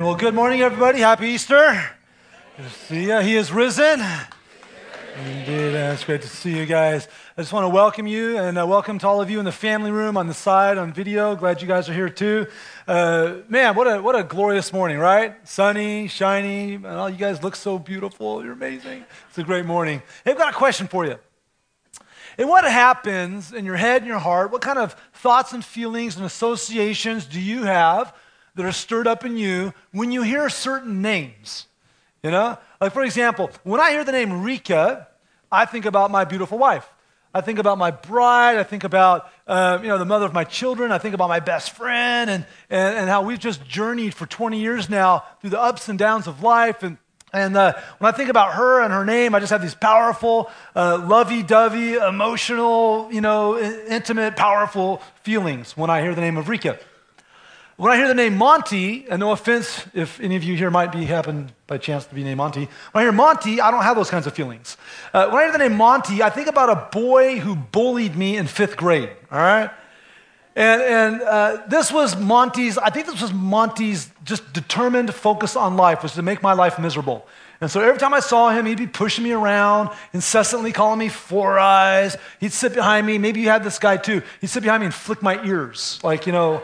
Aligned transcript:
Well, 0.00 0.14
good 0.14 0.32
morning, 0.32 0.62
everybody. 0.62 1.00
Happy 1.00 1.26
Easter. 1.26 1.90
Good 2.56 2.62
to 2.64 2.70
see 2.70 3.04
you. 3.08 3.18
He 3.18 3.36
is 3.36 3.52
risen. 3.52 4.00
Indeed, 5.26 5.76
uh, 5.76 5.92
it's 5.92 6.04
great 6.04 6.22
to 6.22 6.26
see 6.26 6.56
you 6.56 6.64
guys. 6.64 7.06
I 7.36 7.42
just 7.42 7.52
want 7.52 7.64
to 7.64 7.68
welcome 7.68 8.06
you 8.06 8.38
and 8.38 8.56
uh, 8.56 8.66
welcome 8.66 8.98
to 9.00 9.06
all 9.06 9.20
of 9.20 9.28
you 9.28 9.40
in 9.40 9.44
the 9.44 9.52
family 9.52 9.90
room 9.90 10.16
on 10.16 10.26
the 10.26 10.32
side 10.32 10.78
on 10.78 10.94
video. 10.94 11.36
Glad 11.36 11.60
you 11.60 11.68
guys 11.68 11.86
are 11.90 11.92
here 11.92 12.08
too. 12.08 12.46
Uh, 12.88 13.40
man, 13.50 13.74
what 13.74 13.86
a 13.86 14.00
what 14.00 14.16
a 14.16 14.22
glorious 14.22 14.72
morning, 14.72 14.96
right? 14.96 15.36
Sunny, 15.46 16.08
shiny, 16.08 16.76
and 16.76 16.86
all 16.86 17.10
you 17.10 17.18
guys 17.18 17.42
look 17.42 17.54
so 17.54 17.78
beautiful. 17.78 18.42
You're 18.42 18.54
amazing. 18.54 19.04
It's 19.28 19.36
a 19.36 19.44
great 19.44 19.66
morning. 19.66 20.00
Hey, 20.24 20.30
I've 20.30 20.38
got 20.38 20.54
a 20.54 20.56
question 20.56 20.88
for 20.88 21.04
you. 21.04 21.18
And 22.38 22.48
what 22.48 22.64
happens 22.64 23.52
in 23.52 23.66
your 23.66 23.76
head 23.76 24.00
and 24.00 24.08
your 24.08 24.18
heart? 24.18 24.50
What 24.50 24.62
kind 24.62 24.78
of 24.78 24.94
thoughts 25.12 25.52
and 25.52 25.62
feelings 25.62 26.16
and 26.16 26.24
associations 26.24 27.26
do 27.26 27.38
you 27.38 27.64
have 27.64 28.14
that 28.54 28.64
are 28.64 28.72
stirred 28.72 29.06
up 29.06 29.24
in 29.24 29.36
you 29.36 29.72
when 29.92 30.12
you 30.12 30.22
hear 30.22 30.48
certain 30.48 31.02
names. 31.02 31.66
You 32.22 32.30
know? 32.30 32.58
Like, 32.80 32.92
for 32.92 33.02
example, 33.02 33.50
when 33.64 33.80
I 33.80 33.90
hear 33.90 34.04
the 34.04 34.12
name 34.12 34.42
Rika, 34.42 35.08
I 35.50 35.64
think 35.64 35.84
about 35.84 36.10
my 36.10 36.24
beautiful 36.24 36.58
wife. 36.58 36.88
I 37.32 37.40
think 37.40 37.60
about 37.60 37.78
my 37.78 37.92
bride. 37.92 38.56
I 38.56 38.64
think 38.64 38.82
about, 38.82 39.30
uh, 39.46 39.78
you 39.80 39.88
know, 39.88 39.98
the 39.98 40.04
mother 40.04 40.26
of 40.26 40.32
my 40.32 40.42
children. 40.42 40.90
I 40.90 40.98
think 40.98 41.14
about 41.14 41.28
my 41.28 41.38
best 41.38 41.70
friend 41.70 42.28
and, 42.28 42.44
and, 42.68 42.98
and 42.98 43.08
how 43.08 43.22
we've 43.22 43.38
just 43.38 43.64
journeyed 43.66 44.14
for 44.14 44.26
20 44.26 44.58
years 44.58 44.90
now 44.90 45.24
through 45.40 45.50
the 45.50 45.60
ups 45.60 45.88
and 45.88 45.96
downs 45.96 46.26
of 46.26 46.42
life. 46.42 46.82
And, 46.82 46.98
and 47.32 47.56
uh, 47.56 47.74
when 47.98 48.12
I 48.12 48.16
think 48.16 48.30
about 48.30 48.54
her 48.54 48.82
and 48.82 48.92
her 48.92 49.04
name, 49.04 49.36
I 49.36 49.38
just 49.38 49.52
have 49.52 49.62
these 49.62 49.76
powerful, 49.76 50.50
uh, 50.74 50.98
lovey-dovey, 51.06 51.94
emotional, 51.94 53.08
you 53.12 53.20
know, 53.20 53.56
intimate, 53.58 54.34
powerful 54.34 55.00
feelings 55.22 55.76
when 55.76 55.88
I 55.88 56.02
hear 56.02 56.16
the 56.16 56.20
name 56.20 56.36
of 56.36 56.48
Rika. 56.48 56.80
When 57.80 57.90
I 57.90 57.96
hear 57.96 58.08
the 58.08 58.14
name 58.14 58.36
Monty, 58.36 59.06
and 59.08 59.20
no 59.20 59.32
offense 59.32 59.86
if 59.94 60.20
any 60.20 60.36
of 60.36 60.44
you 60.44 60.54
here 60.54 60.70
might 60.70 60.92
be 60.92 61.06
happen 61.06 61.50
by 61.66 61.78
chance 61.78 62.04
to 62.04 62.14
be 62.14 62.22
named 62.22 62.36
Monty, 62.36 62.68
when 62.92 63.00
I 63.00 63.04
hear 63.04 63.10
Monty, 63.10 63.58
I 63.58 63.70
don't 63.70 63.82
have 63.82 63.96
those 63.96 64.10
kinds 64.10 64.26
of 64.26 64.34
feelings. 64.34 64.76
Uh, 65.14 65.30
when 65.30 65.38
I 65.38 65.42
hear 65.44 65.52
the 65.52 65.66
name 65.66 65.78
Monty, 65.78 66.22
I 66.22 66.28
think 66.28 66.46
about 66.46 66.68
a 66.68 66.90
boy 66.94 67.38
who 67.38 67.56
bullied 67.56 68.16
me 68.16 68.36
in 68.36 68.48
fifth 68.48 68.76
grade, 68.76 69.08
all 69.32 69.38
right? 69.38 69.70
And, 70.54 70.82
and 70.82 71.22
uh, 71.22 71.62
this 71.68 71.90
was 71.90 72.20
Monty's, 72.20 72.76
I 72.76 72.90
think 72.90 73.06
this 73.06 73.22
was 73.22 73.32
Monty's 73.32 74.10
just 74.24 74.52
determined 74.52 75.14
focus 75.14 75.56
on 75.56 75.78
life, 75.78 76.02
was 76.02 76.12
to 76.16 76.22
make 76.22 76.42
my 76.42 76.52
life 76.52 76.78
miserable. 76.78 77.26
And 77.62 77.70
so 77.70 77.80
every 77.80 77.98
time 77.98 78.12
I 78.12 78.20
saw 78.20 78.50
him, 78.50 78.66
he'd 78.66 78.76
be 78.76 78.88
pushing 78.88 79.24
me 79.24 79.32
around, 79.32 79.88
incessantly 80.12 80.72
calling 80.72 80.98
me 80.98 81.08
four 81.08 81.58
eyes. 81.58 82.18
He'd 82.40 82.52
sit 82.52 82.74
behind 82.74 83.06
me. 83.06 83.16
Maybe 83.16 83.40
you 83.40 83.48
had 83.48 83.64
this 83.64 83.78
guy 83.78 83.96
too. 83.96 84.20
He'd 84.42 84.48
sit 84.48 84.62
behind 84.62 84.82
me 84.82 84.84
and 84.84 84.94
flick 84.94 85.22
my 85.22 85.42
ears, 85.46 85.98
like, 86.02 86.26
you 86.26 86.32
know, 86.34 86.60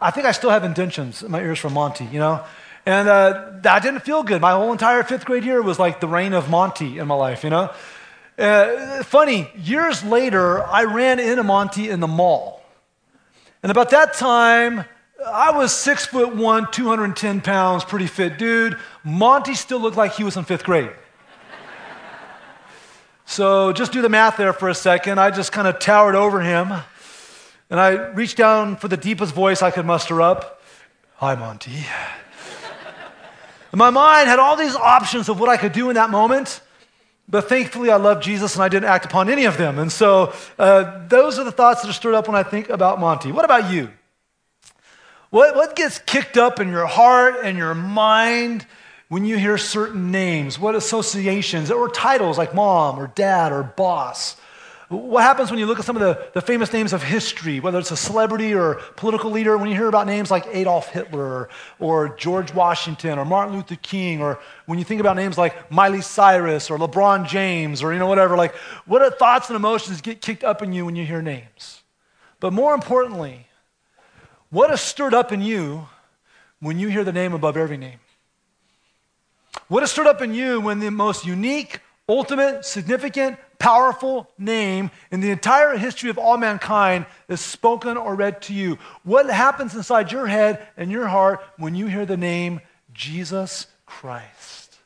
I 0.00 0.10
think 0.10 0.26
I 0.26 0.32
still 0.32 0.50
have 0.50 0.64
indentions 0.64 1.22
in 1.22 1.30
my 1.30 1.40
ears 1.40 1.58
from 1.58 1.74
Monty, 1.74 2.06
you 2.06 2.18
know? 2.18 2.44
And 2.86 3.08
uh, 3.08 3.50
that 3.62 3.82
didn't 3.82 4.00
feel 4.00 4.22
good. 4.22 4.40
My 4.40 4.52
whole 4.52 4.72
entire 4.72 5.02
fifth 5.02 5.26
grade 5.26 5.44
year 5.44 5.60
was 5.60 5.78
like 5.78 6.00
the 6.00 6.08
reign 6.08 6.32
of 6.32 6.48
Monty 6.48 6.98
in 6.98 7.06
my 7.06 7.14
life, 7.14 7.44
you 7.44 7.50
know? 7.50 7.70
Uh, 8.38 9.02
funny, 9.02 9.50
years 9.54 10.02
later, 10.02 10.62
I 10.64 10.84
ran 10.84 11.20
into 11.20 11.42
Monty 11.42 11.90
in 11.90 12.00
the 12.00 12.08
mall. 12.08 12.62
And 13.62 13.70
about 13.70 13.90
that 13.90 14.14
time, 14.14 14.86
I 15.26 15.50
was 15.50 15.74
six 15.74 16.06
foot 16.06 16.34
one, 16.34 16.70
210 16.70 17.42
pounds, 17.42 17.84
pretty 17.84 18.06
fit 18.06 18.38
dude. 18.38 18.78
Monty 19.04 19.54
still 19.54 19.78
looked 19.78 19.98
like 19.98 20.12
he 20.12 20.24
was 20.24 20.38
in 20.38 20.44
fifth 20.44 20.64
grade. 20.64 20.90
so 23.26 23.72
just 23.74 23.92
do 23.92 24.00
the 24.00 24.08
math 24.08 24.38
there 24.38 24.54
for 24.54 24.70
a 24.70 24.74
second. 24.74 25.20
I 25.20 25.30
just 25.30 25.52
kind 25.52 25.68
of 25.68 25.78
towered 25.78 26.14
over 26.14 26.40
him. 26.40 26.72
And 27.70 27.78
I 27.78 27.90
reached 28.10 28.36
down 28.36 28.76
for 28.76 28.88
the 28.88 28.96
deepest 28.96 29.32
voice 29.32 29.62
I 29.62 29.70
could 29.70 29.86
muster 29.86 30.20
up 30.20 30.60
Hi, 31.16 31.34
Monty. 31.34 31.84
and 33.72 33.78
my 33.78 33.90
mind 33.90 34.26
had 34.26 34.38
all 34.38 34.56
these 34.56 34.74
options 34.74 35.28
of 35.28 35.38
what 35.38 35.50
I 35.50 35.58
could 35.58 35.72
do 35.72 35.90
in 35.90 35.94
that 35.96 36.08
moment. 36.08 36.62
But 37.28 37.48
thankfully, 37.48 37.90
I 37.90 37.96
loved 37.96 38.22
Jesus 38.24 38.54
and 38.54 38.64
I 38.64 38.68
didn't 38.68 38.88
act 38.88 39.04
upon 39.04 39.28
any 39.28 39.44
of 39.44 39.58
them. 39.58 39.78
And 39.78 39.92
so, 39.92 40.32
uh, 40.58 41.06
those 41.06 41.38
are 41.38 41.44
the 41.44 41.52
thoughts 41.52 41.82
that 41.82 41.90
are 41.90 41.92
stirred 41.92 42.14
up 42.14 42.26
when 42.26 42.36
I 42.36 42.42
think 42.42 42.70
about 42.70 42.98
Monty. 42.98 43.32
What 43.32 43.44
about 43.44 43.70
you? 43.70 43.90
What, 45.28 45.54
what 45.54 45.76
gets 45.76 45.98
kicked 45.98 46.36
up 46.36 46.58
in 46.58 46.70
your 46.70 46.86
heart 46.86 47.36
and 47.44 47.56
your 47.56 47.74
mind 47.74 48.66
when 49.08 49.24
you 49.24 49.36
hear 49.36 49.58
certain 49.58 50.10
names? 50.10 50.58
What 50.58 50.74
associations 50.74 51.70
or 51.70 51.88
titles 51.88 52.36
like 52.36 52.54
mom 52.54 52.98
or 52.98 53.08
dad 53.08 53.52
or 53.52 53.62
boss? 53.62 54.36
What 54.90 55.22
happens 55.22 55.50
when 55.50 55.60
you 55.60 55.66
look 55.66 55.78
at 55.78 55.84
some 55.84 55.96
of 55.96 56.02
the, 56.02 56.20
the 56.34 56.40
famous 56.40 56.72
names 56.72 56.92
of 56.92 57.00
history, 57.00 57.60
whether 57.60 57.78
it's 57.78 57.92
a 57.92 57.96
celebrity 57.96 58.52
or 58.52 58.80
political 58.96 59.30
leader, 59.30 59.56
when 59.56 59.68
you 59.68 59.76
hear 59.76 59.86
about 59.86 60.08
names 60.08 60.32
like 60.32 60.48
Adolf 60.48 60.88
Hitler 60.88 61.24
or, 61.24 61.48
or 61.78 62.16
George 62.16 62.52
Washington 62.52 63.16
or 63.16 63.24
Martin 63.24 63.54
Luther 63.54 63.76
King, 63.76 64.20
or 64.20 64.40
when 64.66 64.80
you 64.80 64.84
think 64.84 65.00
about 65.00 65.14
names 65.14 65.38
like 65.38 65.70
Miley 65.70 66.00
Cyrus 66.00 66.70
or 66.70 66.76
LeBron 66.76 67.28
James 67.28 67.84
or 67.84 67.92
you 67.92 68.00
know 68.00 68.08
whatever, 68.08 68.36
like 68.36 68.52
what 68.84 69.00
are 69.00 69.10
thoughts 69.10 69.48
and 69.48 69.54
emotions 69.54 70.00
get 70.00 70.20
kicked 70.20 70.42
up 70.42 70.60
in 70.60 70.72
you 70.72 70.84
when 70.84 70.96
you 70.96 71.06
hear 71.06 71.22
names? 71.22 71.82
But 72.40 72.52
more 72.52 72.74
importantly, 72.74 73.46
what 74.50 74.72
is 74.72 74.80
stirred 74.80 75.14
up 75.14 75.30
in 75.30 75.40
you 75.40 75.86
when 76.58 76.80
you 76.80 76.88
hear 76.88 77.04
the 77.04 77.12
name 77.12 77.32
above 77.32 77.56
every 77.56 77.76
name? 77.76 78.00
What 79.68 79.84
is 79.84 79.92
stirred 79.92 80.08
up 80.08 80.20
in 80.20 80.34
you 80.34 80.60
when 80.60 80.80
the 80.80 80.90
most 80.90 81.24
unique, 81.24 81.78
ultimate, 82.08 82.64
significant, 82.64 83.38
powerful 83.60 84.28
name 84.38 84.90
in 85.12 85.20
the 85.20 85.30
entire 85.30 85.76
history 85.76 86.10
of 86.10 86.18
all 86.18 86.36
mankind 86.36 87.06
is 87.28 87.40
spoken 87.40 87.96
or 87.96 88.16
read 88.16 88.42
to 88.42 88.54
you. 88.54 88.78
What 89.04 89.30
happens 89.30 89.76
inside 89.76 90.10
your 90.10 90.26
head 90.26 90.66
and 90.76 90.90
your 90.90 91.06
heart 91.06 91.40
when 91.58 91.76
you 91.76 91.86
hear 91.86 92.04
the 92.04 92.16
name 92.16 92.60
Jesus 92.92 93.68
Christ? 93.86 94.78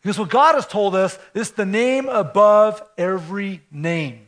Because 0.00 0.18
what 0.18 0.30
God 0.30 0.54
has 0.54 0.66
told 0.66 0.94
us 0.94 1.18
is 1.34 1.50
the 1.50 1.66
name 1.66 2.08
above 2.08 2.80
every 2.96 3.60
name. 3.70 4.20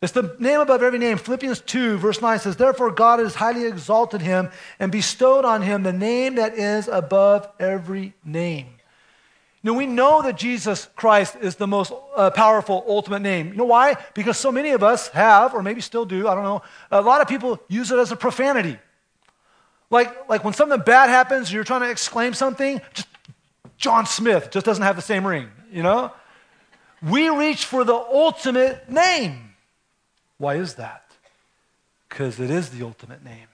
It's 0.00 0.12
the 0.12 0.36
name 0.38 0.60
above 0.60 0.82
every 0.82 0.98
name. 0.98 1.16
Philippians 1.16 1.62
2, 1.62 1.96
verse 1.96 2.22
9 2.22 2.38
says, 2.38 2.56
Therefore 2.56 2.92
God 2.92 3.18
has 3.18 3.34
highly 3.34 3.66
exalted 3.66 4.20
him 4.20 4.50
and 4.78 4.92
bestowed 4.92 5.44
on 5.44 5.62
him 5.62 5.82
the 5.82 5.92
name 5.92 6.36
that 6.36 6.54
is 6.54 6.86
above 6.86 7.48
every 7.58 8.12
name 8.24 8.77
know, 9.64 9.74
we 9.74 9.86
know 9.86 10.22
that 10.22 10.36
Jesus 10.36 10.88
Christ 10.94 11.36
is 11.40 11.56
the 11.56 11.66
most 11.66 11.92
uh, 12.14 12.30
powerful, 12.30 12.84
ultimate 12.86 13.20
name. 13.20 13.48
You 13.48 13.56
know 13.56 13.64
why? 13.64 13.96
Because 14.14 14.38
so 14.38 14.52
many 14.52 14.70
of 14.70 14.84
us 14.84 15.08
have, 15.08 15.52
or 15.52 15.62
maybe 15.62 15.80
still 15.80 16.04
do, 16.04 16.28
I 16.28 16.34
don't 16.34 16.44
know, 16.44 16.62
a 16.90 17.02
lot 17.02 17.20
of 17.20 17.28
people 17.28 17.58
use 17.68 17.90
it 17.90 17.98
as 17.98 18.12
a 18.12 18.16
profanity. 18.16 18.78
Like, 19.90 20.28
like 20.28 20.44
when 20.44 20.54
something 20.54 20.80
bad 20.80 21.08
happens, 21.08 21.52
you're 21.52 21.64
trying 21.64 21.80
to 21.80 21.90
exclaim 21.90 22.34
something, 22.34 22.80
just 22.94 23.08
John 23.78 24.06
Smith 24.06 24.50
just 24.50 24.66
doesn't 24.66 24.82
have 24.82 24.96
the 24.96 25.02
same 25.02 25.26
ring, 25.26 25.48
you 25.72 25.82
know? 25.82 26.12
We 27.02 27.28
reach 27.28 27.64
for 27.64 27.84
the 27.84 27.94
ultimate 27.94 28.90
name. 28.90 29.54
Why 30.36 30.56
is 30.56 30.74
that? 30.74 31.04
Because 32.08 32.38
it 32.40 32.50
is 32.50 32.70
the 32.70 32.84
ultimate 32.84 33.24
name, 33.24 33.48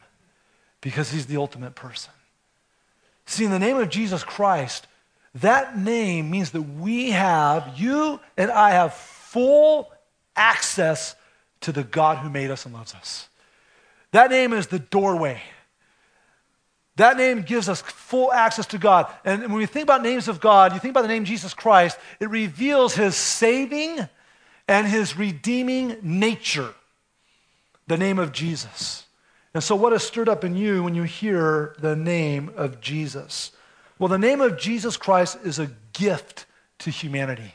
because 0.80 1.10
he's 1.10 1.26
the 1.26 1.36
ultimate 1.36 1.74
person. 1.74 2.12
See, 3.26 3.44
in 3.44 3.50
the 3.50 3.58
name 3.58 3.78
of 3.78 3.88
Jesus 3.88 4.22
Christ, 4.22 4.86
that 5.36 5.76
name 5.76 6.30
means 6.30 6.52
that 6.52 6.62
we 6.62 7.10
have, 7.10 7.74
you 7.76 8.20
and 8.36 8.50
I 8.50 8.70
have 8.70 8.94
full 8.94 9.90
access 10.36 11.16
to 11.62 11.72
the 11.72 11.82
God 11.82 12.18
who 12.18 12.30
made 12.30 12.50
us 12.50 12.66
and 12.66 12.74
loves 12.74 12.94
us. 12.94 13.28
That 14.12 14.30
name 14.30 14.52
is 14.52 14.68
the 14.68 14.78
doorway. 14.78 15.42
That 16.96 17.16
name 17.16 17.42
gives 17.42 17.68
us 17.68 17.80
full 17.80 18.32
access 18.32 18.66
to 18.66 18.78
God. 18.78 19.12
And 19.24 19.42
when 19.42 19.54
we 19.54 19.66
think 19.66 19.82
about 19.82 20.02
names 20.02 20.28
of 20.28 20.40
God, 20.40 20.72
you 20.72 20.78
think 20.78 20.92
about 20.92 21.02
the 21.02 21.08
name 21.08 21.24
Jesus 21.24 21.52
Christ, 21.52 21.98
it 22.20 22.30
reveals 22.30 22.94
his 22.94 23.16
saving 23.16 24.08
and 24.68 24.86
his 24.86 25.16
redeeming 25.16 25.96
nature, 26.02 26.72
the 27.88 27.96
name 27.96 28.20
of 28.20 28.30
Jesus. 28.30 29.04
And 29.52 29.62
so, 29.62 29.74
what 29.74 29.92
is 29.92 30.04
stirred 30.04 30.28
up 30.28 30.44
in 30.44 30.56
you 30.56 30.84
when 30.84 30.94
you 30.94 31.02
hear 31.02 31.74
the 31.80 31.96
name 31.96 32.52
of 32.56 32.80
Jesus? 32.80 33.50
Well, 34.04 34.10
the 34.10 34.18
name 34.18 34.42
of 34.42 34.58
Jesus 34.58 34.98
Christ 34.98 35.38
is 35.44 35.58
a 35.58 35.70
gift 35.94 36.44
to 36.80 36.90
humanity. 36.90 37.54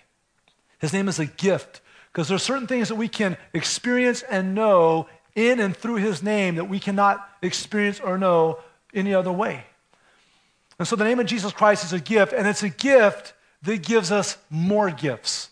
His 0.79 0.93
name 0.93 1.07
is 1.07 1.19
a 1.19 1.27
gift 1.27 1.79
because 2.11 2.27
there 2.27 2.35
are 2.37 2.39
certain 2.39 2.65
things 2.65 2.87
that 2.87 2.95
we 2.95 3.07
can 3.07 3.37
experience 3.53 4.23
and 4.23 4.55
know 4.55 5.07
in 5.35 5.59
and 5.59 5.77
through 5.77 5.97
his 5.97 6.23
name 6.23 6.55
that 6.55 6.67
we 6.67 6.79
cannot 6.79 7.23
experience 7.43 7.99
or 7.99 8.17
know 8.17 8.57
any 8.95 9.13
other 9.13 9.31
way. 9.31 9.63
And 10.79 10.87
so 10.87 10.95
the 10.95 11.03
name 11.03 11.19
of 11.19 11.27
Jesus 11.27 11.53
Christ 11.53 11.83
is 11.83 11.93
a 11.93 11.99
gift, 11.99 12.33
and 12.33 12.47
it's 12.47 12.63
a 12.63 12.69
gift 12.69 13.35
that 13.61 13.83
gives 13.83 14.11
us 14.11 14.35
more 14.49 14.89
gifts. 14.89 15.48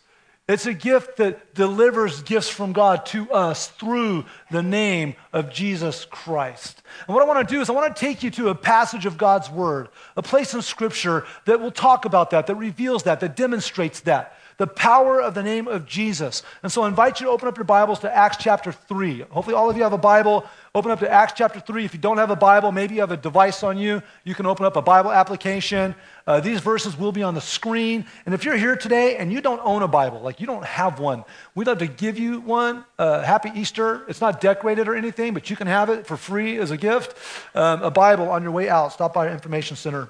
It's 0.48 0.66
a 0.66 0.74
gift 0.74 1.18
that 1.18 1.54
delivers 1.56 2.22
gifts 2.22 2.48
from 2.48 2.72
God 2.72 3.06
to 3.08 3.30
us 3.32 3.68
through 3.68 4.24
the 4.50 4.64
name 4.64 5.16
of 5.34 5.52
Jesus 5.52 6.06
Christ. 6.06 6.82
And 7.06 7.14
what 7.14 7.22
I 7.22 7.28
want 7.28 7.46
to 7.46 7.54
do 7.54 7.60
is 7.60 7.70
I 7.70 7.74
want 7.74 7.94
to 7.94 8.00
take 8.00 8.24
you 8.24 8.32
to 8.32 8.48
a 8.50 8.56
passage 8.56 9.06
of 9.06 9.18
God's 9.18 9.50
Word, 9.50 9.90
a 10.16 10.22
place 10.22 10.54
in 10.54 10.62
Scripture 10.62 11.26
that 11.46 11.60
will 11.60 11.72
talk 11.72 12.06
about 12.06 12.30
that, 12.30 12.48
that 12.48 12.56
reveals 12.56 13.04
that, 13.04 13.20
that 13.20 13.36
demonstrates 13.36 14.00
that. 14.02 14.38
The 14.56 14.68
power 14.68 15.22
of 15.22 15.34
the 15.34 15.44
name 15.44 15.68
of 15.68 15.86
Jesus. 15.86 16.44
And 16.64 16.72
so 16.72 16.84
I 16.84 16.88
invite 16.88 17.20
you 17.20 17.28
to 17.28 17.32
open 17.32 17.50
up 17.50 17.58
your 17.58 17.66
Bibles 17.66 18.00
to 18.00 18.16
Acts 18.16 18.38
chapter 18.38 18.72
3. 18.72 19.26
Hopefully, 19.30 19.56
all 19.56 19.70
of 19.70 19.76
you 19.76 19.84
have 19.84 19.94
a 19.94 20.00
Bible. 20.00 20.48
Open 20.78 20.92
up 20.92 21.00
to 21.00 21.12
Acts 21.12 21.34
chapter 21.36 21.60
3. 21.60 21.86
If 21.86 21.96
you 21.96 22.00
don't 22.00 22.20
have 22.20 22.30
a 22.30 22.36
Bible, 22.36 22.72
maybe 22.72 22.94
you 22.94 23.02
have 23.02 23.10
a 23.10 23.18
device 23.18 23.64
on 23.64 23.80
you, 23.80 24.04
you 24.24 24.36
can 24.36 24.46
open 24.46 24.64
up 24.64 24.76
a 24.76 24.82
Bible 24.82 25.12
application. 25.12 25.96
Uh, 26.28 26.40
these 26.40 26.60
verses 26.60 26.96
will 26.96 27.12
be 27.12 27.24
on 27.24 27.34
the 27.34 27.42
screen. 27.42 28.06
And 28.28 28.36
if 28.36 28.46
you're 28.46 28.56
here 28.56 28.76
today 28.76 29.18
and 29.18 29.34
you 29.34 29.42
don't 29.42 29.60
own 29.64 29.82
a 29.82 29.88
Bible, 29.88 30.22
like 30.22 30.40
you 30.40 30.46
don't 30.46 30.64
have 30.64 31.00
one, 31.00 31.26
we'd 31.56 31.66
love 31.66 31.80
to 31.80 31.88
give 31.88 32.20
you 32.20 32.42
one. 32.42 32.86
Uh, 33.00 33.24
happy 33.24 33.50
Easter. 33.56 34.06
It's 34.08 34.22
not 34.22 34.40
decorated 34.40 34.88
or 34.88 34.94
anything, 34.96 35.34
but 35.34 35.50
you 35.50 35.56
can 35.56 35.66
have 35.66 35.90
it 35.90 36.06
for 36.06 36.16
free 36.16 36.60
as 36.60 36.70
a 36.70 36.78
gift. 36.78 37.18
Um, 37.56 37.82
a 37.82 37.90
Bible 37.90 38.30
on 38.30 38.44
your 38.44 38.52
way 38.52 38.70
out. 38.70 38.94
Stop 38.94 39.16
by 39.16 39.28
our 39.28 39.34
information 39.34 39.78
center 39.78 40.10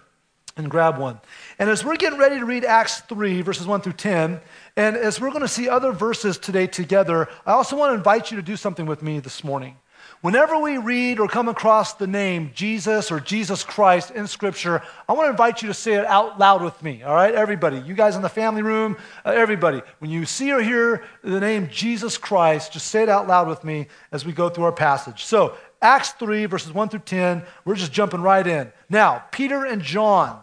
and 0.57 0.69
grab 0.69 0.97
one. 0.97 1.21
And 1.59 1.69
as 1.69 1.85
we're 1.85 1.95
getting 1.95 2.19
ready 2.19 2.39
to 2.39 2.45
read 2.45 2.65
Acts 2.65 2.99
3, 3.01 3.41
verses 3.41 3.67
1 3.67 3.79
through 3.81 3.93
10, 3.93 4.41
and 4.75 4.97
as 4.97 5.21
we're 5.21 5.29
going 5.29 5.43
to 5.43 5.47
see 5.47 5.69
other 5.69 5.93
verses 5.93 6.37
today 6.37 6.67
together, 6.67 7.29
I 7.45 7.53
also 7.53 7.77
want 7.77 7.91
to 7.91 7.95
invite 7.95 8.31
you 8.31 8.35
to 8.35 8.43
do 8.43 8.57
something 8.57 8.85
with 8.85 9.01
me 9.01 9.21
this 9.21 9.45
morning. 9.45 9.77
Whenever 10.21 10.57
we 10.57 10.79
read 10.79 11.19
or 11.19 11.27
come 11.27 11.47
across 11.47 11.93
the 11.93 12.07
name 12.07 12.49
Jesus 12.55 13.11
or 13.11 13.19
Jesus 13.19 13.63
Christ 13.63 14.09
in 14.09 14.25
Scripture, 14.25 14.81
I 15.07 15.13
want 15.13 15.27
to 15.27 15.29
invite 15.29 15.61
you 15.61 15.67
to 15.67 15.75
say 15.75 15.93
it 15.93 16.05
out 16.05 16.39
loud 16.39 16.63
with 16.63 16.81
me, 16.81 17.03
all 17.03 17.13
right? 17.13 17.35
Everybody, 17.35 17.79
you 17.79 17.93
guys 17.93 18.15
in 18.15 18.23
the 18.23 18.29
family 18.29 18.63
room, 18.63 18.97
uh, 19.23 19.29
everybody, 19.29 19.83
when 19.99 20.09
you 20.09 20.25
see 20.25 20.51
or 20.51 20.59
hear 20.59 21.03
the 21.23 21.39
name 21.39 21.69
Jesus 21.71 22.17
Christ, 22.17 22.73
just 22.73 22.87
say 22.87 23.03
it 23.03 23.09
out 23.09 23.27
loud 23.27 23.47
with 23.47 23.63
me 23.63 23.87
as 24.11 24.25
we 24.25 24.31
go 24.31 24.49
through 24.49 24.63
our 24.63 24.71
passage. 24.71 25.23
So, 25.23 25.55
Acts 25.83 26.09
3, 26.13 26.47
verses 26.47 26.73
1 26.73 26.89
through 26.89 27.01
10, 27.01 27.43
we're 27.63 27.75
just 27.75 27.91
jumping 27.91 28.21
right 28.21 28.45
in. 28.45 28.71
Now, 28.89 29.23
Peter 29.31 29.65
and 29.65 29.83
John 29.83 30.41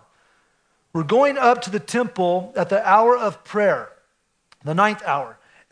were 0.93 1.03
going 1.03 1.37
up 1.37 1.63
to 1.63 1.71
the 1.71 1.81
temple 1.81 2.53
at 2.57 2.69
the 2.69 2.89
hour 2.89 3.19
of 3.19 3.43
prayer, 3.43 3.91
the 4.63 4.75
ninth 4.75 5.03
hour. 5.05 5.37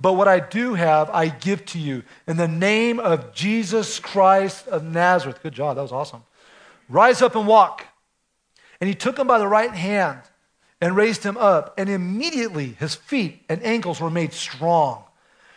but 0.00 0.12
what 0.12 0.28
I 0.28 0.38
do 0.38 0.74
have, 0.74 1.10
I 1.10 1.28
give 1.28 1.64
to 1.66 1.78
you. 1.78 2.04
In 2.26 2.36
the 2.36 2.48
name 2.48 3.00
of 3.00 3.34
Jesus 3.34 3.98
Christ 3.98 4.68
of 4.68 4.84
Nazareth. 4.84 5.42
Good 5.42 5.54
job, 5.54 5.76
that 5.76 5.82
was 5.82 5.92
awesome. 5.92 6.22
Rise 6.88 7.20
up 7.20 7.34
and 7.34 7.46
walk. 7.46 7.84
And 8.80 8.86
he 8.86 8.94
took 8.94 9.18
him 9.18 9.26
by 9.26 9.38
the 9.38 9.48
right 9.48 9.72
hand 9.72 10.20
and 10.80 10.94
raised 10.94 11.24
him 11.24 11.36
up. 11.36 11.74
And 11.76 11.88
immediately 11.88 12.76
his 12.78 12.94
feet 12.94 13.44
and 13.48 13.62
ankles 13.64 14.00
were 14.00 14.10
made 14.10 14.32
strong. 14.32 15.02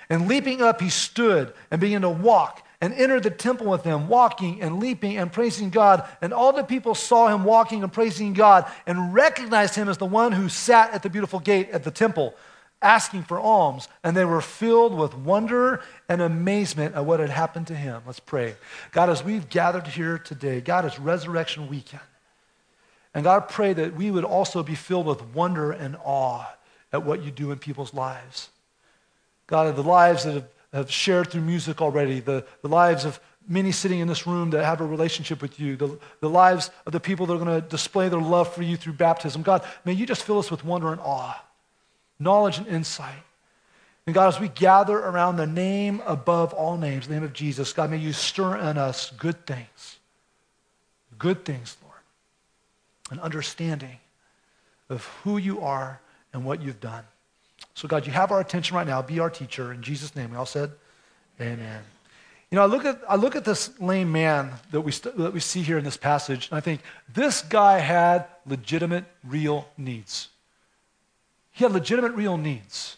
And 0.09 0.27
leaping 0.27 0.61
up, 0.61 0.81
he 0.81 0.89
stood 0.89 1.53
and 1.69 1.79
began 1.79 2.01
to 2.01 2.09
walk 2.09 2.65
and 2.81 2.95
entered 2.95 3.21
the 3.21 3.29
temple 3.29 3.67
with 3.67 3.83
them, 3.83 4.07
walking 4.07 4.59
and 4.63 4.79
leaping 4.79 5.17
and 5.17 5.31
praising 5.31 5.69
God. 5.69 6.03
And 6.19 6.33
all 6.33 6.51
the 6.51 6.63
people 6.63 6.95
saw 6.95 7.27
him 7.27 7.43
walking 7.43 7.83
and 7.83 7.93
praising 7.93 8.33
God 8.33 8.69
and 8.88 9.13
recognized 9.13 9.75
him 9.75 9.88
as 9.88 9.99
the 9.99 10.07
one 10.07 10.31
who 10.31 10.49
sat 10.49 10.91
at 10.95 11.03
the 11.03 11.11
beautiful 11.11 11.39
gate 11.39 11.69
at 11.69 11.83
the 11.83 11.91
temple 11.91 12.33
asking 12.81 13.23
for 13.23 13.39
alms. 13.39 13.87
And 14.03 14.15
they 14.15 14.25
were 14.25 14.41
filled 14.41 14.95
with 14.95 15.13
wonder 15.13 15.81
and 16.09 16.21
amazement 16.21 16.95
at 16.95 17.05
what 17.05 17.19
had 17.19 17.29
happened 17.29 17.67
to 17.67 17.75
him. 17.75 18.01
Let's 18.05 18.19
pray. 18.19 18.55
God, 18.91 19.09
as 19.09 19.23
we've 19.23 19.49
gathered 19.49 19.87
here 19.87 20.17
today, 20.17 20.61
God, 20.61 20.85
it's 20.85 20.99
resurrection 20.99 21.67
weekend. 21.69 22.01
And 23.13 23.23
God, 23.23 23.43
I 23.43 23.45
pray 23.45 23.73
that 23.73 23.95
we 23.95 24.09
would 24.09 24.23
also 24.23 24.63
be 24.63 24.75
filled 24.75 25.05
with 25.05 25.21
wonder 25.33 25.71
and 25.71 25.97
awe 26.03 26.47
at 26.93 27.03
what 27.03 27.23
you 27.23 27.31
do 27.31 27.51
in 27.51 27.59
people's 27.59 27.93
lives. 27.93 28.49
God, 29.47 29.75
the 29.75 29.83
lives 29.83 30.23
that 30.23 30.33
have 30.33 30.47
have 30.73 30.91
shared 30.91 31.29
through 31.29 31.41
music 31.41 31.81
already, 31.81 32.19
the, 32.19 32.45
the 32.61 32.69
lives 32.69 33.05
of 33.05 33.19
many 33.47 33.71
sitting 33.71 33.99
in 33.99 34.07
this 34.07 34.25
room 34.25 34.51
that 34.51 34.63
have 34.63 34.81
a 34.81 34.85
relationship 34.85 35.41
with 35.41 35.59
you, 35.59 35.75
the, 35.75 35.99
the 36.21 36.29
lives 36.29 36.69
of 36.85 36.93
the 36.93 36.99
people 36.99 37.25
that 37.25 37.33
are 37.33 37.43
going 37.43 37.61
to 37.61 37.67
display 37.67 38.07
their 38.07 38.21
love 38.21 38.53
for 38.53 38.63
you 38.63 38.77
through 38.77 38.93
baptism. 38.93 39.41
God, 39.41 39.63
may 39.83 39.93
you 39.93 40.05
just 40.05 40.23
fill 40.23 40.39
us 40.39 40.49
with 40.49 40.63
wonder 40.63 40.91
and 40.91 41.01
awe, 41.01 41.43
knowledge 42.21 42.57
and 42.57 42.68
insight. 42.68 43.23
And 44.06 44.15
God, 44.15 44.27
as 44.27 44.39
we 44.39 44.47
gather 44.47 44.97
around 44.97 45.38
the 45.38 45.47
name 45.47 46.01
above 46.06 46.53
all 46.53 46.77
names, 46.77 47.07
the 47.07 47.13
name 47.13 47.23
of 47.23 47.33
Jesus, 47.33 47.73
God, 47.73 47.91
may 47.91 47.97
you 47.97 48.13
stir 48.13 48.57
in 48.57 48.77
us 48.77 49.12
good 49.12 49.45
things. 49.45 49.97
Good 51.18 51.45
things, 51.45 51.77
Lord. 51.83 51.95
An 53.12 53.19
understanding 53.19 54.00
of 54.89 55.06
who 55.23 55.38
you 55.38 55.62
are 55.62 56.01
and 56.33 56.45
what 56.45 56.62
you've 56.62 56.79
done. 56.79 57.03
So, 57.75 57.88
God, 57.88 58.06
you 58.06 58.12
have 58.12 58.31
our 58.31 58.39
attention 58.39 58.75
right 58.75 58.88
now. 58.88 59.01
Be 59.01 59.19
our 59.19 59.29
teacher. 59.29 59.71
In 59.71 59.81
Jesus' 59.81 60.15
name, 60.15 60.31
we 60.31 60.38
all 60.38 60.45
said, 60.45 60.71
Amen. 61.39 61.81
You 62.50 62.57
know, 62.57 62.63
I 62.63 62.65
look 62.65 62.83
at, 62.83 63.00
I 63.07 63.15
look 63.15 63.35
at 63.35 63.45
this 63.45 63.79
lame 63.79 64.12
man 64.12 64.51
that 64.71 64.81
we, 64.81 64.91
st- 64.91 65.15
that 65.17 65.33
we 65.33 65.39
see 65.39 65.62
here 65.62 65.77
in 65.77 65.85
this 65.85 65.95
passage, 65.95 66.50
and 66.50 66.57
I 66.57 66.59
think 66.59 66.81
this 67.13 67.41
guy 67.41 67.79
had 67.79 68.25
legitimate, 68.45 69.06
real 69.24 69.69
needs. 69.77 70.27
He 71.51 71.63
had 71.63 71.74
legitimate, 71.74 72.13
real 72.13 72.38
needs. 72.38 72.98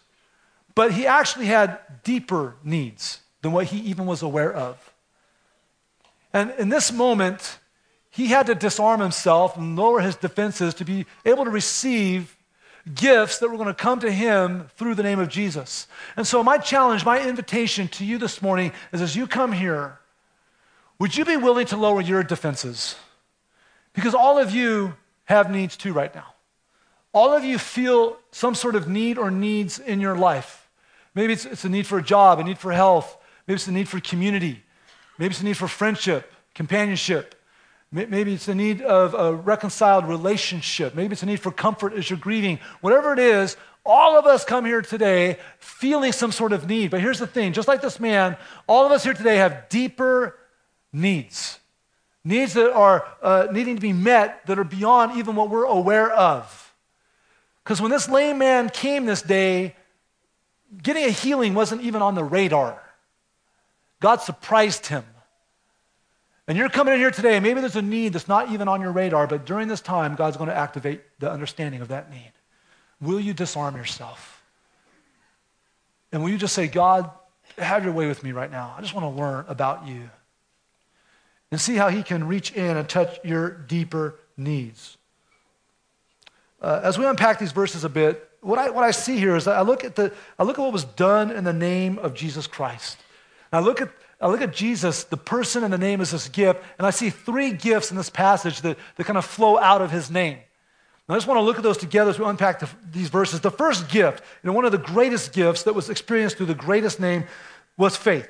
But 0.75 0.93
he 0.93 1.05
actually 1.05 1.45
had 1.45 1.79
deeper 2.03 2.55
needs 2.63 3.19
than 3.41 3.51
what 3.51 3.67
he 3.67 3.79
even 3.79 4.05
was 4.05 4.21
aware 4.21 4.51
of. 4.51 4.93
And 6.31 6.51
in 6.57 6.69
this 6.69 6.91
moment, 6.91 7.59
he 8.09 8.27
had 8.27 8.47
to 8.47 8.55
disarm 8.55 8.99
himself 8.99 9.57
and 9.57 9.75
lower 9.75 9.99
his 9.99 10.15
defenses 10.15 10.73
to 10.75 10.85
be 10.85 11.05
able 11.25 11.45
to 11.45 11.51
receive 11.51 12.35
gifts 12.95 13.39
that 13.39 13.49
were 13.49 13.57
going 13.57 13.67
to 13.67 13.73
come 13.73 13.99
to 13.99 14.11
him 14.11 14.69
through 14.75 14.95
the 14.95 15.03
name 15.03 15.19
of 15.19 15.29
Jesus. 15.29 15.87
And 16.17 16.25
so, 16.27 16.43
my 16.43 16.57
challenge, 16.57 17.05
my 17.05 17.25
invitation 17.25 17.87
to 17.89 18.05
you 18.05 18.17
this 18.17 18.41
morning 18.41 18.71
is 18.91 19.01
as 19.01 19.15
you 19.15 19.27
come 19.27 19.51
here, 19.51 19.99
would 20.99 21.15
you 21.15 21.25
be 21.25 21.37
willing 21.37 21.65
to 21.67 21.77
lower 21.77 22.01
your 22.01 22.23
defenses? 22.23 22.95
Because 23.93 24.13
all 24.13 24.39
of 24.39 24.51
you 24.51 24.95
have 25.25 25.49
needs 25.49 25.77
too 25.77 25.93
right 25.93 26.13
now. 26.13 26.32
All 27.13 27.33
of 27.33 27.43
you 27.43 27.57
feel 27.59 28.17
some 28.31 28.55
sort 28.55 28.75
of 28.75 28.87
need 28.87 29.17
or 29.17 29.29
needs 29.29 29.79
in 29.79 30.01
your 30.01 30.17
life. 30.17 30.67
Maybe 31.13 31.33
it's, 31.33 31.45
it's 31.45 31.63
a 31.63 31.69
need 31.69 31.85
for 31.85 31.99
a 31.99 32.03
job, 32.03 32.39
a 32.39 32.43
need 32.43 32.57
for 32.57 32.71
health, 32.71 33.17
maybe 33.47 33.55
it's 33.55 33.67
a 33.67 33.71
need 33.71 33.87
for 33.87 33.99
community, 33.99 34.63
maybe 35.19 35.31
it's 35.31 35.41
a 35.41 35.45
need 35.45 35.57
for 35.57 35.67
friendship, 35.67 36.31
companionship. 36.55 37.35
Maybe 37.91 38.33
it's 38.33 38.47
a 38.47 38.55
need 38.55 38.81
of 38.81 39.13
a 39.13 39.35
reconciled 39.35 40.07
relationship. 40.07 40.95
Maybe 40.95 41.13
it's 41.13 41.21
a 41.21 41.27
need 41.27 41.39
for 41.39 41.51
comfort 41.51 41.93
as 41.93 42.09
you're 42.09 42.17
grieving. 42.17 42.57
Whatever 42.81 43.13
it 43.13 43.19
is, 43.19 43.55
all 43.85 44.17
of 44.17 44.25
us 44.25 44.43
come 44.43 44.65
here 44.65 44.81
today 44.81 45.37
feeling 45.59 46.11
some 46.11 46.31
sort 46.31 46.53
of 46.53 46.67
need. 46.67 46.89
But 46.89 47.01
here's 47.01 47.19
the 47.19 47.27
thing 47.27 47.53
just 47.53 47.67
like 47.67 47.83
this 47.83 47.99
man, 47.99 48.35
all 48.65 48.83
of 48.83 48.91
us 48.91 49.03
here 49.03 49.13
today 49.13 49.37
have 49.37 49.69
deeper 49.69 50.39
needs. 50.91 51.59
Needs 52.25 52.53
that 52.53 52.73
are 52.73 53.05
uh, 53.21 53.47
needing 53.51 53.75
to 53.75 53.81
be 53.81 53.93
met 53.93 54.43
that 54.47 54.57
are 54.57 54.63
beyond 54.63 55.17
even 55.19 55.35
what 55.35 55.51
we're 55.51 55.65
aware 55.65 56.11
of. 56.11 56.62
Because 57.63 57.81
when 57.81 57.91
this 57.91 58.09
lame 58.09 58.37
man 58.37 58.69
came 58.69 59.05
this 59.05 59.21
day, 59.21 59.75
getting 60.81 61.05
a 61.05 61.09
healing 61.09 61.53
wasn't 61.53 61.81
even 61.81 62.01
on 62.01 62.15
the 62.15 62.23
radar. 62.23 62.81
God 63.99 64.21
surprised 64.21 64.87
him. 64.87 65.05
And 66.47 66.57
you're 66.57 66.67
coming 66.67 66.93
in 66.93 66.99
here 66.99 67.11
today, 67.11 67.39
maybe 67.39 67.61
there's 67.61 67.77
a 67.77 67.81
need 67.81 68.11
that's 68.11 68.27
not 68.27 68.51
even 68.51 68.67
on 68.67 68.81
your 68.81 68.91
radar, 68.91 69.27
but 69.27 69.45
during 69.45 69.69
this 69.69 69.79
time, 69.79 70.15
God's 70.15 70.35
going 70.35 70.49
to 70.49 70.55
activate 70.55 71.01
the 71.19 71.31
understanding 71.31 71.79
of 71.79 71.87
that 71.87 72.11
need. 72.11 72.33
Will 72.99 73.19
you 73.19 73.33
disarm 73.33 73.77
yourself? 73.77 74.43
And 76.11 76.21
will 76.21 76.29
you 76.29 76.37
just 76.37 76.53
say, 76.53 76.67
God, 76.67 77.09
have 77.57 77.85
your 77.85 77.93
way 77.93 78.07
with 78.07 78.23
me 78.23 78.33
right 78.33 78.51
now? 78.51 78.75
I 78.77 78.81
just 78.81 78.93
want 78.93 79.05
to 79.05 79.21
learn 79.21 79.45
about 79.47 79.87
you. 79.87 80.09
And 81.49 81.61
see 81.61 81.75
how 81.75 81.89
He 81.89 82.03
can 82.03 82.27
reach 82.27 82.51
in 82.51 82.77
and 82.77 82.89
touch 82.89 83.19
your 83.23 83.49
deeper 83.49 84.19
needs. 84.35 84.97
Uh, 86.63 86.79
as 86.81 86.97
we 86.97 87.05
unpack 87.05 87.39
these 87.39 87.51
verses 87.51 87.83
a 87.83 87.89
bit, 87.89 88.27
what 88.41 88.57
I, 88.57 88.69
what 88.69 88.83
I 88.83 88.91
see 88.91 89.17
here 89.17 89.35
is 89.35 89.47
I 89.47 89.61
look, 89.61 89.83
at 89.83 89.95
the, 89.95 90.13
I 90.39 90.43
look 90.43 90.57
at 90.57 90.61
what 90.61 90.73
was 90.73 90.85
done 90.85 91.29
in 91.29 91.43
the 91.43 91.53
name 91.53 91.99
of 91.99 92.13
Jesus 92.13 92.47
Christ. 92.47 92.97
I 93.51 93.59
look 93.59 93.81
at 93.81 93.89
I 94.21 94.27
look 94.27 94.41
at 94.41 94.53
Jesus, 94.53 95.03
the 95.03 95.17
person 95.17 95.65
and 95.65 95.73
the 95.73 95.77
name 95.77 95.99
is 95.99 96.11
this 96.11 96.29
gift, 96.29 96.63
and 96.77 96.87
I 96.87 96.91
see 96.91 97.09
three 97.09 97.51
gifts 97.51 97.91
in 97.91 97.97
this 97.97 98.09
passage 98.09 98.61
that, 98.61 98.77
that 98.95 99.03
kind 99.03 99.17
of 99.17 99.25
flow 99.25 99.59
out 99.59 99.81
of 99.81 99.91
his 99.91 100.09
name. 100.09 100.35
And 100.35 101.13
I 101.13 101.15
just 101.15 101.27
want 101.27 101.39
to 101.39 101.41
look 101.41 101.57
at 101.57 101.63
those 101.63 101.77
together 101.77 102.09
as 102.09 102.17
we 102.17 102.25
unpack 102.25 102.61
the, 102.61 102.69
these 102.89 103.09
verses. 103.09 103.41
The 103.41 103.51
first 103.51 103.89
gift, 103.89 104.23
you 104.41 104.47
know, 104.47 104.53
one 104.53 104.63
of 104.63 104.71
the 104.71 104.77
greatest 104.77 105.33
gifts 105.33 105.63
that 105.63 105.75
was 105.75 105.89
experienced 105.89 106.37
through 106.37 106.45
the 106.45 106.55
greatest 106.55 107.01
name 107.01 107.25
was 107.75 107.97
faith. 107.97 108.29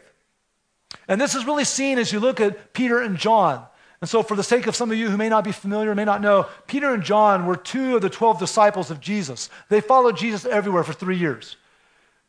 And 1.08 1.22
this 1.22 1.36
is 1.36 1.46
really 1.46 1.64
seen 1.64 2.00
as 2.00 2.12
you 2.12 2.20
look 2.20 2.40
at 2.40 2.74
Peter 2.74 3.00
and 3.00 3.16
John. 3.16 3.64
And 4.04 4.10
so, 4.10 4.22
for 4.22 4.36
the 4.36 4.44
sake 4.44 4.68
of 4.68 4.76
some 4.76 4.92
of 4.92 4.98
you 4.98 5.10
who 5.10 5.16
may 5.16 5.30
not 5.30 5.46
be 5.46 5.54
familiar, 5.54 5.96
may 5.96 6.04
not 6.04 6.20
know, 6.20 6.50
Peter 6.68 6.94
and 6.94 7.02
John 7.02 7.46
were 7.46 7.56
two 7.56 7.96
of 7.96 8.02
the 8.02 8.10
12 8.10 8.38
disciples 8.38 8.92
of 8.92 9.00
Jesus. 9.00 9.50
They 9.70 9.80
followed 9.80 10.18
Jesus 10.18 10.44
everywhere 10.44 10.84
for 10.84 10.92
three 10.92 11.16
years. 11.16 11.56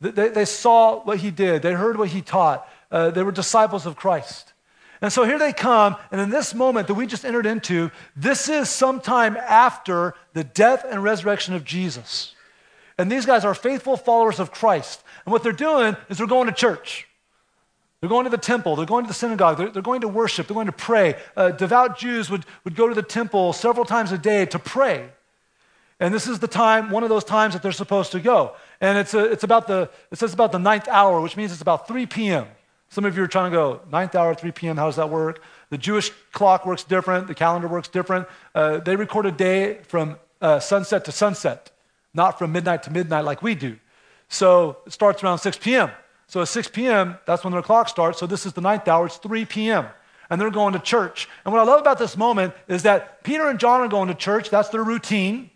They, 0.00 0.28
they 0.28 0.44
saw 0.44 1.02
what 1.02 1.18
he 1.18 1.32
did, 1.32 1.62
they 1.62 1.72
heard 1.72 1.98
what 1.98 2.10
he 2.10 2.22
taught, 2.22 2.64
uh, 2.92 3.10
they 3.10 3.24
were 3.24 3.32
disciples 3.32 3.86
of 3.86 3.96
Christ. 3.96 4.52
And 5.00 5.12
so 5.12 5.24
here 5.24 5.36
they 5.36 5.52
come, 5.52 5.96
and 6.12 6.20
in 6.20 6.30
this 6.30 6.54
moment 6.54 6.86
that 6.86 6.94
we 6.94 7.08
just 7.08 7.24
entered 7.24 7.44
into, 7.44 7.90
this 8.14 8.48
is 8.48 8.70
sometime 8.70 9.36
after 9.36 10.14
the 10.32 10.44
death 10.44 10.86
and 10.88 11.02
resurrection 11.02 11.54
of 11.54 11.64
Jesus. 11.64 12.36
And 12.98 13.10
these 13.10 13.26
guys 13.26 13.44
are 13.44 13.52
faithful 13.52 13.96
followers 13.96 14.38
of 14.38 14.52
Christ. 14.52 15.02
And 15.24 15.32
what 15.32 15.42
they're 15.42 15.50
doing 15.50 15.96
is 16.08 16.18
they're 16.18 16.28
going 16.28 16.46
to 16.46 16.54
church. 16.54 17.08
They're 18.04 18.10
going 18.10 18.24
to 18.24 18.30
the 18.30 18.36
temple. 18.36 18.76
They're 18.76 18.84
going 18.84 19.04
to 19.04 19.08
the 19.08 19.14
synagogue. 19.14 19.56
They're, 19.56 19.70
they're 19.70 19.80
going 19.80 20.02
to 20.02 20.08
worship. 20.08 20.46
They're 20.46 20.54
going 20.54 20.66
to 20.66 20.72
pray. 20.72 21.14
Uh, 21.34 21.52
devout 21.52 21.96
Jews 21.98 22.28
would, 22.28 22.44
would 22.62 22.76
go 22.76 22.86
to 22.86 22.94
the 22.94 23.02
temple 23.02 23.54
several 23.54 23.86
times 23.86 24.12
a 24.12 24.18
day 24.18 24.44
to 24.44 24.58
pray. 24.58 25.08
And 25.98 26.12
this 26.12 26.26
is 26.26 26.38
the 26.38 26.46
time, 26.46 26.90
one 26.90 27.02
of 27.02 27.08
those 27.08 27.24
times 27.24 27.54
that 27.54 27.62
they're 27.62 27.72
supposed 27.72 28.12
to 28.12 28.20
go. 28.20 28.56
And 28.78 28.98
it's, 28.98 29.14
a, 29.14 29.24
it's 29.24 29.42
about 29.42 29.68
the, 29.68 29.88
it 30.10 30.18
says 30.18 30.34
about 30.34 30.52
the 30.52 30.58
ninth 30.58 30.86
hour, 30.86 31.18
which 31.22 31.34
means 31.34 31.50
it's 31.50 31.62
about 31.62 31.88
3 31.88 32.04
p.m. 32.04 32.46
Some 32.90 33.06
of 33.06 33.16
you 33.16 33.22
are 33.22 33.26
trying 33.26 33.50
to 33.50 33.56
go, 33.56 33.80
ninth 33.90 34.14
hour, 34.14 34.34
3 34.34 34.50
p.m., 34.52 34.76
how 34.76 34.84
does 34.84 34.96
that 34.96 35.08
work? 35.08 35.42
The 35.70 35.78
Jewish 35.78 36.10
clock 36.32 36.66
works 36.66 36.84
different. 36.84 37.26
The 37.26 37.34
calendar 37.34 37.68
works 37.68 37.88
different. 37.88 38.28
Uh, 38.54 38.80
they 38.80 38.96
record 38.96 39.24
a 39.24 39.32
day 39.32 39.78
from 39.84 40.18
uh, 40.42 40.60
sunset 40.60 41.06
to 41.06 41.12
sunset, 41.12 41.70
not 42.12 42.38
from 42.38 42.52
midnight 42.52 42.82
to 42.82 42.92
midnight 42.92 43.24
like 43.24 43.42
we 43.42 43.54
do. 43.54 43.78
So 44.28 44.76
it 44.84 44.92
starts 44.92 45.24
around 45.24 45.38
6 45.38 45.56
p.m. 45.56 45.90
So 46.34 46.40
at 46.40 46.48
6 46.48 46.66
p.m., 46.66 47.16
that's 47.26 47.44
when 47.44 47.52
their 47.52 47.62
clock 47.62 47.88
starts. 47.88 48.18
So 48.18 48.26
this 48.26 48.44
is 48.44 48.54
the 48.54 48.60
ninth 48.60 48.88
hour, 48.88 49.06
it's 49.06 49.18
3 49.18 49.44
p.m. 49.44 49.86
And 50.28 50.40
they're 50.40 50.50
going 50.50 50.72
to 50.72 50.80
church. 50.80 51.28
And 51.44 51.54
what 51.54 51.60
I 51.60 51.64
love 51.64 51.80
about 51.80 51.96
this 51.96 52.16
moment 52.16 52.54
is 52.66 52.82
that 52.82 53.22
Peter 53.22 53.48
and 53.48 53.60
John 53.60 53.80
are 53.82 53.86
going 53.86 54.08
to 54.08 54.16
church. 54.16 54.50
That's 54.50 54.68
their 54.70 54.82
routine. 54.82 55.48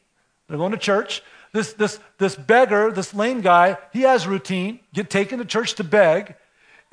They're 0.47 0.57
going 0.57 0.71
to 0.71 0.79
church. 0.79 1.21
This, 1.53 1.73
this, 1.73 1.99
this 2.19 2.37
beggar, 2.37 2.93
this 2.93 3.13
lame 3.13 3.41
guy, 3.41 3.77
he 3.93 4.03
has 4.03 4.29
routine, 4.29 4.79
get 4.95 5.11
taken 5.11 5.41
to 5.41 5.45
church 5.45 5.75
to 5.75 5.83
beg. 5.83 6.37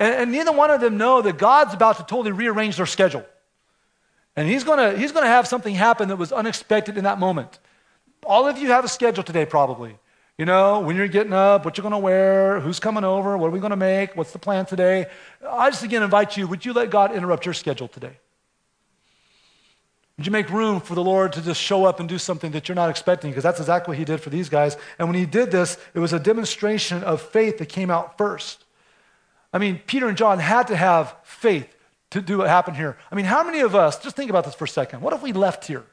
And, 0.00 0.14
and 0.16 0.32
neither 0.32 0.50
one 0.50 0.72
of 0.72 0.80
them 0.80 0.98
know 0.98 1.22
that 1.22 1.38
God's 1.38 1.72
about 1.72 1.98
to 1.98 2.02
totally 2.02 2.32
rearrange 2.32 2.78
their 2.78 2.86
schedule. 2.86 3.24
And 4.34 4.48
he's 4.48 4.64
going 4.64 4.98
he's 4.98 5.12
going 5.12 5.24
to 5.24 5.30
have 5.30 5.46
something 5.46 5.76
happen 5.76 6.08
that 6.08 6.16
was 6.16 6.32
unexpected 6.32 6.98
in 6.98 7.04
that 7.04 7.20
moment. 7.20 7.60
All 8.24 8.48
of 8.48 8.58
you 8.58 8.72
have 8.72 8.84
a 8.84 8.88
schedule 8.88 9.22
today, 9.22 9.46
probably. 9.46 9.96
You 10.38 10.44
know, 10.44 10.80
when 10.80 10.96
you're 10.96 11.08
getting 11.08 11.32
up, 11.32 11.64
what 11.64 11.78
you're 11.78 11.82
going 11.82 11.92
to 11.92 11.98
wear, 11.98 12.60
who's 12.60 12.78
coming 12.78 13.04
over, 13.04 13.38
what 13.38 13.46
are 13.46 13.50
we 13.50 13.58
going 13.58 13.70
to 13.70 13.76
make, 13.76 14.16
what's 14.16 14.32
the 14.32 14.38
plan 14.38 14.66
today. 14.66 15.06
I 15.48 15.70
just 15.70 15.82
again 15.82 16.02
invite 16.02 16.36
you, 16.36 16.46
would 16.46 16.64
you 16.64 16.74
let 16.74 16.90
God 16.90 17.14
interrupt 17.14 17.46
your 17.46 17.54
schedule 17.54 17.88
today? 17.88 18.18
Would 20.18 20.26
you 20.26 20.32
make 20.32 20.50
room 20.50 20.80
for 20.80 20.94
the 20.94 21.02
Lord 21.02 21.32
to 21.34 21.42
just 21.42 21.60
show 21.60 21.84
up 21.84 22.00
and 22.00 22.08
do 22.08 22.18
something 22.18 22.52
that 22.52 22.68
you're 22.68 22.76
not 22.76 22.90
expecting? 22.90 23.30
Because 23.30 23.44
that's 23.44 23.60
exactly 23.60 23.92
what 23.92 23.98
he 23.98 24.04
did 24.04 24.20
for 24.20 24.30
these 24.30 24.48
guys. 24.48 24.76
And 24.98 25.08
when 25.08 25.16
he 25.16 25.26
did 25.26 25.50
this, 25.50 25.78
it 25.94 26.00
was 26.00 26.12
a 26.12 26.18
demonstration 26.18 27.02
of 27.02 27.20
faith 27.20 27.58
that 27.58 27.66
came 27.66 27.90
out 27.90 28.16
first. 28.16 28.64
I 29.52 29.58
mean, 29.58 29.80
Peter 29.86 30.08
and 30.08 30.16
John 30.16 30.38
had 30.38 30.68
to 30.68 30.76
have 30.76 31.14
faith 31.22 31.74
to 32.10 32.20
do 32.20 32.38
what 32.38 32.48
happened 32.48 32.76
here. 32.76 32.96
I 33.10 33.14
mean, 33.14 33.24
how 33.24 33.42
many 33.42 33.60
of 33.60 33.74
us, 33.74 33.98
just 33.98 34.16
think 34.16 34.30
about 34.30 34.44
this 34.44 34.54
for 34.54 34.64
a 34.64 34.68
second, 34.68 35.00
what 35.00 35.12
if 35.12 35.22
we 35.22 35.32
left 35.32 35.66
here? 35.66 35.84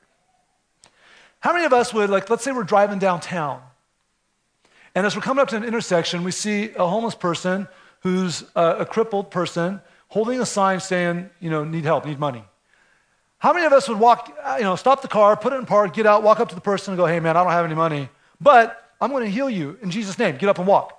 How 1.40 1.52
many 1.52 1.66
of 1.66 1.74
us 1.74 1.94
would, 1.94 2.10
like, 2.10 2.30
let's 2.30 2.44
say 2.44 2.52
we're 2.52 2.64
driving 2.64 3.00
downtown, 3.00 3.62
and 4.96 5.06
as 5.06 5.16
we're 5.16 5.22
coming 5.22 5.42
up 5.42 5.50
to 5.50 5.58
an 5.58 5.64
intersection, 5.64 6.24
we 6.24 6.32
see 6.32 6.72
a 6.76 6.88
homeless 6.88 7.16
person 7.16 7.68
who's 8.02 8.44
a, 8.56 8.78
a 8.80 8.86
crippled 8.86 9.32
person 9.32 9.82
holding 10.08 10.40
a 10.40 10.46
sign 10.46 10.80
saying, 10.80 11.30
you 11.40 11.50
know, 11.50 11.64
need 11.64 11.84
help, 11.84 12.06
need 12.06 12.20
money. 12.20 12.44
How 13.40 13.52
many 13.52 13.66
of 13.66 13.74
us 13.74 13.90
would 13.90 14.00
walk, 14.00 14.32
uh, 14.44 14.56
you 14.58 14.64
know, 14.64 14.76
stop 14.76 15.02
the 15.02 15.08
car, 15.08 15.36
put 15.36 15.52
it 15.52 15.58
in 15.58 15.66
park, 15.66 15.94
get 15.94 16.06
out, 16.06 16.24
walk 16.24 16.40
up 16.40 16.50
to 16.50 16.56
the 16.56 16.62
person 16.62 16.94
and 16.94 16.98
go, 16.98 17.06
hey, 17.06 17.20
man, 17.20 17.36
I 17.36 17.44
don't 17.44 17.52
have 17.52 17.66
any 17.66 17.76
money, 17.76 18.10
but 18.40 18.92
I'm 19.02 19.12
going 19.12 19.26
to 19.26 19.32
heal 19.32 19.50
you 19.50 19.78
in 19.82 19.92
Jesus' 19.92 20.18
name. 20.18 20.38
Get 20.38 20.48
up 20.48 20.60
and 20.60 20.68
walk. 20.68 20.98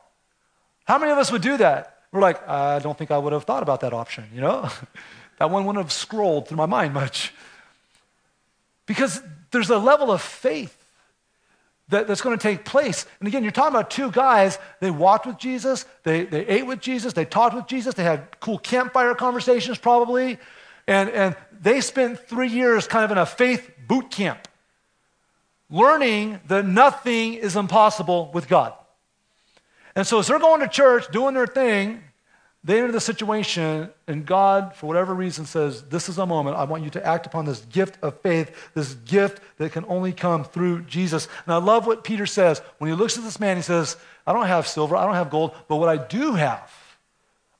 How 0.84 0.98
many 0.98 1.12
of 1.12 1.18
us 1.18 1.32
would 1.32 1.40
do 1.40 1.56
that? 1.56 2.00
We're 2.12 2.20
like, 2.20 2.46
I 2.46 2.80
don't 2.80 2.98
think 2.98 3.10
I 3.10 3.18
would 3.18 3.32
have 3.32 3.44
thought 3.44 3.62
about 3.62 3.80
that 3.80 3.92
option, 3.92 4.24
you 4.34 4.40
know? 4.40 4.68
that 5.38 5.50
one 5.50 5.64
wouldn't 5.64 5.82
have 5.82 5.92
scrolled 5.92 6.48
through 6.48 6.58
my 6.58 6.66
mind 6.66 6.92
much. 6.92 7.32
Because 8.86 9.22
there's 9.50 9.70
a 9.70 9.78
level 9.78 10.10
of 10.10 10.20
faith 10.20 10.83
that, 11.88 12.06
that's 12.06 12.22
going 12.22 12.36
to 12.36 12.42
take 12.42 12.64
place. 12.64 13.06
And 13.20 13.28
again, 13.28 13.42
you're 13.42 13.52
talking 13.52 13.74
about 13.74 13.90
two 13.90 14.10
guys. 14.10 14.58
They 14.80 14.90
walked 14.90 15.26
with 15.26 15.38
Jesus, 15.38 15.86
they, 16.02 16.24
they 16.24 16.46
ate 16.46 16.66
with 16.66 16.80
Jesus, 16.80 17.12
they 17.12 17.24
talked 17.24 17.54
with 17.54 17.66
Jesus, 17.66 17.94
they 17.94 18.04
had 18.04 18.40
cool 18.40 18.58
campfire 18.58 19.14
conversations 19.14 19.78
probably. 19.78 20.38
And, 20.86 21.10
and 21.10 21.36
they 21.60 21.80
spent 21.80 22.18
three 22.20 22.48
years 22.48 22.86
kind 22.86 23.04
of 23.04 23.10
in 23.10 23.18
a 23.18 23.26
faith 23.26 23.70
boot 23.86 24.10
camp, 24.10 24.48
learning 25.70 26.40
that 26.48 26.66
nothing 26.66 27.34
is 27.34 27.56
impossible 27.56 28.30
with 28.32 28.48
God. 28.48 28.74
And 29.96 30.06
so 30.06 30.18
as 30.18 30.26
they're 30.26 30.38
going 30.38 30.60
to 30.60 30.68
church, 30.68 31.10
doing 31.12 31.34
their 31.34 31.46
thing, 31.46 32.02
they 32.66 32.78
enter 32.78 32.92
the 32.92 33.00
situation, 33.00 33.90
and 34.08 34.24
God, 34.24 34.74
for 34.74 34.86
whatever 34.86 35.12
reason, 35.14 35.44
says, 35.44 35.82
This 35.82 36.08
is 36.08 36.16
a 36.16 36.24
moment. 36.24 36.56
I 36.56 36.64
want 36.64 36.82
you 36.82 36.88
to 36.90 37.06
act 37.06 37.26
upon 37.26 37.44
this 37.44 37.60
gift 37.60 38.02
of 38.02 38.18
faith, 38.20 38.70
this 38.72 38.94
gift 38.94 39.42
that 39.58 39.72
can 39.72 39.84
only 39.86 40.14
come 40.14 40.44
through 40.44 40.82
Jesus. 40.84 41.28
And 41.44 41.52
I 41.52 41.58
love 41.58 41.86
what 41.86 42.04
Peter 42.04 42.24
says. 42.24 42.62
When 42.78 42.90
he 42.90 42.96
looks 42.96 43.18
at 43.18 43.24
this 43.24 43.38
man, 43.38 43.56
he 43.56 43.62
says, 43.62 43.98
I 44.26 44.32
don't 44.32 44.46
have 44.46 44.66
silver, 44.66 44.96
I 44.96 45.04
don't 45.04 45.14
have 45.14 45.28
gold, 45.28 45.54
but 45.68 45.76
what 45.76 45.90
I 45.90 45.98
do 45.98 46.32
have, 46.32 46.72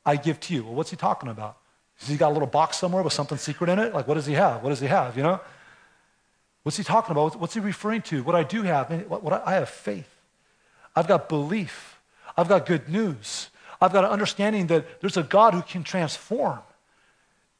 I 0.06 0.16
give 0.16 0.40
to 0.40 0.54
you. 0.54 0.64
Well, 0.64 0.74
what's 0.74 0.90
he 0.90 0.96
talking 0.96 1.28
about? 1.28 1.58
Has 1.98 2.08
he 2.08 2.16
got 2.16 2.30
a 2.30 2.32
little 2.32 2.48
box 2.48 2.78
somewhere 2.78 3.02
with 3.02 3.12
something 3.12 3.36
secret 3.36 3.68
in 3.68 3.78
it? 3.78 3.92
Like, 3.92 4.08
what 4.08 4.14
does 4.14 4.26
he 4.26 4.34
have? 4.34 4.62
What 4.62 4.70
does 4.70 4.80
he 4.80 4.86
have? 4.86 5.18
You 5.18 5.22
know? 5.22 5.40
What's 6.62 6.78
he 6.78 6.82
talking 6.82 7.12
about? 7.12 7.38
What's 7.38 7.52
he 7.52 7.60
referring 7.60 8.00
to? 8.02 8.22
What 8.22 8.34
I 8.34 8.42
do 8.42 8.62
have, 8.62 8.90
what, 9.08 9.46
I 9.46 9.52
have 9.54 9.68
faith. 9.68 10.08
I've 10.96 11.06
got 11.06 11.28
belief. 11.28 12.00
I've 12.38 12.48
got 12.48 12.64
good 12.64 12.88
news. 12.88 13.50
I've 13.84 13.92
got 13.92 14.04
an 14.04 14.10
understanding 14.10 14.66
that 14.68 15.00
there's 15.00 15.16
a 15.16 15.22
God 15.22 15.54
who 15.54 15.62
can 15.62 15.84
transform. 15.84 16.60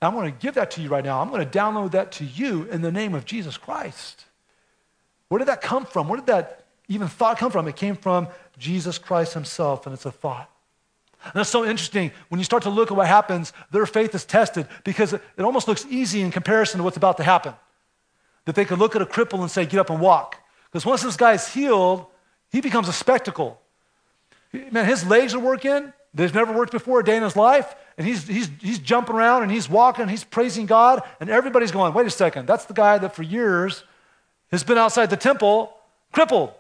And 0.01 0.09
I'm 0.09 0.15
going 0.15 0.33
to 0.33 0.39
give 0.39 0.55
that 0.55 0.71
to 0.73 0.83
you 0.83 0.89
right 0.89 1.05
now. 1.05 1.21
I'm 1.21 1.31
going 1.31 1.49
to 1.49 1.59
download 1.59 1.93
that 1.93 2.13
to 2.13 2.25
you 2.25 2.65
in 2.65 2.83
the 2.83 2.91
name 2.91 3.15
of 3.15 3.25
Jesus 3.25 3.57
Christ. 3.57 4.25
Where 5.29 5.39
did 5.39 5.49
that 5.49 5.61
come 5.61 5.85
from? 5.85 6.09
Where 6.09 6.17
did 6.17 6.27
that 6.27 6.65
even 6.89 7.09
thought 7.09 7.39
come 7.39 7.51
from? 7.51 7.69
It 7.69 7.77
came 7.77 7.97
from 7.97 8.29
Jesus 8.59 8.99
Christ 8.99 9.35
himself, 9.35 9.87
and 9.87 9.93
it's 9.93 10.07
a 10.07 10.13
thought. 10.13 10.51
And 11.25 11.33
that's 11.35 11.51
so 11.51 11.65
interesting. 11.65 12.11
When 12.29 12.39
you 12.39 12.45
start 12.45 12.63
to 12.65 12.71
look 12.71 12.91
at 12.91 12.97
what 12.97 13.07
happens, 13.07 13.53
their 13.71 13.87
faith 13.87 14.15
is 14.15 14.25
tested 14.25 14.67
because 14.85 15.13
it 15.13 15.23
almost 15.41 15.69
looks 15.69 15.87
easy 15.89 16.21
in 16.21 16.31
comparison 16.31 16.79
to 16.79 16.85
what's 16.85 16.97
about 16.97 17.17
to 17.19 17.23
happen. 17.23 17.55
That 18.45 18.55
they 18.55 18.65
could 18.65 18.79
look 18.79 18.95
at 18.95 19.03
a 19.03 19.07
cripple 19.07 19.41
and 19.41 19.51
say, 19.51 19.65
Get 19.65 19.81
up 19.81 19.91
and 19.91 20.01
walk. 20.01 20.37
Because 20.71 20.85
once 20.85 21.03
this 21.03 21.17
guy's 21.17 21.53
healed, 21.53 22.07
he 22.51 22.61
becomes 22.61 22.89
a 22.89 22.93
spectacle. 22.93 23.61
Man, 24.53 24.85
his 24.87 25.07
legs 25.07 25.35
are 25.35 25.41
working. 25.41 25.93
They've 26.15 26.33
never 26.33 26.53
worked 26.53 26.73
before 26.73 27.01
a 27.01 27.05
day 27.05 27.17
in 27.17 27.23
his 27.23 27.37
life. 27.37 27.75
And 27.99 28.07
he's, 28.07 28.27
he's, 28.27 28.49
he's 28.61 28.79
jumping 28.79 29.17
around 29.17 29.43
and 29.43 29.51
he's 29.51 29.69
walking, 29.69 30.09
he's 30.09 30.25
praising 30.25 30.67
God. 30.67 31.03
And 31.21 31.29
everybody's 31.29 31.73
going, 31.73 31.93
Wait 31.93 32.07
a 32.07 32.11
second, 32.11 32.47
that's 32.47 32.65
the 32.65 32.75
guy 32.75 32.99
that 32.99 33.15
for 33.15 33.23
years 33.23 33.85
has 34.51 34.65
been 34.65 34.79
outside 34.79 35.11
the 35.11 35.17
temple 35.17 35.77
crippled. 36.13 36.53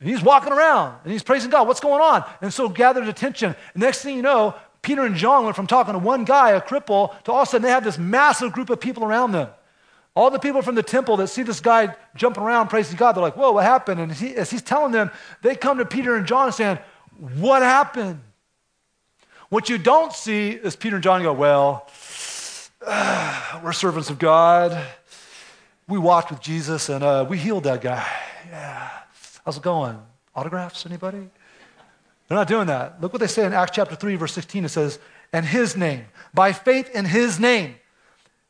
And 0.00 0.08
he's 0.08 0.22
walking 0.22 0.52
around 0.52 0.98
and 1.04 1.12
he's 1.12 1.22
praising 1.22 1.50
God. 1.50 1.66
What's 1.66 1.80
going 1.80 2.00
on? 2.00 2.24
And 2.40 2.52
so 2.52 2.68
gathered 2.68 3.08
attention. 3.08 3.56
Next 3.74 4.02
thing 4.02 4.16
you 4.16 4.22
know, 4.22 4.54
Peter 4.82 5.04
and 5.04 5.16
John 5.16 5.44
went 5.44 5.56
from 5.56 5.66
talking 5.66 5.92
to 5.92 5.98
one 5.98 6.24
guy, 6.24 6.50
a 6.50 6.60
cripple, 6.60 7.20
to 7.24 7.32
all 7.32 7.42
of 7.42 7.48
a 7.48 7.50
sudden 7.50 7.62
they 7.62 7.70
have 7.70 7.84
this 7.84 7.98
massive 7.98 8.52
group 8.52 8.70
of 8.70 8.80
people 8.80 9.04
around 9.04 9.32
them. 9.32 9.48
All 10.14 10.30
the 10.30 10.38
people 10.38 10.62
from 10.62 10.74
the 10.74 10.82
temple 10.82 11.16
that 11.18 11.28
see 11.28 11.42
this 11.42 11.60
guy 11.60 11.94
jumping 12.16 12.42
around 12.42 12.68
praising 12.68 12.96
God, 12.96 13.12
they're 13.12 13.22
like, 13.22 13.36
whoa, 13.36 13.52
what 13.52 13.64
happened? 13.64 14.00
And 14.00 14.12
he, 14.12 14.34
as 14.34 14.50
he's 14.50 14.62
telling 14.62 14.90
them, 14.90 15.10
they 15.42 15.54
come 15.54 15.78
to 15.78 15.84
Peter 15.84 16.16
and 16.16 16.26
John 16.26 16.50
saying, 16.52 16.78
what 17.36 17.62
happened? 17.62 18.20
What 19.50 19.70
you 19.70 19.78
don't 19.78 20.12
see 20.12 20.50
is 20.50 20.76
Peter 20.76 20.96
and 20.96 21.02
John 21.02 21.22
go, 21.22 21.32
well, 21.32 21.88
uh, 22.86 23.60
we're 23.64 23.72
servants 23.72 24.10
of 24.10 24.18
God. 24.18 24.86
We 25.88 25.96
walked 25.96 26.30
with 26.30 26.42
Jesus 26.42 26.90
and 26.90 27.02
uh, 27.02 27.24
we 27.26 27.38
healed 27.38 27.64
that 27.64 27.80
guy. 27.80 28.06
Yeah. 28.50 28.90
How's 29.46 29.56
it 29.56 29.62
going? 29.62 29.98
Autographs, 30.34 30.84
anybody? 30.84 31.30
They're 32.28 32.36
not 32.36 32.46
doing 32.46 32.66
that. 32.66 33.00
Look 33.00 33.14
what 33.14 33.20
they 33.20 33.26
say 33.26 33.46
in 33.46 33.54
Acts 33.54 33.72
chapter 33.74 33.94
3, 33.94 34.16
verse 34.16 34.34
16. 34.34 34.66
It 34.66 34.68
says, 34.68 34.98
And 35.32 35.46
his 35.46 35.78
name, 35.78 36.04
by 36.34 36.52
faith 36.52 36.90
in 36.94 37.06
his 37.06 37.40
name, 37.40 37.76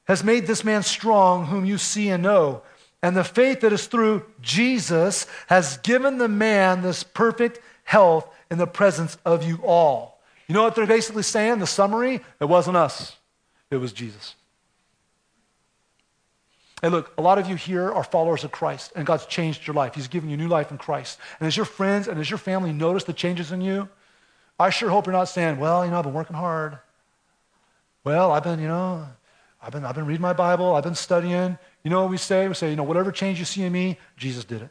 has 0.08 0.24
made 0.24 0.48
this 0.48 0.64
man 0.64 0.82
strong, 0.82 1.46
whom 1.46 1.64
you 1.64 1.78
see 1.78 2.08
and 2.08 2.24
know. 2.24 2.62
And 3.04 3.16
the 3.16 3.22
faith 3.22 3.60
that 3.60 3.72
is 3.72 3.86
through 3.86 4.24
Jesus 4.40 5.28
has 5.46 5.76
given 5.78 6.18
the 6.18 6.26
man 6.26 6.82
this 6.82 7.04
perfect 7.04 7.60
health 7.84 8.28
in 8.50 8.58
the 8.58 8.66
presence 8.66 9.16
of 9.24 9.44
you 9.44 9.60
all. 9.62 10.17
You 10.48 10.54
know 10.54 10.62
what 10.62 10.74
they're 10.74 10.86
basically 10.86 11.22
saying? 11.22 11.58
The 11.58 11.66
summary? 11.66 12.20
It 12.40 12.46
wasn't 12.46 12.76
us, 12.76 13.16
it 13.70 13.76
was 13.76 13.92
Jesus. 13.92 14.34
Hey, 16.80 16.88
look, 16.90 17.12
a 17.18 17.22
lot 17.22 17.38
of 17.38 17.48
you 17.48 17.56
here 17.56 17.92
are 17.92 18.04
followers 18.04 18.44
of 18.44 18.52
Christ, 18.52 18.92
and 18.94 19.04
God's 19.04 19.26
changed 19.26 19.66
your 19.66 19.74
life. 19.74 19.96
He's 19.96 20.06
given 20.06 20.30
you 20.30 20.36
new 20.36 20.46
life 20.46 20.70
in 20.70 20.78
Christ. 20.78 21.18
And 21.40 21.48
as 21.48 21.56
your 21.56 21.66
friends 21.66 22.06
and 22.06 22.20
as 22.20 22.30
your 22.30 22.38
family 22.38 22.72
notice 22.72 23.02
the 23.02 23.12
changes 23.12 23.50
in 23.50 23.60
you, 23.60 23.88
I 24.60 24.70
sure 24.70 24.88
hope 24.88 25.06
you're 25.06 25.12
not 25.12 25.24
saying, 25.24 25.58
well, 25.58 25.84
you 25.84 25.90
know, 25.90 25.98
I've 25.98 26.04
been 26.04 26.14
working 26.14 26.36
hard. 26.36 26.78
Well, 28.04 28.30
I've 28.30 28.44
been, 28.44 28.60
you 28.60 28.68
know, 28.68 29.08
I've 29.60 29.72
been, 29.72 29.84
I've 29.84 29.96
been 29.96 30.06
reading 30.06 30.22
my 30.22 30.32
Bible, 30.32 30.76
I've 30.76 30.84
been 30.84 30.94
studying. 30.94 31.58
You 31.82 31.90
know 31.90 32.02
what 32.02 32.10
we 32.10 32.16
say? 32.16 32.46
We 32.46 32.54
say, 32.54 32.70
you 32.70 32.76
know, 32.76 32.84
whatever 32.84 33.10
change 33.10 33.40
you 33.40 33.44
see 33.44 33.64
in 33.64 33.72
me, 33.72 33.98
Jesus 34.16 34.44
did 34.44 34.62
it. 34.62 34.70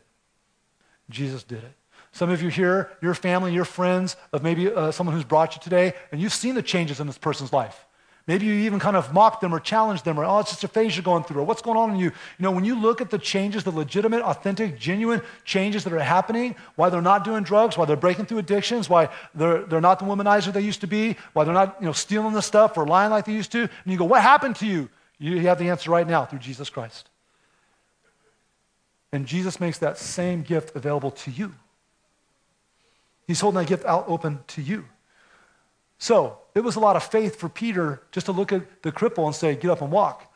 Jesus 1.10 1.44
did 1.44 1.64
it. 1.64 1.74
Some 2.18 2.32
of 2.32 2.42
you 2.42 2.50
here, 2.50 2.90
your 3.00 3.14
family, 3.14 3.54
your 3.54 3.64
friends 3.64 4.16
of 4.34 4.42
maybe 4.42 4.72
uh, 4.72 4.92
someone 4.92 5.16
who's 5.16 5.24
brought 5.24 5.56
you 5.56 5.62
today, 5.62 5.94
and 6.12 6.20
you've 6.20 6.34
seen 6.34 6.56
the 6.56 6.64
changes 6.64 7.00
in 7.00 7.06
this 7.06 7.20
person's 7.20 7.54
life. 7.54 7.86
Maybe 8.26 8.48
you 8.48 8.54
even 8.54 8.80
kind 8.80 8.98
of 8.98 9.14
mocked 9.14 9.42
them 9.42 9.54
or 9.54 9.60
challenged 9.60 10.04
them 10.04 10.20
or, 10.20 10.26
oh, 10.26 10.40
it's 10.40 10.50
just 10.50 10.64
a 10.64 10.68
phase 10.68 10.96
you're 10.96 11.04
going 11.04 11.24
through 11.24 11.42
or 11.42 11.44
what's 11.44 11.62
going 11.62 11.78
on 11.78 11.92
in 11.92 11.98
you. 11.98 12.06
You 12.06 12.14
know, 12.40 12.50
when 12.50 12.66
you 12.66 12.74
look 12.74 13.02
at 13.02 13.12
the 13.12 13.20
changes, 13.20 13.64
the 13.64 13.72
legitimate, 13.72 14.24
authentic, 14.24 14.80
genuine 14.80 15.22
changes 15.46 15.84
that 15.84 15.94
are 15.94 16.00
happening, 16.00 16.56
why 16.76 16.90
they're 16.90 17.04
not 17.04 17.24
doing 17.24 17.44
drugs, 17.44 17.78
why 17.78 17.86
they're 17.86 17.96
breaking 17.96 18.26
through 18.26 18.40
addictions, 18.40 18.90
why 18.90 19.10
they're, 19.36 19.66
they're 19.66 19.80
not 19.80 20.00
the 20.00 20.06
womanizer 20.06 20.52
they 20.52 20.62
used 20.62 20.82
to 20.82 20.88
be, 20.88 21.18
why 21.34 21.44
they're 21.44 21.54
not, 21.54 21.78
you 21.80 21.86
know, 21.86 21.94
stealing 21.94 22.34
the 22.34 22.42
stuff 22.42 22.80
or 22.80 22.88
lying 22.88 23.12
like 23.12 23.26
they 23.26 23.34
used 23.34 23.52
to, 23.52 23.60
and 23.60 23.70
you 23.86 23.96
go, 23.96 24.06
what 24.06 24.24
happened 24.24 24.56
to 24.56 24.66
you? 24.66 24.90
You 25.20 25.40
have 25.42 25.60
the 25.60 25.70
answer 25.70 25.92
right 25.92 26.08
now 26.08 26.26
through 26.26 26.40
Jesus 26.40 26.72
Christ. 26.72 27.12
And 29.12 29.28
Jesus 29.28 29.60
makes 29.60 29.78
that 29.78 30.00
same 30.00 30.42
gift 30.42 30.76
available 30.76 31.12
to 31.12 31.30
you. 31.30 31.54
He's 33.28 33.42
holding 33.42 33.60
that 33.60 33.68
gift 33.68 33.86
out 33.86 34.06
open 34.08 34.40
to 34.48 34.62
you. 34.62 34.86
So 36.00 36.40
it 36.56 36.62
was 36.62 36.76
a 36.76 36.80
lot 36.80 36.96
of 36.96 37.04
faith 37.04 37.36
for 37.36 37.50
Peter 37.50 38.02
just 38.12 38.28
to 38.28 38.32
look 38.32 38.52
at 38.52 38.84
the 38.84 38.92
cripple 38.92 39.26
and 39.26 39.36
say, 39.36 39.56
Get 39.56 39.70
up 39.70 39.82
and 39.82 39.92
walk. 39.92 40.34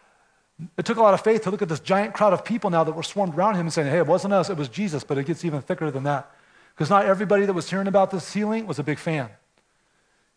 It 0.78 0.86
took 0.86 0.98
a 0.98 1.02
lot 1.02 1.14
of 1.14 1.22
faith 1.22 1.44
to 1.44 1.52
look 1.52 1.62
at 1.62 1.70
this 1.70 1.80
giant 1.80 2.14
crowd 2.14 2.34
of 2.34 2.46
people 2.46 2.70
now 2.70 2.84
that 2.84 2.92
were 2.92 3.04
swarmed 3.04 3.34
around 3.36 3.56
him 3.56 3.62
and 3.62 3.74
saying, 3.74 3.90
Hey, 3.90 3.98
it 3.98 4.08
wasn't 4.08 4.34
us, 4.34 4.50
it 4.50 4.58
was 4.58 4.68
Jesus, 4.68 5.04
but 5.04 5.18
it 5.18 5.26
gets 5.26 5.46
even 5.46 5.62
thicker 5.62 5.90
than 5.90 6.04
that. 6.04 6.30
Because 6.74 6.90
not 6.90 7.06
everybody 7.06 7.46
that 7.46 7.54
was 7.54 7.70
hearing 7.70 7.88
about 7.88 8.12
this 8.12 8.34
healing 8.34 8.68
was 8.68 8.80
a 8.80 8.84
big 8.84 9.00
fan. 9.00 9.30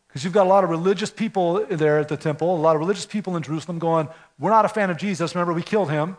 Because 0.09 0.23
you've 0.23 0.33
got 0.33 0.47
a 0.47 0.49
lot 0.49 0.63
of 0.63 0.71
religious 0.71 1.11
people 1.11 1.67
there 1.67 1.99
at 1.99 2.09
the 2.09 2.17
temple, 2.17 2.55
a 2.55 2.59
lot 2.59 2.77
of 2.77 2.81
religious 2.81 3.07
people 3.07 3.37
in 3.37 3.43
Jerusalem 3.43 3.79
going, 3.79 4.09
We're 4.39 4.51
not 4.51 4.65
a 4.65 4.69
fan 4.69 4.91
of 4.91 4.97
Jesus. 4.97 5.35
Remember, 5.35 5.53
we 5.53 5.63
killed 5.63 5.91
him. 5.91 6.17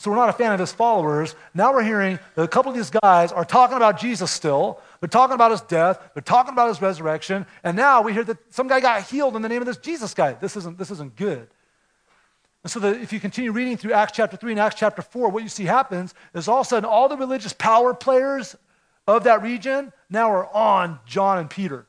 So 0.00 0.10
we're 0.10 0.16
not 0.16 0.30
a 0.30 0.32
fan 0.32 0.50
of 0.50 0.58
his 0.58 0.72
followers. 0.72 1.36
Now 1.52 1.74
we're 1.74 1.82
hearing 1.82 2.18
that 2.34 2.42
a 2.42 2.48
couple 2.48 2.70
of 2.70 2.76
these 2.76 2.88
guys 2.88 3.32
are 3.32 3.44
talking 3.44 3.76
about 3.76 4.00
Jesus 4.00 4.30
still. 4.30 4.80
They're 4.98 5.10
talking 5.10 5.34
about 5.34 5.50
his 5.50 5.60
death. 5.60 6.00
They're 6.14 6.22
talking 6.22 6.54
about 6.54 6.68
his 6.68 6.80
resurrection. 6.80 7.44
And 7.62 7.76
now 7.76 8.00
we 8.00 8.14
hear 8.14 8.24
that 8.24 8.38
some 8.48 8.66
guy 8.66 8.80
got 8.80 9.02
healed 9.02 9.36
in 9.36 9.42
the 9.42 9.48
name 9.50 9.60
of 9.60 9.66
this 9.66 9.76
Jesus 9.76 10.14
guy. 10.14 10.32
This 10.32 10.56
isn't, 10.56 10.78
this 10.78 10.90
isn't 10.90 11.16
good. 11.16 11.48
And 12.64 12.72
so 12.72 12.82
if 12.82 13.12
you 13.12 13.20
continue 13.20 13.52
reading 13.52 13.76
through 13.76 13.92
Acts 13.92 14.12
chapter 14.12 14.38
3 14.38 14.52
and 14.52 14.60
Acts 14.60 14.76
chapter 14.76 15.02
4, 15.02 15.28
what 15.28 15.42
you 15.42 15.50
see 15.50 15.66
happens 15.66 16.14
is 16.32 16.48
all 16.48 16.62
of 16.62 16.66
a 16.66 16.68
sudden 16.70 16.88
all 16.88 17.10
the 17.10 17.18
religious 17.18 17.52
power 17.52 17.92
players 17.92 18.56
of 19.06 19.24
that 19.24 19.42
region 19.42 19.92
now 20.08 20.32
are 20.32 20.50
on 20.54 20.98
John 21.04 21.36
and 21.36 21.50
Peter. 21.50 21.86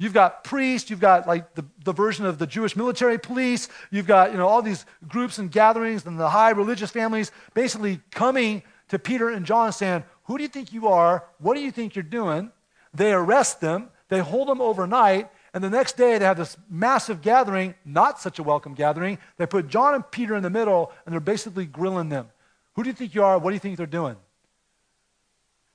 You've 0.00 0.14
got 0.14 0.44
priests, 0.44 0.90
you've 0.90 1.00
got 1.00 1.26
like 1.26 1.54
the, 1.54 1.64
the 1.82 1.92
version 1.92 2.24
of 2.24 2.38
the 2.38 2.46
Jewish 2.46 2.76
military 2.76 3.18
police, 3.18 3.68
you've 3.90 4.06
got, 4.06 4.30
you 4.30 4.38
know, 4.38 4.46
all 4.46 4.62
these 4.62 4.86
groups 5.08 5.38
and 5.38 5.50
gatherings 5.50 6.06
and 6.06 6.18
the 6.18 6.30
high 6.30 6.50
religious 6.50 6.90
families 6.90 7.32
basically 7.52 8.00
coming 8.12 8.62
to 8.88 8.98
Peter 8.98 9.28
and 9.28 9.44
John 9.44 9.72
saying, 9.72 10.04
Who 10.24 10.36
do 10.36 10.42
you 10.42 10.48
think 10.48 10.72
you 10.72 10.86
are? 10.86 11.24
What 11.38 11.54
do 11.54 11.60
you 11.60 11.72
think 11.72 11.96
you're 11.96 12.04
doing? 12.04 12.52
They 12.94 13.12
arrest 13.12 13.60
them, 13.60 13.88
they 14.08 14.20
hold 14.20 14.48
them 14.48 14.60
overnight, 14.60 15.30
and 15.52 15.64
the 15.64 15.70
next 15.70 15.96
day 15.96 16.16
they 16.18 16.24
have 16.24 16.36
this 16.36 16.56
massive 16.70 17.20
gathering, 17.20 17.74
not 17.84 18.20
such 18.20 18.38
a 18.38 18.42
welcome 18.42 18.74
gathering. 18.74 19.18
They 19.36 19.46
put 19.46 19.68
John 19.68 19.94
and 19.94 20.08
Peter 20.10 20.36
in 20.36 20.42
the 20.42 20.50
middle, 20.50 20.92
and 21.04 21.12
they're 21.12 21.20
basically 21.20 21.66
grilling 21.66 22.08
them. 22.08 22.28
Who 22.74 22.84
do 22.84 22.90
you 22.90 22.94
think 22.94 23.14
you 23.14 23.24
are? 23.24 23.38
What 23.38 23.50
do 23.50 23.54
you 23.54 23.60
think 23.60 23.76
they're 23.76 23.86
doing? 23.86 24.16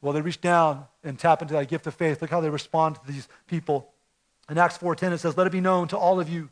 Well, 0.02 0.14
they 0.14 0.22
reach 0.22 0.42
down 0.42 0.86
and 1.04 1.20
tap 1.20 1.42
into 1.42 1.54
that 1.56 1.68
gift 1.68 1.88
of 1.88 1.94
faith. 1.94 2.22
Look 2.22 2.30
how 2.32 2.42
they 2.42 2.50
respond 2.50 2.96
to 2.96 3.12
these 3.12 3.28
people. 3.48 3.93
In 4.50 4.58
Acts 4.58 4.78
4:10 4.78 5.14
it 5.14 5.20
says, 5.20 5.38
"Let 5.38 5.48
it 5.48 5.52
be 5.52 5.62
known 5.62 5.88
to 5.90 5.98
all 5.98 6.20
of 6.20 6.30
you 6.30 6.50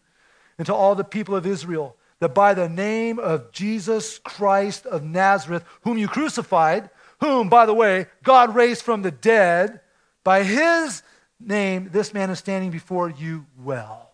and 0.57 0.65
to 0.65 0.73
all 0.73 0.95
the 0.95 1.03
people 1.03 1.35
of 1.35 1.45
Israel 1.45 1.97
that 2.19 2.33
by 2.33 2.53
the 2.53 2.69
name 2.69 3.19
of 3.19 3.51
Jesus 3.51 4.19
Christ 4.19 4.85
of 4.85 5.03
Nazareth, 5.03 5.65
whom 5.81 5.97
you 5.97 6.07
crucified, 6.07 6.89
whom 7.19 7.49
by 7.49 7.65
the 7.65 7.73
way 7.73 8.07
God 8.23 8.55
raised 8.55 8.83
from 8.83 9.01
the 9.01 9.11
dead, 9.11 9.81
by 10.23 10.43
his 10.43 11.03
name 11.39 11.89
this 11.91 12.13
man 12.13 12.29
is 12.29 12.39
standing 12.39 12.71
before 12.71 13.09
you 13.09 13.45
well." 13.57 14.11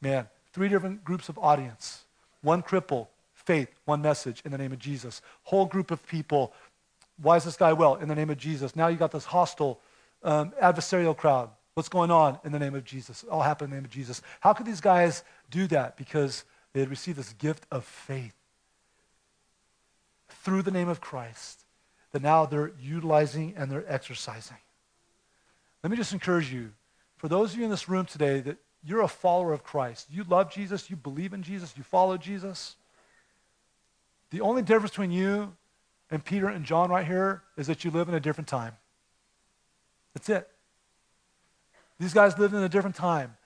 Man, 0.00 0.28
three 0.52 0.68
different 0.68 1.04
groups 1.04 1.28
of 1.28 1.38
audience. 1.38 2.04
One 2.40 2.62
cripple, 2.62 3.08
faith, 3.34 3.68
one 3.84 4.02
message 4.02 4.42
in 4.44 4.50
the 4.52 4.58
name 4.58 4.72
of 4.72 4.78
Jesus. 4.78 5.20
Whole 5.44 5.66
group 5.66 5.90
of 5.90 6.04
people, 6.06 6.52
why 7.20 7.36
is 7.36 7.44
this 7.44 7.56
guy 7.56 7.72
well? 7.72 7.96
In 7.96 8.08
the 8.08 8.14
name 8.14 8.30
of 8.30 8.38
Jesus. 8.38 8.74
Now 8.74 8.88
you 8.88 8.96
got 8.96 9.12
this 9.12 9.26
hostile 9.26 9.80
um, 10.22 10.52
adversarial 10.62 11.16
crowd. 11.16 11.50
What's 11.74 11.88
going 11.88 12.10
on 12.10 12.38
in 12.44 12.52
the 12.52 12.58
name 12.58 12.74
of 12.74 12.84
Jesus? 12.84 13.22
It 13.22 13.28
all 13.30 13.42
happened 13.42 13.68
in 13.68 13.70
the 13.70 13.76
name 13.76 13.84
of 13.86 13.90
Jesus. 13.90 14.20
How 14.40 14.52
could 14.52 14.66
these 14.66 14.80
guys 14.80 15.24
do 15.50 15.66
that? 15.68 15.96
Because 15.96 16.44
they 16.72 16.80
had 16.80 16.90
received 16.90 17.18
this 17.18 17.32
gift 17.34 17.66
of 17.70 17.84
faith 17.84 18.34
through 20.28 20.62
the 20.62 20.70
name 20.70 20.88
of 20.88 21.00
Christ 21.00 21.64
that 22.12 22.22
now 22.22 22.44
they're 22.44 22.72
utilizing 22.80 23.54
and 23.56 23.70
they're 23.70 23.90
exercising. 23.90 24.58
Let 25.82 25.90
me 25.90 25.96
just 25.96 26.12
encourage 26.12 26.52
you, 26.52 26.72
for 27.16 27.28
those 27.28 27.52
of 27.52 27.58
you 27.58 27.64
in 27.64 27.70
this 27.70 27.88
room 27.88 28.04
today, 28.04 28.40
that 28.40 28.58
you're 28.84 29.00
a 29.00 29.08
follower 29.08 29.52
of 29.52 29.64
Christ. 29.64 30.08
You 30.10 30.24
love 30.24 30.52
Jesus, 30.52 30.90
you 30.90 30.96
believe 30.96 31.32
in 31.32 31.42
Jesus, 31.42 31.74
you 31.76 31.82
follow 31.82 32.16
Jesus. 32.16 32.76
The 34.30 34.40
only 34.40 34.62
difference 34.62 34.90
between 34.90 35.12
you 35.12 35.54
and 36.10 36.24
Peter 36.24 36.48
and 36.48 36.64
John 36.64 36.90
right 36.90 37.06
here 37.06 37.42
is 37.56 37.66
that 37.66 37.84
you 37.84 37.90
live 37.90 38.08
in 38.08 38.14
a 38.14 38.20
different 38.20 38.48
time. 38.48 38.74
That's 40.14 40.28
it. 40.28 40.48
These 41.98 42.14
guys 42.14 42.38
lived 42.38 42.54
in 42.54 42.62
a 42.62 42.68
different 42.68 42.96
time. 42.96 43.36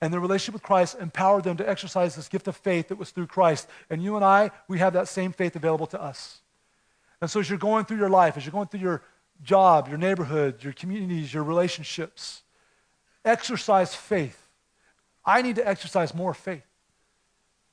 And 0.00 0.12
their 0.12 0.20
relationship 0.20 0.54
with 0.54 0.62
Christ 0.62 0.96
empowered 0.98 1.44
them 1.44 1.58
to 1.58 1.68
exercise 1.68 2.16
this 2.16 2.28
gift 2.28 2.48
of 2.48 2.56
faith 2.56 2.88
that 2.88 2.96
was 2.96 3.10
through 3.10 3.26
Christ. 3.26 3.68
And 3.90 4.02
you 4.02 4.16
and 4.16 4.24
I, 4.24 4.50
we 4.66 4.78
have 4.78 4.94
that 4.94 5.08
same 5.08 5.32
faith 5.32 5.56
available 5.56 5.86
to 5.88 6.02
us. 6.02 6.40
And 7.20 7.30
so 7.30 7.40
as 7.40 7.50
you're 7.50 7.58
going 7.58 7.84
through 7.84 7.98
your 7.98 8.08
life, 8.08 8.36
as 8.36 8.44
you're 8.44 8.52
going 8.52 8.68
through 8.68 8.80
your 8.80 9.02
job, 9.42 9.88
your 9.88 9.98
neighborhood, 9.98 10.64
your 10.64 10.72
communities, 10.72 11.32
your 11.34 11.44
relationships, 11.44 12.42
exercise 13.24 13.94
faith. 13.94 14.48
I 15.24 15.42
need 15.42 15.56
to 15.56 15.68
exercise 15.68 16.14
more 16.14 16.32
faith. 16.32 16.64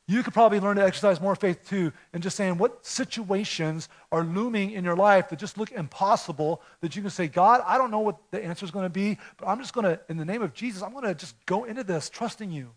You 0.09 0.23
could 0.23 0.33
probably 0.33 0.61
learn 0.61 0.77
to 0.77 0.85
exercise 0.85 1.19
more 1.19 1.35
faith 1.35 1.67
too 1.67 1.91
in 2.13 2.21
just 2.21 2.37
saying 2.37 2.57
what 2.57 2.85
situations 2.85 3.89
are 4.09 4.23
looming 4.23 4.71
in 4.71 4.85
your 4.85 4.95
life 4.95 5.27
that 5.29 5.39
just 5.39 5.57
look 5.57 5.71
impossible 5.73 6.61
that 6.79 6.95
you 6.95 7.01
can 7.01 7.11
say, 7.11 7.27
God, 7.27 7.61
I 7.65 7.77
don't 7.77 7.91
know 7.91 7.99
what 7.99 8.17
the 8.31 8.41
answer 8.41 8.63
is 8.63 8.71
going 8.71 8.85
to 8.85 8.89
be, 8.89 9.17
but 9.35 9.47
I'm 9.47 9.59
just 9.59 9.73
going 9.73 9.83
to, 9.83 9.99
in 10.07 10.15
the 10.15 10.23
name 10.23 10.41
of 10.41 10.53
Jesus, 10.53 10.81
I'm 10.81 10.93
going 10.93 11.03
to 11.03 11.13
just 11.13 11.35
go 11.45 11.65
into 11.65 11.83
this 11.83 12.09
trusting 12.09 12.51
you. 12.51 12.71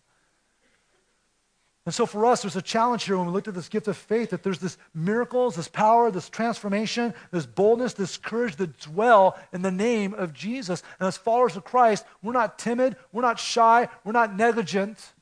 And 1.86 1.94
so 1.94 2.04
for 2.04 2.26
us, 2.26 2.42
there's 2.42 2.56
a 2.56 2.62
challenge 2.62 3.04
here 3.04 3.16
when 3.16 3.26
we 3.26 3.32
looked 3.32 3.48
at 3.48 3.54
this 3.54 3.68
gift 3.68 3.86
of 3.86 3.96
faith 3.96 4.30
that 4.30 4.42
there's 4.42 4.58
this 4.58 4.76
miracles, 4.92 5.54
this 5.54 5.68
power, 5.68 6.10
this 6.10 6.28
transformation, 6.28 7.14
this 7.30 7.46
boldness, 7.46 7.94
this 7.94 8.16
courage 8.16 8.56
that 8.56 8.78
dwell 8.80 9.38
in 9.52 9.62
the 9.62 9.70
name 9.70 10.14
of 10.14 10.34
Jesus. 10.34 10.82
And 10.98 11.06
as 11.06 11.16
followers 11.16 11.56
of 11.56 11.64
Christ, 11.64 12.04
we're 12.22 12.32
not 12.32 12.58
timid, 12.58 12.96
we're 13.12 13.22
not 13.22 13.38
shy, 13.38 13.88
we're 14.04 14.12
not 14.12 14.36
negligent 14.36 15.12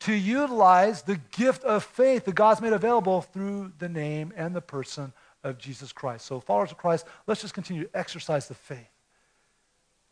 to 0.00 0.12
utilize 0.12 1.02
the 1.02 1.20
gift 1.32 1.64
of 1.64 1.84
faith 1.84 2.24
that 2.24 2.34
God's 2.34 2.60
made 2.60 2.72
available 2.72 3.22
through 3.22 3.72
the 3.78 3.88
name 3.88 4.32
and 4.36 4.54
the 4.54 4.60
person 4.60 5.12
of 5.42 5.58
Jesus 5.58 5.92
Christ. 5.92 6.26
So, 6.26 6.40
followers 6.40 6.72
of 6.72 6.78
Christ, 6.78 7.06
let's 7.26 7.40
just 7.40 7.54
continue 7.54 7.84
to 7.84 7.98
exercise 7.98 8.48
the 8.48 8.54
faith. 8.54 8.90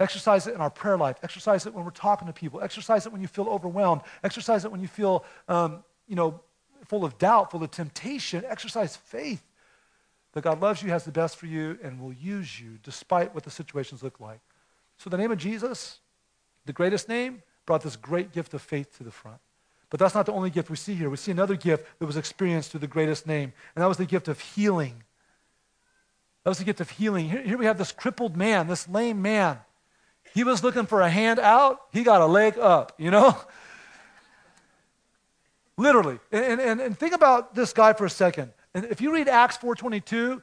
Exercise 0.01 0.47
it 0.47 0.55
in 0.55 0.61
our 0.61 0.71
prayer 0.71 0.97
life. 0.97 1.17
Exercise 1.23 1.67
it 1.67 1.75
when 1.75 1.85
we're 1.85 1.91
talking 1.91 2.27
to 2.27 2.33
people. 2.33 2.61
Exercise 2.61 3.07
it 3.07 3.13
when 3.13 3.21
you 3.21 3.29
feel 3.29 3.47
overwhelmed. 3.47 4.03
Exercise 4.25 4.65
it 4.65 4.73
when 4.73 4.81
you 4.81 4.89
feel, 4.89 5.25
um, 5.49 5.85
you 6.09 6.17
know, 6.17 6.41
full 6.87 7.05
of 7.05 7.17
doubt, 7.19 7.51
full 7.51 7.63
of 7.63 7.71
temptation. 7.71 8.45
Exercise 8.47 8.97
faith 8.97 9.43
that 10.33 10.43
God 10.43 10.61
loves 10.61 10.83
you, 10.83 10.91
has 10.91 11.05
the 11.05 11.13
best 11.13 11.37
for 11.37 11.47
you, 11.47 11.79
and 11.83 12.01
will 12.01 12.13
use 12.13 12.61
you 12.61 12.79
despite 12.83 13.33
what 13.35 13.45
the 13.45 13.51
situations 13.51 14.03
look 14.03 14.19
like. 14.19 14.41
So, 14.99 15.11
the 15.11 15.17
name 15.17 15.31
of 15.31 15.39
Jesus, 15.39 16.01
the 16.67 16.73
greatest 16.73 17.09
name, 17.09 17.43
brought 17.67 17.83
this 17.83 17.97
great 17.97 18.33
gift 18.33 18.53
of 18.55 18.63
faith 18.63 18.97
to 18.99 19.05
the 19.05 19.11
front. 19.11 19.39
But 19.95 20.01
that's 20.01 20.17
not 20.17 20.27
the 20.27 20.33
only 20.33 20.51
gift 20.51 20.71
we 20.71 20.77
see 20.77 20.97
here. 20.97 21.09
We 21.09 21.17
see 21.17 21.31
another 21.31 21.55
gift 21.55 21.87
that 22.01 22.07
was 22.07 22.17
experienced 22.17 22.73
through 22.73 22.81
the 22.81 22.89
greatest 22.89 23.29
name, 23.29 23.53
and 23.77 23.85
that 23.85 23.87
was 23.87 23.97
the 23.97 24.07
gift 24.07 24.27
of 24.27 24.41
healing. 24.41 25.05
That 26.43 26.51
was 26.51 26.59
the 26.59 26.65
gift 26.65 26.81
of 26.81 26.91
healing. 26.91 27.29
Here, 27.29 27.41
here 27.41 27.57
we 27.57 27.67
have 27.67 27.79
this 27.79 27.93
crippled 27.93 28.37
man, 28.37 28.67
this 28.67 28.89
lame 28.89 29.23
man. 29.23 29.59
He 30.35 30.43
was 30.43 30.65
looking 30.65 30.87
for 30.87 31.01
a 31.01 31.09
hand 31.09 31.39
out, 31.39 31.81
he 31.93 32.03
got 32.03 32.23
a 32.23 32.27
leg 32.27 32.59
up, 32.59 32.95
you 32.99 33.13
know? 33.13 33.39
Literally. 35.77 36.19
And, 36.33 36.61
and, 36.61 36.81
and 36.81 36.99
think 36.99 37.15
about 37.15 37.55
this 37.55 37.73
guy 37.73 37.93
for 37.93 38.05
a 38.05 38.11
second. 38.11 38.51
And 38.75 38.87
if 38.87 39.01
you 39.01 39.15
read 39.15 39.29
Acts 39.29 39.59
4.22, 39.59 40.43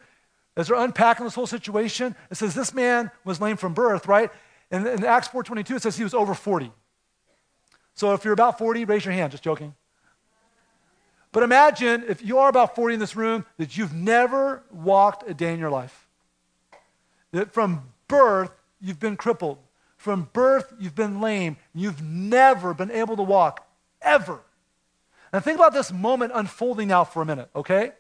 as 0.56 0.70
they're 0.70 0.78
unpacking 0.78 1.26
this 1.26 1.36
whole 1.36 1.46
situation, 1.46 2.16
it 2.30 2.36
says 2.36 2.56
this 2.56 2.74
man 2.74 3.12
was 3.26 3.42
lame 3.42 3.58
from 3.58 3.74
birth, 3.74 4.08
right? 4.08 4.32
And 4.72 4.88
in 4.88 5.04
Acts 5.04 5.28
4.22, 5.28 5.76
it 5.76 5.82
says 5.82 5.98
he 5.98 6.06
was 6.06 6.14
over 6.14 6.34
40. 6.34 6.72
So 7.94 8.14
if 8.14 8.24
you're 8.24 8.34
about 8.34 8.58
40, 8.58 8.86
raise 8.86 9.06
your 9.06 9.14
hand. 9.14 9.32
Just 9.32 9.44
joking. 9.44 9.76
But 11.32 11.44
imagine 11.44 12.04
if 12.08 12.24
you 12.24 12.40
are 12.40 12.50
about 12.50 12.76
40 12.76 12.96
in 12.96 13.00
this 13.00 13.16
room 13.16 13.46
that 13.58 13.78
you've 13.78 13.94
never 13.94 14.64
walked 14.72 15.30
a 15.30 15.34
day 15.34 15.54
in 15.54 15.60
your 15.60 15.70
life. 15.70 16.08
That 17.32 17.54
from 17.54 17.84
birth, 18.08 18.52
you've 18.82 19.00
been 19.00 19.16
crippled. 19.16 19.58
From 19.96 20.30
birth, 20.34 20.74
you've 20.80 20.96
been 20.96 21.22
lame. 21.22 21.58
You've 21.74 22.02
never 22.02 22.74
been 22.74 22.92
able 22.92 23.16
to 23.16 23.24
walk, 23.24 23.66
ever. 24.02 24.42
And 25.32 25.44
think 25.44 25.58
about 25.58 25.74
this 25.74 25.94
moment 25.94 26.34
unfolding 26.36 26.90
now 26.90 27.06
for 27.06 27.22
a 27.22 27.26
minute, 27.26 27.50
okay? 27.56 27.94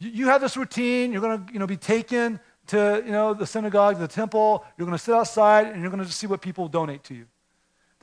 You, 0.00 0.10
you 0.10 0.26
have 0.26 0.40
this 0.40 0.56
routine. 0.56 1.12
You're 1.12 1.20
going 1.20 1.46
to 1.46 1.52
you 1.52 1.60
know, 1.60 1.66
be 1.66 1.76
taken 1.76 2.40
to 2.68 3.02
you 3.04 3.12
know, 3.12 3.34
the 3.34 3.46
synagogue, 3.46 3.98
the 3.98 4.08
temple. 4.08 4.64
You're 4.76 4.86
going 4.86 4.98
to 4.98 5.02
sit 5.02 5.14
outside, 5.14 5.68
and 5.68 5.80
you're 5.80 5.90
going 5.90 6.04
to 6.04 6.10
see 6.10 6.26
what 6.26 6.40
people 6.40 6.66
donate 6.66 7.04
to 7.04 7.14
you. 7.14 7.26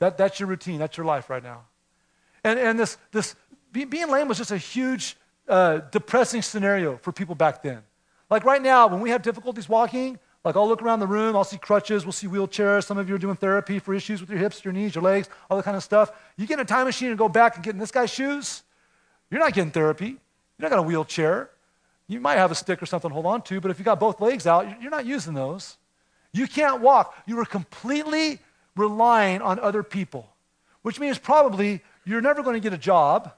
That, 0.02 0.18
that's 0.18 0.40
your 0.40 0.48
routine. 0.48 0.80
That's 0.80 0.96
your 0.96 1.06
life 1.06 1.30
right 1.30 1.44
now. 1.44 1.62
And, 2.42 2.58
and 2.58 2.76
this, 2.76 2.98
this 3.12 3.36
being 3.70 4.10
lame 4.10 4.26
was 4.26 4.36
just 4.36 4.50
a 4.50 4.56
huge, 4.56 5.16
uh, 5.46 5.78
depressing 5.92 6.42
scenario 6.42 6.96
for 6.96 7.12
people 7.12 7.36
back 7.36 7.62
then. 7.62 7.84
Like 8.28 8.44
right 8.44 8.60
now, 8.60 8.88
when 8.88 9.00
we 9.00 9.10
have 9.10 9.22
difficulties 9.22 9.68
walking, 9.68 10.18
like 10.44 10.56
I'll 10.56 10.66
look 10.66 10.82
around 10.82 10.98
the 10.98 11.06
room, 11.06 11.36
I'll 11.36 11.44
see 11.44 11.56
crutches, 11.56 12.04
we'll 12.04 12.10
see 12.10 12.26
wheelchairs. 12.26 12.82
Some 12.82 12.98
of 12.98 13.08
you 13.08 13.14
are 13.14 13.18
doing 13.18 13.36
therapy 13.36 13.78
for 13.78 13.94
issues 13.94 14.20
with 14.20 14.28
your 14.28 14.40
hips, 14.40 14.64
your 14.64 14.72
knees, 14.72 14.96
your 14.96 15.04
legs, 15.04 15.28
all 15.48 15.56
that 15.56 15.62
kind 15.62 15.76
of 15.76 15.84
stuff. 15.84 16.10
You 16.36 16.48
get 16.48 16.54
in 16.54 16.62
a 16.62 16.64
time 16.64 16.86
machine 16.86 17.10
and 17.10 17.16
go 17.16 17.28
back 17.28 17.54
and 17.54 17.64
get 17.64 17.74
in 17.74 17.78
this 17.78 17.92
guy's 17.92 18.10
shoes, 18.10 18.64
you're 19.30 19.38
not 19.38 19.52
getting 19.52 19.70
therapy. 19.70 20.06
You're 20.08 20.68
not 20.68 20.70
got 20.70 20.80
a 20.80 20.82
wheelchair. 20.82 21.50
You 22.08 22.18
might 22.18 22.38
have 22.38 22.50
a 22.50 22.56
stick 22.56 22.82
or 22.82 22.86
something 22.86 23.08
to 23.08 23.14
hold 23.14 23.26
on 23.26 23.42
to, 23.42 23.60
but 23.60 23.70
if 23.70 23.78
you 23.78 23.84
got 23.84 24.00
both 24.00 24.20
legs 24.20 24.48
out, 24.48 24.82
you're 24.82 24.90
not 24.90 25.06
using 25.06 25.34
those. 25.34 25.76
You 26.32 26.48
can't 26.48 26.80
walk. 26.80 27.14
You 27.24 27.38
are 27.38 27.44
completely 27.44 28.40
relying 28.76 29.42
on 29.42 29.58
other 29.60 29.82
people, 29.82 30.28
which 30.82 30.98
means 30.98 31.18
probably 31.18 31.82
you're 32.04 32.20
never 32.20 32.42
going 32.42 32.54
to 32.54 32.60
get 32.60 32.72
a 32.72 32.78
job, 32.78 33.32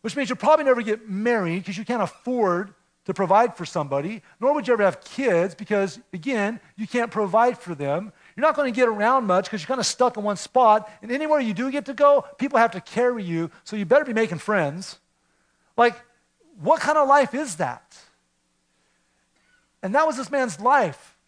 which 0.00 0.16
means 0.16 0.28
you'll 0.28 0.36
probably 0.36 0.64
never 0.64 0.82
get 0.82 1.08
married 1.08 1.60
because 1.60 1.76
you 1.78 1.84
can't 1.84 2.02
afford 2.02 2.74
to 3.04 3.12
provide 3.12 3.54
for 3.56 3.66
somebody, 3.66 4.22
nor 4.40 4.54
would 4.54 4.66
you 4.66 4.72
ever 4.72 4.82
have 4.82 5.02
kids 5.04 5.54
because, 5.54 5.98
again, 6.12 6.58
you 6.76 6.86
can't 6.86 7.10
provide 7.10 7.58
for 7.58 7.74
them. 7.74 8.12
You're 8.34 8.46
not 8.46 8.56
going 8.56 8.72
to 8.72 8.74
get 8.74 8.88
around 8.88 9.26
much 9.26 9.44
because 9.44 9.60
you're 9.60 9.68
kind 9.68 9.80
of 9.80 9.86
stuck 9.86 10.16
in 10.16 10.24
one 10.24 10.36
spot. 10.36 10.90
And 11.02 11.12
anywhere 11.12 11.40
you 11.40 11.52
do 11.52 11.70
get 11.70 11.84
to 11.86 11.94
go, 11.94 12.24
people 12.38 12.58
have 12.58 12.70
to 12.72 12.80
carry 12.80 13.22
you, 13.22 13.50
so 13.64 13.76
you 13.76 13.84
better 13.84 14.06
be 14.06 14.14
making 14.14 14.38
friends. 14.38 14.98
Like, 15.76 16.00
what 16.60 16.80
kind 16.80 16.96
of 16.96 17.06
life 17.06 17.34
is 17.34 17.56
that? 17.56 17.98
And 19.82 19.94
that 19.94 20.06
was 20.06 20.16
this 20.16 20.30
man's 20.30 20.58
life, 20.60 21.18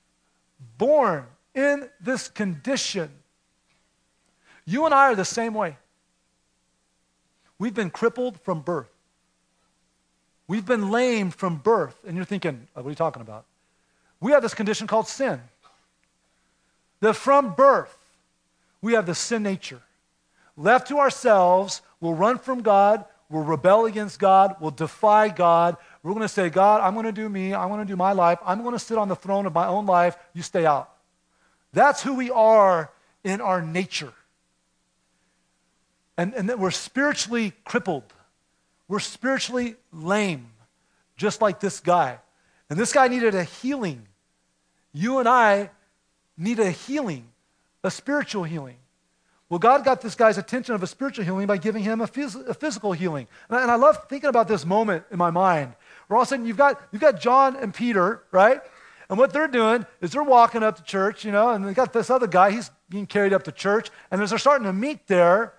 born 0.79 1.27
in 1.57 1.89
this 2.01 2.29
condition. 2.29 3.11
You 4.67 4.85
and 4.85 4.95
I 4.95 5.11
are 5.11 5.17
the 5.17 5.25
same 5.25 5.55
way. 5.55 5.77
We've 7.59 7.75
been 7.75 7.91
crippled 7.91 8.39
from 8.43 8.61
birth. 8.61 8.91
We've 10.47 10.67
been 10.67 10.91
lame 10.91 11.31
from 11.31 11.57
birth. 11.57 11.99
And 12.07 12.15
you're 12.15 12.27
thinking, 12.27 12.69
oh, 12.77 12.83
what 12.83 12.87
are 12.87 12.91
you 12.91 12.97
talking 12.97 13.23
about? 13.23 13.47
We 14.21 14.33
have 14.33 14.43
this 14.43 14.55
condition 14.55 14.87
called 14.87 15.09
sin. 15.09 15.41
That 17.01 17.15
from 17.15 17.55
birth, 17.55 17.97
we 18.81 18.93
have 18.93 19.07
the 19.07 19.15
sin 19.15 19.43
nature. 19.43 19.81
Left 20.57 20.89
to 20.89 20.99
ourselves, 20.99 21.83
we'll 22.01 22.15
run 22.15 22.39
from 22.39 22.63
God, 22.63 23.05
we'll 23.29 23.43
rebel 23.43 23.87
against 23.87 24.19
God, 24.19 24.57
we'll 24.61 24.71
defy 24.71 25.29
God. 25.29 25.77
We're 26.03 26.13
going 26.13 26.23
to 26.23 26.29
say, 26.29 26.49
God, 26.49 26.81
I'm 26.81 26.95
going 26.95 27.07
to 27.07 27.13
do 27.13 27.29
me, 27.29 27.55
I'm 27.55 27.69
going 27.69 27.81
to 27.81 27.87
do 27.87 27.97
my 27.97 28.13
life, 28.13 28.39
I'm 28.45 28.63
going 28.63 28.73
to 28.73 28.79
sit 28.79 28.97
on 28.97 29.09
the 29.09 29.17
throne 29.17 29.45
of 29.45 29.53
my 29.53 29.67
own 29.67 29.85
life, 29.85 30.17
you 30.33 30.43
stay 30.43 30.65
out. 30.65 30.96
That's 31.77 32.03
who 32.03 32.15
we 32.15 32.31
are 32.31 32.91
in 33.23 33.43
our 33.43 33.61
nature. 33.61 34.15
And, 36.17 36.33
and 36.33 36.49
that 36.49 36.59
we're 36.59 36.71
spiritually 36.71 37.53
crippled. 37.67 38.15
We're 38.89 38.99
spiritually 38.99 39.77
lame, 39.93 40.47
just 41.19 41.43
like 41.43 41.61
this 41.61 41.81
guy. 41.81 42.19
And 42.71 42.79
this 42.79 42.95
guy 42.95 43.09
needed 43.09 43.35
a 43.35 43.45
healing. 43.45 44.09
You 44.95 45.19
and 45.19 45.29
I 45.29 45.69
need 46.39 46.61
a 46.61 46.71
healing, 46.71 47.29
a 47.85 47.91
spiritual 47.91 48.45
healing. 48.45 48.77
Well, 49.51 49.59
God 49.59 49.85
got 49.85 50.01
this 50.01 50.15
guy's 50.15 50.39
attention 50.39 50.75
of 50.75 50.83
a 50.83 50.87
spiritual 50.87 51.27
healing 51.27 51.47
by 51.47 51.59
giving 51.59 51.83
him 51.83 52.01
a, 52.01 52.07
phys- 52.07 52.49
a 52.49 52.55
physical 52.55 52.93
healing. 52.93 53.29
And 53.51 53.59
I, 53.59 53.63
and 53.63 53.71
I, 53.71 53.75
love 53.75 54.09
thinking 54.09 54.31
about 54.31 54.49
this 54.49 54.65
moment 54.65 55.05
in 55.11 55.19
my 55.19 55.31
mind 55.31 55.75
where 56.07 56.17
all 56.17 56.23
of 56.23 56.29
a 56.29 56.31
sudden 56.31 56.47
you've 56.47 56.57
got, 56.57 56.81
you've 56.91 57.03
got 57.03 57.21
John 57.21 57.55
and 57.55 57.75
Peter, 57.75 58.23
right? 58.33 58.63
And 59.09 59.19
what 59.19 59.33
they're 59.33 59.49
doing 59.49 59.87
is 60.01 60.13
they're 60.13 60.23
walking 60.23 60.63
up 60.63 60.77
to 60.77 60.83
church, 60.83 61.25
you 61.25 61.33
know, 61.33 61.51
and 61.51 61.67
they 61.67 61.75
got 61.75 61.93
this 61.93 62.11
other 62.11 62.27
guy, 62.27 62.51
he's 62.51 62.71
being 62.89 63.07
carried 63.07 63.33
up 63.33 63.45
to 63.45 63.53
church. 63.53 63.91
And 64.11 64.21
as 64.23 64.31
they're 64.31 64.39
starting 64.39 64.67
to 64.67 64.73
meet 64.73 65.07
there, 65.07 65.55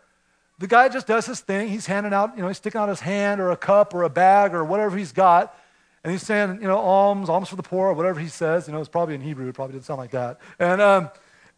the 0.59 0.67
guy 0.67 0.89
just 0.89 1.07
does 1.07 1.25
his 1.25 1.39
thing. 1.39 1.69
He's 1.69 1.85
handing 1.85 2.13
out, 2.13 2.35
you 2.35 2.41
know, 2.41 2.47
he's 2.47 2.57
sticking 2.57 2.81
out 2.81 2.89
his 2.89 2.99
hand 2.99 3.39
or 3.39 3.51
a 3.51 3.57
cup 3.57 3.93
or 3.93 4.03
a 4.03 4.09
bag 4.09 4.53
or 4.53 4.63
whatever 4.63 4.97
he's 4.97 5.11
got. 5.11 5.55
And 6.03 6.11
he's 6.11 6.23
saying, 6.23 6.61
you 6.61 6.67
know, 6.67 6.77
alms, 6.77 7.29
alms 7.29 7.49
for 7.49 7.57
the 7.57 7.63
poor, 7.63 7.89
or 7.89 7.93
whatever 7.93 8.19
he 8.19 8.29
says. 8.29 8.67
You 8.67 8.73
know, 8.73 8.79
it's 8.79 8.89
probably 8.89 9.15
in 9.15 9.21
Hebrew. 9.21 9.47
It 9.49 9.53
probably 9.53 9.73
didn't 9.73 9.85
sound 9.85 9.99
like 9.99 10.11
that. 10.11 10.39
And, 10.57 10.81
um, 10.81 11.09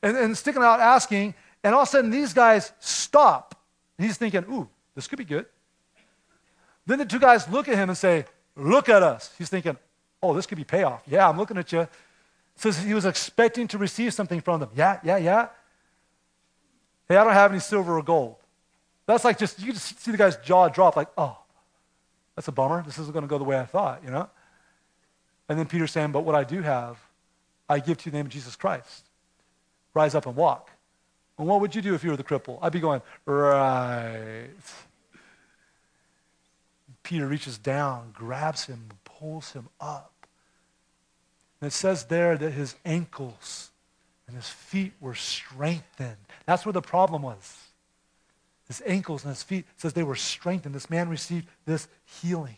and, 0.01 0.17
and 0.17 0.37
sticking 0.37 0.63
out 0.63 0.79
asking. 0.79 1.35
And 1.63 1.75
all 1.75 1.81
of 1.81 1.87
a 1.87 1.91
sudden, 1.91 2.09
these 2.09 2.33
guys 2.33 2.71
stop. 2.79 3.55
And 3.97 4.07
he's 4.07 4.17
thinking, 4.17 4.45
ooh, 4.49 4.67
this 4.95 5.07
could 5.07 5.19
be 5.19 5.25
good. 5.25 5.45
Then 6.85 6.97
the 6.97 7.05
two 7.05 7.19
guys 7.19 7.47
look 7.47 7.67
at 7.67 7.75
him 7.75 7.89
and 7.89 7.97
say, 7.97 8.25
look 8.55 8.89
at 8.89 9.03
us. 9.03 9.31
He's 9.37 9.49
thinking, 9.49 9.77
oh, 10.21 10.33
this 10.33 10.45
could 10.45 10.57
be 10.57 10.63
payoff. 10.63 11.03
Yeah, 11.07 11.27
I'm 11.27 11.37
looking 11.37 11.57
at 11.57 11.71
you. 11.71 11.87
So 12.55 12.71
he 12.71 12.93
was 12.93 13.05
expecting 13.05 13.67
to 13.69 13.77
receive 13.77 14.13
something 14.13 14.41
from 14.41 14.59
them. 14.59 14.69
Yeah, 14.75 14.99
yeah, 15.03 15.17
yeah. 15.17 15.47
Hey, 17.07 17.15
I 17.15 17.23
don't 17.23 17.33
have 17.33 17.51
any 17.51 17.59
silver 17.59 17.97
or 17.97 18.03
gold. 18.03 18.35
That's 19.05 19.23
like 19.23 19.39
just, 19.39 19.59
you 19.59 19.73
just 19.73 19.99
see 19.99 20.11
the 20.11 20.17
guy's 20.17 20.37
jaw 20.37 20.67
drop, 20.67 20.95
like, 20.95 21.07
oh, 21.17 21.37
that's 22.35 22.47
a 22.47 22.51
bummer. 22.51 22.83
This 22.83 22.99
isn't 22.99 23.13
going 23.13 23.23
to 23.23 23.27
go 23.27 23.37
the 23.37 23.43
way 23.43 23.57
I 23.57 23.65
thought, 23.65 24.03
you 24.03 24.11
know? 24.11 24.29
And 25.47 25.57
then 25.57 25.65
Peter's 25.65 25.91
saying, 25.91 26.11
but 26.11 26.25
what 26.25 26.35
I 26.35 26.43
do 26.43 26.61
have, 26.61 26.99
I 27.67 27.79
give 27.79 27.97
to 27.99 28.05
you 28.05 28.11
the 28.11 28.17
name 28.17 28.27
of 28.27 28.31
Jesus 28.31 28.55
Christ. 28.55 29.05
Rise 29.93 30.13
up 30.13 30.27
and 30.27 30.35
walk. 30.35 30.69
And 31.37 31.47
what 31.47 31.61
would 31.61 31.73
you 31.73 31.81
do 31.81 31.95
if 31.95 32.03
you 32.03 32.11
were 32.11 32.17
the 32.17 32.23
cripple? 32.23 32.59
I'd 32.61 32.71
be 32.71 32.79
going, 32.79 33.01
right. 33.25 34.49
Peter 37.01 37.25
reaches 37.25 37.57
down, 37.57 38.11
grabs 38.13 38.65
him, 38.65 38.89
pulls 39.19 39.51
him 39.51 39.67
up. 39.79 40.27
And 41.61 41.67
it 41.67 41.73
says 41.73 42.05
there 42.05 42.37
that 42.37 42.51
his 42.51 42.75
ankles 42.85 43.71
and 44.27 44.35
his 44.35 44.47
feet 44.47 44.93
were 44.99 45.15
strengthened. 45.15 46.17
That's 46.45 46.65
where 46.65 46.73
the 46.73 46.81
problem 46.81 47.21
was 47.21 47.69
his 48.69 48.83
ankles 48.85 49.25
and 49.25 49.31
his 49.31 49.43
feet 49.43 49.65
says 49.75 49.93
they 49.93 50.03
were 50.03 50.15
strengthened. 50.15 50.73
This 50.73 50.89
man 50.89 51.09
received 51.09 51.47
this 51.65 51.87
healing. 52.05 52.57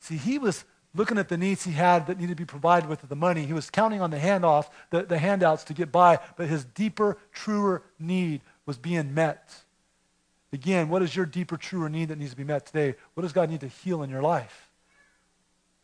See, 0.00 0.16
he 0.16 0.38
was 0.38 0.64
looking 0.94 1.18
at 1.18 1.28
the 1.28 1.36
needs 1.36 1.64
he 1.64 1.72
had 1.72 2.06
that 2.06 2.18
needed 2.18 2.30
to 2.30 2.42
be 2.42 2.46
provided 2.46 2.88
with 2.88 3.06
the 3.06 3.14
money. 3.14 3.44
He 3.44 3.52
was 3.52 3.68
counting 3.68 4.00
on 4.00 4.10
the 4.10 4.18
handoff, 4.18 4.70
the, 4.88 5.02
the 5.02 5.18
handouts 5.18 5.64
to 5.64 5.74
get 5.74 5.92
by, 5.92 6.18
but 6.36 6.48
his 6.48 6.64
deeper, 6.64 7.18
truer 7.30 7.82
need 7.98 8.40
was 8.64 8.78
being 8.78 9.12
met. 9.14 9.54
Again, 10.50 10.88
what 10.88 11.02
is 11.02 11.14
your 11.14 11.26
deeper, 11.26 11.58
truer 11.58 11.90
need 11.90 12.08
that 12.08 12.18
needs 12.18 12.30
to 12.30 12.36
be 12.36 12.42
met 12.42 12.64
today? 12.64 12.94
What 13.12 13.22
does 13.22 13.34
God 13.34 13.50
need 13.50 13.60
to 13.60 13.68
heal 13.68 14.02
in 14.02 14.08
your 14.08 14.22
life? 14.22 14.69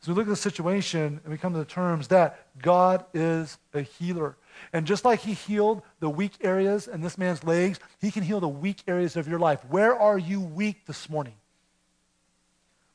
We 0.06 0.14
look 0.14 0.26
at 0.26 0.30
the 0.30 0.36
situation 0.36 1.20
and 1.24 1.32
we 1.32 1.38
come 1.38 1.52
to 1.52 1.58
the 1.58 1.64
terms 1.64 2.08
that 2.08 2.46
God 2.60 3.04
is 3.14 3.58
a 3.74 3.82
healer. 3.82 4.36
And 4.72 4.86
just 4.86 5.04
like 5.04 5.20
he 5.20 5.34
healed 5.34 5.82
the 6.00 6.08
weak 6.08 6.32
areas 6.42 6.88
in 6.88 7.00
this 7.00 7.18
man's 7.18 7.44
legs, 7.44 7.78
he 8.00 8.10
can 8.10 8.22
heal 8.22 8.40
the 8.40 8.48
weak 8.48 8.82
areas 8.86 9.16
of 9.16 9.28
your 9.28 9.38
life. 9.38 9.64
Where 9.68 9.98
are 9.98 10.18
you 10.18 10.40
weak 10.40 10.86
this 10.86 11.08
morning? 11.10 11.34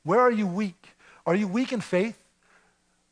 Where 0.04 0.19
are 0.19 0.32
you 0.32 0.47
weak? 0.47 0.88
Are 1.26 1.36
you 1.36 1.47
weak 1.47 1.71
in 1.71 1.82
faith? 1.82 2.17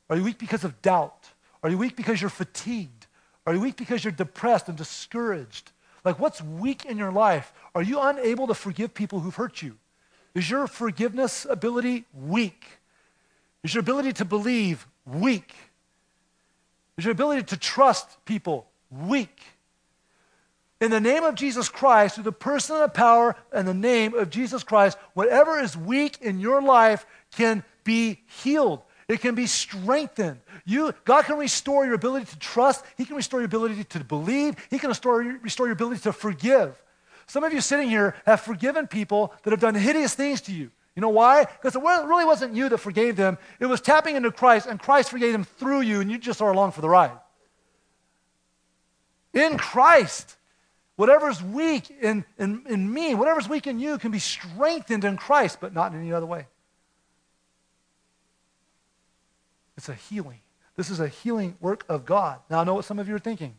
Are 0.10 0.16
you 0.16 0.24
weak 0.24 0.40
because 0.40 0.64
of 0.64 0.82
doubt? 0.82 1.30
Are 1.62 1.70
you 1.70 1.78
weak 1.78 1.96
because 1.96 2.22
you're 2.22 2.30
fatigued? 2.30 3.06
Are 3.46 3.54
you 3.54 3.60
weak 3.60 3.76
because 3.76 4.04
you're 4.04 4.12
depressed 4.12 4.68
and 4.68 4.78
discouraged? 4.78 5.72
Like, 6.04 6.20
what's 6.20 6.42
weak 6.42 6.86
in 6.86 6.98
your 6.98 7.12
life? 7.12 7.52
Are 7.76 7.84
you 7.84 8.00
unable 8.00 8.48
to 8.48 8.54
forgive 8.54 8.94
people 8.94 9.20
who've 9.20 9.36
hurt 9.36 9.62
you? 9.62 9.78
Is 10.34 10.50
your 10.50 10.68
forgiveness 10.68 11.46
ability 11.50 12.06
weak? 12.14 12.66
Is 13.64 13.74
your 13.74 13.82
ability 13.82 14.14
to 14.14 14.26
believe 14.26 14.88
weak? 15.06 15.54
Is 16.98 17.06
your 17.06 17.12
ability 17.12 17.44
to 17.44 17.58
trust 17.58 18.24
people 18.26 18.68
weak? 18.90 19.42
In 20.82 20.92
the 20.92 21.02
name 21.02 21.24
of 21.24 21.36
Jesus 21.36 21.68
Christ, 21.68 22.16
through 22.16 22.24
the 22.24 22.32
person 22.32 22.78
and 22.78 22.86
the 22.86 22.90
power 22.90 23.36
and 23.52 23.68
the 23.68 23.74
name 23.74 24.14
of 24.14 24.30
Jesus 24.30 24.64
Christ, 24.64 24.98
whatever 25.14 25.60
is 25.60 25.76
weak 25.76 26.20
in 26.22 26.40
your 26.40 26.62
life 26.62 27.06
can 27.36 27.64
be 27.84 28.22
healed. 28.44 28.82
It 29.10 29.20
can 29.20 29.36
be 29.36 29.48
strengthened. 29.48 30.40
You, 30.66 30.94
God 31.04 31.26
can 31.26 31.38
restore 31.38 31.84
your 31.84 31.96
ability 31.96 32.28
to 32.28 32.40
trust. 32.40 32.86
He 32.96 33.06
can 33.06 33.16
restore 33.16 33.42
your 33.42 33.48
ability 33.48 33.84
to 33.84 34.04
believe. 34.04 34.56
He 34.70 34.78
can 34.78 34.90
restore, 34.90 35.20
restore 35.20 35.66
your 35.66 35.74
ability 35.74 36.02
to 36.02 36.14
forgive. 36.14 36.82
Some 37.26 37.44
of 37.44 37.52
you 37.52 37.60
sitting 37.60 37.90
here 37.90 38.16
have 38.26 38.42
forgiven 38.42 38.88
people 38.88 39.34
that 39.44 39.52
have 39.52 39.60
done 39.60 39.76
hideous 39.76 40.14
things 40.16 40.42
to 40.42 40.54
you. 40.54 40.72
You 41.00 41.02
know 41.02 41.08
why? 41.08 41.46
Because 41.46 41.78
it 41.78 41.82
really 41.82 42.26
wasn't 42.26 42.56
you 42.56 42.68
that 42.68 42.78
forgave 42.80 43.16
them. 43.16 43.38
It 43.62 43.68
was 43.68 43.80
tapping 43.80 44.18
into 44.18 44.34
Christ, 44.34 44.68
and 44.68 44.78
Christ 44.78 45.10
forgave 45.10 45.32
them 45.32 45.46
through 45.46 45.80
you, 45.80 46.02
and 46.02 46.12
you 46.12 46.18
just 46.18 46.42
are 46.42 46.52
along 46.52 46.74
for 46.74 46.82
the 46.82 46.90
ride. 46.90 47.18
In 49.34 49.58
Christ, 49.58 50.36
whatever's 50.98 51.42
weak 51.42 51.90
in, 52.02 52.26
in, 52.38 52.64
in 52.68 52.94
me, 52.94 53.16
whatever's 53.16 53.48
weak 53.48 53.66
in 53.66 53.80
you 53.80 53.98
can 53.98 54.12
be 54.12 54.20
strengthened 54.20 55.06
in 55.06 55.16
Christ, 55.16 55.60
but 55.62 55.74
not 55.74 55.94
in 55.94 56.02
any 56.02 56.12
other 56.12 56.26
way. 56.26 56.48
It's 59.78 59.88
a 59.88 59.94
healing. 59.94 60.42
This 60.76 60.90
is 60.90 61.00
a 61.00 61.08
healing 61.08 61.56
work 61.62 61.86
of 61.88 62.06
God. 62.06 62.42
Now, 62.50 62.60
I 62.60 62.64
know 62.66 62.74
what 62.74 62.84
some 62.84 63.00
of 63.00 63.08
you 63.08 63.16
are 63.16 63.20
thinking. 63.20 63.56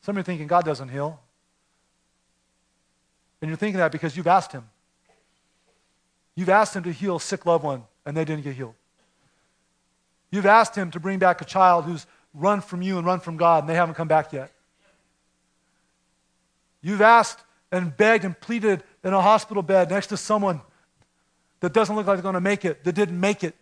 Some 0.00 0.14
of 0.14 0.16
you 0.16 0.20
are 0.20 0.24
thinking 0.24 0.46
God 0.46 0.64
doesn't 0.64 0.88
heal. 0.88 1.20
And 3.42 3.50
you're 3.50 3.58
thinking 3.58 3.80
that 3.80 3.92
because 3.92 4.16
you've 4.16 4.26
asked 4.26 4.52
Him. 4.52 4.64
You've 6.38 6.50
asked 6.50 6.76
him 6.76 6.84
to 6.84 6.92
heal 6.92 7.16
a 7.16 7.20
sick 7.20 7.46
loved 7.46 7.64
one, 7.64 7.82
and 8.06 8.16
they 8.16 8.24
didn't 8.24 8.44
get 8.44 8.54
healed. 8.54 8.76
You've 10.30 10.46
asked 10.46 10.76
him 10.76 10.92
to 10.92 11.00
bring 11.00 11.18
back 11.18 11.40
a 11.40 11.44
child 11.44 11.84
who's 11.84 12.06
run 12.32 12.60
from 12.60 12.80
you 12.80 12.96
and 12.96 13.04
run 13.04 13.18
from 13.18 13.36
God, 13.36 13.64
and 13.64 13.68
they 13.68 13.74
haven't 13.74 13.96
come 13.96 14.06
back 14.06 14.32
yet. 14.32 14.52
You've 16.80 17.00
asked 17.00 17.40
and 17.72 17.96
begged 17.96 18.24
and 18.24 18.38
pleaded 18.38 18.84
in 19.02 19.14
a 19.14 19.20
hospital 19.20 19.64
bed 19.64 19.90
next 19.90 20.06
to 20.08 20.16
someone 20.16 20.60
that 21.58 21.72
doesn't 21.72 21.96
look 21.96 22.06
like 22.06 22.18
they're 22.18 22.22
going 22.22 22.34
to 22.34 22.40
make 22.40 22.64
it, 22.64 22.84
that 22.84 22.92
didn't 22.92 23.18
make 23.18 23.42
it. 23.42 23.56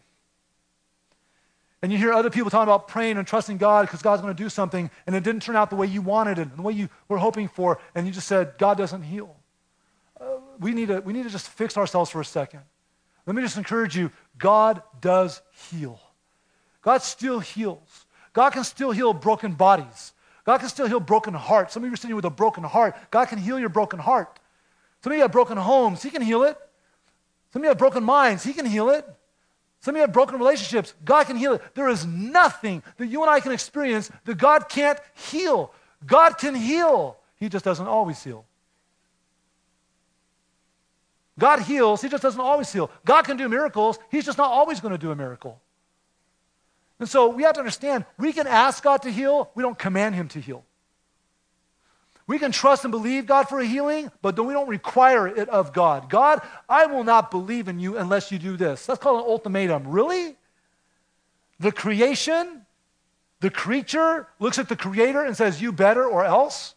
And 1.80 1.90
you 1.90 1.96
hear 1.96 2.12
other 2.12 2.28
people 2.28 2.50
talking 2.50 2.64
about 2.64 2.88
praying 2.88 3.16
and 3.16 3.26
trusting 3.26 3.56
God 3.56 3.86
because 3.86 4.02
God's 4.02 4.20
going 4.20 4.36
to 4.36 4.42
do 4.42 4.50
something, 4.50 4.90
and 5.06 5.16
it 5.16 5.22
didn't 5.22 5.40
turn 5.40 5.56
out 5.56 5.70
the 5.70 5.76
way 5.76 5.86
you 5.86 6.02
wanted 6.02 6.38
it 6.38 6.48
and 6.48 6.58
the 6.58 6.62
way 6.62 6.74
you 6.74 6.90
were 7.08 7.16
hoping 7.16 7.48
for, 7.48 7.80
and 7.94 8.06
you 8.06 8.12
just 8.12 8.28
said, 8.28 8.52
God 8.58 8.76
doesn't 8.76 9.04
heal. 9.04 9.34
We, 10.59 10.73
need 10.73 10.88
to, 10.88 11.01
we 11.01 11.12
need 11.12 11.25
to 11.25 11.31
just 11.31 11.49
fix 11.49 11.77
ourselves 11.77 12.11
for 12.11 12.21
a 12.21 12.25
second. 12.25 12.61
Let 13.27 13.35
me 13.35 13.42
just 13.42 13.57
encourage 13.57 13.97
you 13.97 14.11
God 14.38 14.83
does 15.01 15.42
heal. 15.71 16.01
God 16.83 17.03
still 17.03 17.40
heals. 17.40 18.07
God 18.33 18.51
can 18.51 18.64
still 18.64 18.92
heal 18.92 19.12
broken 19.12 19.53
bodies. 19.53 20.12
God 20.45 20.59
can 20.59 20.69
still 20.69 20.87
heal 20.87 21.01
broken 21.01 21.35
hearts. 21.35 21.75
Some 21.75 21.83
of 21.83 21.88
you 21.88 21.95
are 21.95 21.97
sitting 21.97 22.14
with 22.14 22.25
a 22.25 22.31
broken 22.31 22.62
heart. 22.62 22.95
God 23.11 23.27
can 23.27 23.38
heal 23.38 23.59
your 23.59 23.69
broken 23.69 23.99
heart. 23.99 24.38
Some 25.03 25.12
of 25.12 25.16
you 25.16 25.23
have 25.23 25.33
broken 25.33 25.57
homes. 25.57 26.03
He 26.03 26.11
can 26.11 26.23
heal 26.23 26.45
it. 26.45 26.57
Some 27.53 27.62
of 27.62 27.64
you 27.64 27.69
have 27.71 27.79
broken 27.79 28.05
minds. 28.05 28.45
He 28.45 28.53
can 28.53 28.66
heal 28.66 28.90
it. 28.90 29.05
Some 29.81 29.95
of 29.95 29.97
you 29.97 30.03
have 30.03 30.12
broken 30.12 30.38
relationships. 30.38 30.95
God 31.05 31.27
can 31.27 31.37
heal 31.37 31.55
it. 31.55 31.62
There 31.75 31.88
is 31.88 32.07
nothing 32.07 32.83
that 32.97 33.07
you 33.07 33.23
and 33.23 33.31
I 33.31 33.40
can 33.40 33.53
experience 33.53 34.11
that 34.25 34.38
God 34.38 34.69
can't 34.69 34.99
heal. 35.14 35.73
God 36.05 36.38
can 36.38 36.55
heal. 36.55 37.16
He 37.38 37.49
just 37.49 37.64
doesn't 37.64 37.87
always 37.87 38.23
heal. 38.23 38.45
God 41.38 41.61
heals. 41.61 42.03
He 42.03 42.09
just 42.09 42.22
doesn't 42.22 42.40
always 42.40 42.72
heal. 42.72 42.90
God 43.05 43.22
can 43.22 43.37
do 43.37 43.49
miracles. 43.49 43.99
He's 44.11 44.25
just 44.25 44.38
not 44.38 44.51
always 44.51 44.81
going 44.81 44.92
to 44.92 44.99
do 44.99 45.11
a 45.11 45.16
miracle. 45.16 45.61
And 46.99 47.09
so 47.09 47.29
we 47.29 47.42
have 47.42 47.55
to 47.55 47.61
understand 47.61 48.07
we 48.18 48.33
can 48.33 48.46
ask 48.46 48.83
God 48.83 49.03
to 49.03 49.11
heal, 49.11 49.51
we 49.55 49.62
don't 49.62 49.79
command 49.79 50.14
Him 50.14 50.29
to 50.29 50.40
heal. 50.40 50.64
We 52.27 52.38
can 52.40 52.51
trust 52.51 52.85
and 52.85 52.90
believe 52.90 53.27
God 53.27 53.49
for 53.49 53.61
a 53.61 53.64
healing, 53.64 54.11
but 54.20 54.38
we 54.44 54.53
don't 54.53 54.68
require 54.68 55.29
it 55.29 55.49
of 55.49 55.72
God. 55.72 56.11
God, 56.11 56.40
I 56.68 56.87
will 56.87 57.05
not 57.05 57.31
believe 57.31 57.68
in 57.68 57.79
you 57.79 57.96
unless 57.96 58.33
you 58.33 58.38
do 58.38 58.57
this. 58.57 58.87
That's 58.87 58.99
called 58.99 59.25
an 59.25 59.31
ultimatum. 59.31 59.87
Really? 59.87 60.37
The 61.61 61.70
creation, 61.70 62.62
the 63.40 63.51
creature 63.51 64.27
looks 64.40 64.59
at 64.59 64.68
the 64.68 64.75
creator 64.75 65.25
and 65.25 65.37
says, 65.37 65.62
You 65.62 65.70
better 65.70 66.05
or 66.05 66.25
else? 66.25 66.75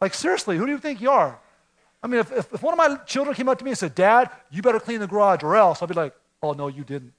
Like, 0.00 0.14
seriously, 0.14 0.56
who 0.56 0.66
do 0.66 0.72
you 0.72 0.78
think 0.78 1.00
you 1.00 1.10
are? 1.10 1.40
I 2.02 2.06
mean, 2.06 2.20
if, 2.20 2.32
if, 2.32 2.62
one 2.62 2.72
of 2.72 2.78
my 2.78 2.96
children 3.04 3.34
came 3.34 3.48
up 3.48 3.58
to 3.58 3.64
me 3.64 3.72
and 3.72 3.78
said, 3.78 3.94
Dad, 3.94 4.30
you 4.50 4.62
better 4.62 4.80
clean 4.80 5.00
the 5.00 5.06
garage 5.06 5.42
or 5.42 5.56
else, 5.56 5.82
I'd 5.82 5.88
be 5.88 5.94
like, 5.94 6.14
Oh, 6.42 6.52
no, 6.52 6.68
you 6.68 6.84
didn't. 6.84 7.12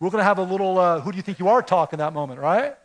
We're 0.00 0.10
going 0.10 0.20
to 0.20 0.24
have 0.24 0.38
a 0.38 0.42
little, 0.42 0.78
uh, 0.78 1.00
who 1.00 1.10
do 1.10 1.16
you 1.16 1.22
think 1.22 1.38
you 1.38 1.48
are 1.48 1.60
talk 1.60 1.92
in 1.92 1.98
that 1.98 2.12
moment, 2.12 2.40
right? 2.40 2.76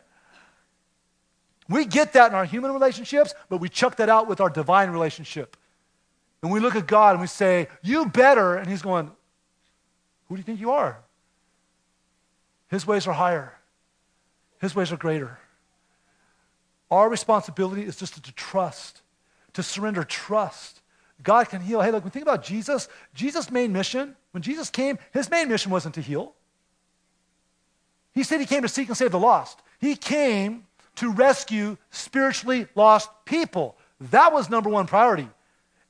We 1.68 1.84
get 1.84 2.12
that 2.14 2.30
in 2.30 2.34
our 2.34 2.44
human 2.44 2.72
relationships, 2.72 3.34
but 3.48 3.58
we 3.58 3.68
chuck 3.68 3.96
that 3.96 4.08
out 4.08 4.28
with 4.28 4.40
our 4.40 4.50
divine 4.50 4.90
relationship. 4.90 5.56
And 6.42 6.52
we 6.52 6.60
look 6.60 6.74
at 6.74 6.86
God 6.86 7.12
and 7.12 7.20
we 7.20 7.26
say, 7.26 7.68
You 7.82 8.06
better. 8.06 8.56
And 8.56 8.68
He's 8.68 8.82
going, 8.82 9.10
Who 10.28 10.34
do 10.34 10.40
you 10.40 10.44
think 10.44 10.60
you 10.60 10.72
are? 10.72 10.98
His 12.68 12.86
ways 12.86 13.06
are 13.06 13.14
higher, 13.14 13.54
His 14.60 14.74
ways 14.74 14.92
are 14.92 14.96
greater. 14.96 15.38
Our 16.90 17.08
responsibility 17.08 17.82
is 17.82 17.96
just 17.96 18.22
to 18.22 18.32
trust, 18.34 19.00
to 19.54 19.62
surrender 19.62 20.04
trust. 20.04 20.80
God 21.22 21.48
can 21.48 21.60
heal. 21.60 21.80
Hey, 21.80 21.90
look, 21.90 22.04
when 22.04 22.10
we 22.10 22.10
think 22.10 22.24
about 22.24 22.44
Jesus, 22.44 22.88
Jesus' 23.14 23.50
main 23.50 23.72
mission, 23.72 24.14
when 24.32 24.42
Jesus 24.42 24.68
came, 24.70 24.98
his 25.12 25.30
main 25.30 25.48
mission 25.48 25.70
wasn't 25.70 25.94
to 25.94 26.00
heal. 26.00 26.34
He 28.12 28.22
said 28.22 28.40
he 28.40 28.46
came 28.46 28.62
to 28.62 28.68
seek 28.68 28.88
and 28.88 28.96
save 28.96 29.10
the 29.10 29.18
lost. 29.18 29.60
He 29.80 29.96
came 29.96 30.66
to 30.96 31.10
rescue 31.10 31.76
spiritually 31.90 32.68
lost 32.74 33.10
people. 33.24 33.76
That 34.00 34.32
was 34.32 34.50
number 34.50 34.70
one 34.70 34.86
priority. 34.86 35.28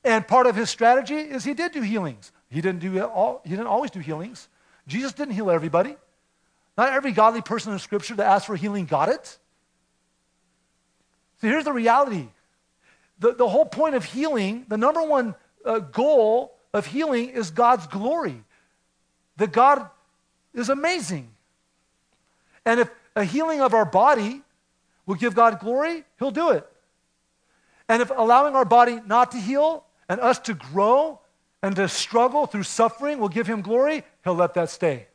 And 0.04 0.26
part 0.26 0.46
of 0.46 0.56
his 0.56 0.70
strategy 0.70 1.16
is 1.16 1.44
he 1.44 1.54
did 1.54 1.72
do 1.72 1.80
healings. 1.80 2.32
He 2.48 2.60
didn't, 2.60 2.80
do 2.80 3.02
all, 3.02 3.40
he 3.44 3.50
didn't 3.50 3.66
always 3.66 3.90
do 3.90 4.00
healings. 4.00 4.48
Jesus 4.86 5.12
didn't 5.12 5.34
heal 5.34 5.50
everybody. 5.50 5.96
Not 6.76 6.92
every 6.92 7.12
godly 7.12 7.40
person 7.40 7.72
in 7.72 7.78
Scripture 7.78 8.14
that 8.16 8.26
asked 8.26 8.46
for 8.46 8.56
healing 8.56 8.84
got 8.86 9.08
it. 9.08 9.38
So 11.40 11.48
here's 11.48 11.64
the 11.64 11.72
reality 11.72 12.28
the, 13.18 13.34
the 13.34 13.48
whole 13.48 13.64
point 13.64 13.94
of 13.94 14.04
healing, 14.04 14.66
the 14.68 14.76
number 14.76 15.02
one 15.02 15.34
uh, 15.64 15.78
goal 15.78 16.56
of 16.72 16.86
healing 16.86 17.30
is 17.30 17.50
God's 17.50 17.86
glory. 17.86 18.42
That 19.36 19.52
God 19.52 19.88
is 20.52 20.68
amazing. 20.68 21.30
And 22.64 22.80
if 22.80 22.90
a 23.16 23.24
healing 23.24 23.60
of 23.60 23.74
our 23.74 23.84
body 23.84 24.42
will 25.06 25.14
give 25.14 25.34
God 25.34 25.60
glory, 25.60 26.04
He'll 26.18 26.30
do 26.30 26.50
it. 26.50 26.66
And 27.88 28.00
if 28.00 28.10
allowing 28.10 28.54
our 28.54 28.64
body 28.64 29.00
not 29.06 29.32
to 29.32 29.38
heal 29.38 29.84
and 30.08 30.20
us 30.20 30.38
to 30.40 30.54
grow 30.54 31.20
and 31.62 31.76
to 31.76 31.88
struggle 31.88 32.46
through 32.46 32.62
suffering 32.62 33.18
will 33.18 33.28
give 33.28 33.46
Him 33.46 33.60
glory, 33.60 34.04
He'll 34.22 34.34
let 34.34 34.54
that 34.54 34.70
stay. 34.70 35.06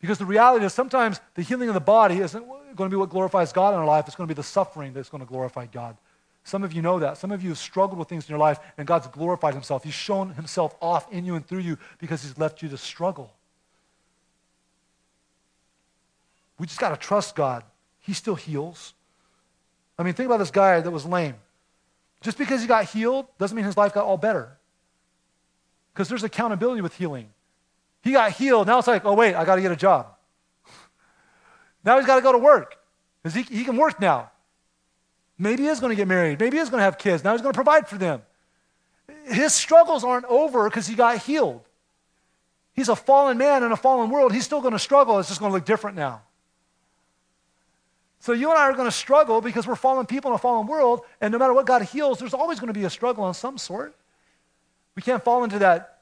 Because 0.00 0.18
the 0.18 0.26
reality 0.26 0.64
is 0.64 0.72
sometimes 0.72 1.20
the 1.34 1.42
healing 1.42 1.68
of 1.68 1.74
the 1.74 1.80
body 1.80 2.18
isn't 2.18 2.46
going 2.46 2.90
to 2.90 2.94
be 2.94 2.96
what 2.96 3.10
glorifies 3.10 3.52
God 3.52 3.74
in 3.74 3.80
our 3.80 3.86
life, 3.86 4.06
it's 4.06 4.16
going 4.16 4.28
to 4.28 4.34
be 4.34 4.36
the 4.36 4.44
suffering 4.44 4.92
that's 4.92 5.08
going 5.08 5.22
to 5.22 5.26
glorify 5.26 5.66
God. 5.66 5.96
Some 6.48 6.64
of 6.64 6.72
you 6.72 6.80
know 6.80 6.98
that. 6.98 7.18
Some 7.18 7.30
of 7.30 7.42
you 7.42 7.50
have 7.50 7.58
struggled 7.58 7.98
with 7.98 8.08
things 8.08 8.24
in 8.24 8.30
your 8.30 8.38
life, 8.38 8.58
and 8.78 8.86
God's 8.86 9.06
glorified 9.08 9.52
Himself. 9.52 9.84
He's 9.84 9.92
shown 9.92 10.30
Himself 10.30 10.74
off 10.80 11.12
in 11.12 11.26
you 11.26 11.34
and 11.34 11.46
through 11.46 11.58
you 11.58 11.76
because 11.98 12.22
He's 12.22 12.38
left 12.38 12.62
you 12.62 12.70
to 12.70 12.78
struggle. 12.78 13.34
We 16.58 16.66
just 16.66 16.80
got 16.80 16.88
to 16.88 16.96
trust 16.96 17.36
God. 17.36 17.64
He 17.98 18.14
still 18.14 18.34
heals. 18.34 18.94
I 19.98 20.04
mean, 20.04 20.14
think 20.14 20.26
about 20.26 20.38
this 20.38 20.50
guy 20.50 20.80
that 20.80 20.90
was 20.90 21.04
lame. 21.04 21.34
Just 22.22 22.38
because 22.38 22.62
he 22.62 22.66
got 22.66 22.86
healed 22.86 23.26
doesn't 23.38 23.54
mean 23.54 23.66
his 23.66 23.76
life 23.76 23.92
got 23.92 24.06
all 24.06 24.16
better. 24.16 24.56
Because 25.92 26.08
there's 26.08 26.24
accountability 26.24 26.80
with 26.80 26.96
healing. 26.96 27.28
He 28.02 28.12
got 28.12 28.32
healed. 28.32 28.66
Now 28.66 28.78
it's 28.78 28.88
like, 28.88 29.04
oh, 29.04 29.12
wait, 29.12 29.34
I 29.34 29.44
got 29.44 29.56
to 29.56 29.62
get 29.62 29.70
a 29.70 29.76
job. 29.76 30.14
now 31.84 31.98
he's 31.98 32.06
got 32.06 32.16
to 32.16 32.22
go 32.22 32.32
to 32.32 32.38
work 32.38 32.76
because 33.22 33.34
he, 33.34 33.42
he 33.42 33.64
can 33.64 33.76
work 33.76 34.00
now. 34.00 34.30
Maybe 35.38 35.64
he 35.64 35.68
is 35.68 35.78
going 35.80 35.90
to 35.90 35.96
get 35.96 36.08
married. 36.08 36.40
Maybe 36.40 36.56
he 36.56 36.60
is 36.60 36.68
going 36.68 36.80
to 36.80 36.84
have 36.84 36.98
kids. 36.98 37.22
Now 37.22 37.32
he's 37.32 37.42
going 37.42 37.52
to 37.52 37.56
provide 37.56 37.88
for 37.88 37.96
them. 37.96 38.22
His 39.24 39.54
struggles 39.54 40.04
aren't 40.04 40.26
over 40.26 40.68
because 40.68 40.86
he 40.86 40.94
got 40.94 41.18
healed. 41.18 41.62
He's 42.72 42.88
a 42.88 42.96
fallen 42.96 43.38
man 43.38 43.62
in 43.62 43.72
a 43.72 43.76
fallen 43.76 44.10
world. 44.10 44.32
He's 44.32 44.44
still 44.44 44.60
going 44.60 44.72
to 44.72 44.78
struggle. 44.78 45.18
It's 45.18 45.28
just 45.28 45.40
going 45.40 45.50
to 45.50 45.54
look 45.54 45.64
different 45.64 45.96
now. 45.96 46.22
So 48.20 48.32
you 48.32 48.50
and 48.50 48.58
I 48.58 48.62
are 48.62 48.72
going 48.72 48.88
to 48.88 48.92
struggle 48.92 49.40
because 49.40 49.66
we're 49.66 49.76
fallen 49.76 50.06
people 50.06 50.32
in 50.32 50.34
a 50.34 50.38
fallen 50.38 50.66
world, 50.66 51.02
and 51.20 51.30
no 51.30 51.38
matter 51.38 51.52
what 51.52 51.66
God 51.66 51.82
heals, 51.82 52.18
there's 52.18 52.34
always 52.34 52.58
going 52.58 52.72
to 52.72 52.78
be 52.78 52.84
a 52.84 52.90
struggle 52.90 53.24
on 53.24 53.34
some 53.34 53.58
sort. 53.58 53.94
We 54.96 55.02
can't 55.02 55.22
fall 55.22 55.44
into 55.44 55.60
that 55.60 56.00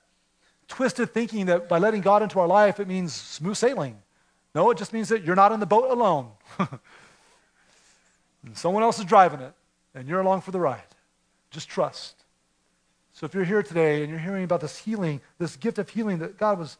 twisted 0.68 1.12
thinking 1.12 1.46
that 1.46 1.68
by 1.68 1.78
letting 1.78 2.00
God 2.00 2.22
into 2.22 2.40
our 2.40 2.46
life, 2.46 2.80
it 2.80 2.88
means 2.88 3.12
smooth 3.12 3.56
sailing. 3.56 3.98
No, 4.54 4.70
it 4.70 4.78
just 4.78 4.92
means 4.92 5.10
that 5.10 5.22
you're 5.24 5.36
not 5.36 5.52
in 5.52 5.60
the 5.60 5.66
boat 5.66 5.90
alone. 5.90 6.30
someone 8.54 8.82
else 8.82 8.98
is 8.98 9.04
driving 9.04 9.40
it, 9.40 9.52
and 9.94 10.06
you're 10.08 10.20
along 10.20 10.42
for 10.42 10.50
the 10.50 10.60
ride. 10.60 10.82
Just 11.50 11.68
trust. 11.68 12.14
So 13.12 13.24
if 13.24 13.34
you're 13.34 13.44
here 13.44 13.62
today 13.62 14.02
and 14.02 14.10
you're 14.10 14.20
hearing 14.20 14.44
about 14.44 14.60
this 14.60 14.76
healing, 14.76 15.22
this 15.38 15.56
gift 15.56 15.78
of 15.78 15.88
healing 15.88 16.18
that 16.18 16.36
God 16.36 16.58
was 16.58 16.76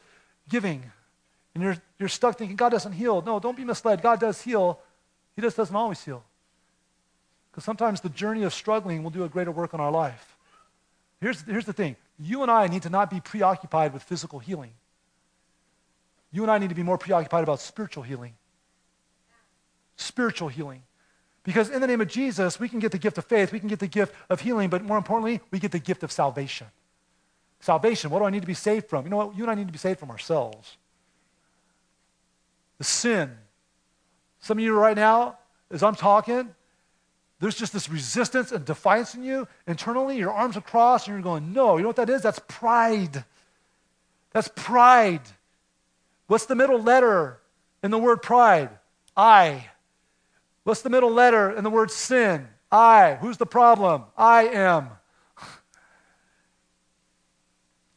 giving, 0.48 0.83
and 1.55 1.62
you're, 1.62 1.76
you're 1.98 2.11
stuck 2.11 2.37
thinking 2.37 2.57
God 2.57 2.68
doesn't 2.68 2.92
heal, 2.92 3.22
no, 3.22 3.40
don't 3.40 3.57
be 3.57 3.64
misled. 3.64 4.02
God 4.02 4.20
does 4.20 4.42
heal. 4.42 4.79
He 5.35 5.42
just 5.42 5.57
doesn't 5.57 5.74
always 5.74 6.05
heal. 6.05 6.22
Because 7.50 7.64
sometimes 7.64 8.02
the 8.02 8.11
journey 8.11 8.42
of 8.42 8.52
struggling 8.52 9.02
will 9.02 9.11
do 9.11 9.24
a 9.24 9.29
greater 9.31 9.50
work 9.50 9.72
on 9.72 9.81
our 9.81 9.90
life. 9.90 10.37
Here's, 11.22 11.40
here's 11.42 11.64
the 11.64 11.72
thing 11.72 11.96
you 12.18 12.42
and 12.42 12.50
I 12.50 12.66
need 12.66 12.83
to 12.83 12.90
not 12.90 13.11
be 13.11 13.20
preoccupied 13.20 13.94
with 13.94 14.02
physical 14.02 14.38
healing. 14.38 14.72
You 16.31 16.42
and 16.42 16.50
I 16.50 16.59
need 16.59 16.68
to 16.68 16.74
be 16.74 16.83
more 16.83 16.98
preoccupied 16.98 17.42
about 17.42 17.61
spiritual 17.61 18.02
healing. 18.02 18.35
Spiritual 19.96 20.48
healing. 20.48 20.83
Because 21.46 21.70
in 21.70 21.80
the 21.80 21.87
name 21.87 22.02
of 22.02 22.09
Jesus, 22.09 22.61
we 22.61 22.68
can 22.68 22.80
get 22.80 22.92
the 22.92 22.98
gift 22.98 23.16
of 23.16 23.24
faith, 23.24 23.52
we 23.52 23.61
can 23.61 23.68
get 23.68 23.78
the 23.78 23.87
gift 23.87 24.14
of 24.28 24.42
healing, 24.42 24.68
but 24.68 24.85
more 24.85 24.98
importantly, 24.98 25.40
we 25.50 25.59
get 25.59 25.72
the 25.72 25.78
gift 25.78 26.02
of 26.02 26.12
salvation. 26.12 26.66
Salvation, 27.61 28.11
what 28.11 28.18
do 28.18 28.26
I 28.26 28.30
need 28.30 28.42
to 28.42 28.46
be 28.46 28.54
saved 28.54 28.88
from? 28.90 29.04
You 29.04 29.11
know 29.11 29.16
what? 29.16 29.37
You 29.37 29.44
and 29.44 29.50
I 29.50 29.54
need 29.54 29.68
to 29.68 29.72
be 29.72 29.78
saved 29.78 29.98
from 29.98 30.11
ourselves. 30.11 30.76
The 32.76 32.85
sin 32.85 33.30
some 34.46 34.59
of 34.59 34.64
you 34.64 34.78
right 34.78 34.96
now, 34.96 35.38
as 35.72 35.82
I'm 35.82 35.96
talking, 35.96 36.54
there's 37.40 37.56
just 37.56 37.72
this 37.72 37.88
resistance 37.88 38.52
and 38.52 38.64
defiance 38.64 39.12
in 39.14 39.24
you. 39.24 39.48
Internally, 39.66 40.18
your 40.18 40.30
arms 40.30 40.56
are 40.56 40.61
crossed, 40.61 41.09
and 41.09 41.16
you're 41.16 41.22
going, 41.22 41.52
No, 41.52 41.76
you 41.76 41.82
know 41.82 41.88
what 41.88 41.96
that 41.96 42.09
is? 42.09 42.22
That's 42.22 42.38
pride. 42.46 43.24
That's 44.32 44.48
pride. 44.54 45.22
What's 46.28 46.46
the 46.46 46.54
middle 46.54 46.80
letter 46.80 47.40
in 47.82 47.90
the 47.90 47.98
word 47.98 48.22
pride? 48.22 48.70
I. 49.16 49.66
What's 50.66 50.83
the 50.83 50.90
middle 50.90 51.12
letter 51.12 51.52
in 51.52 51.62
the 51.62 51.70
word 51.70 51.92
sin? 51.92 52.48
I. 52.72 53.18
Who's 53.20 53.37
the 53.37 53.46
problem? 53.46 54.02
I 54.16 54.48
am. 54.48 54.88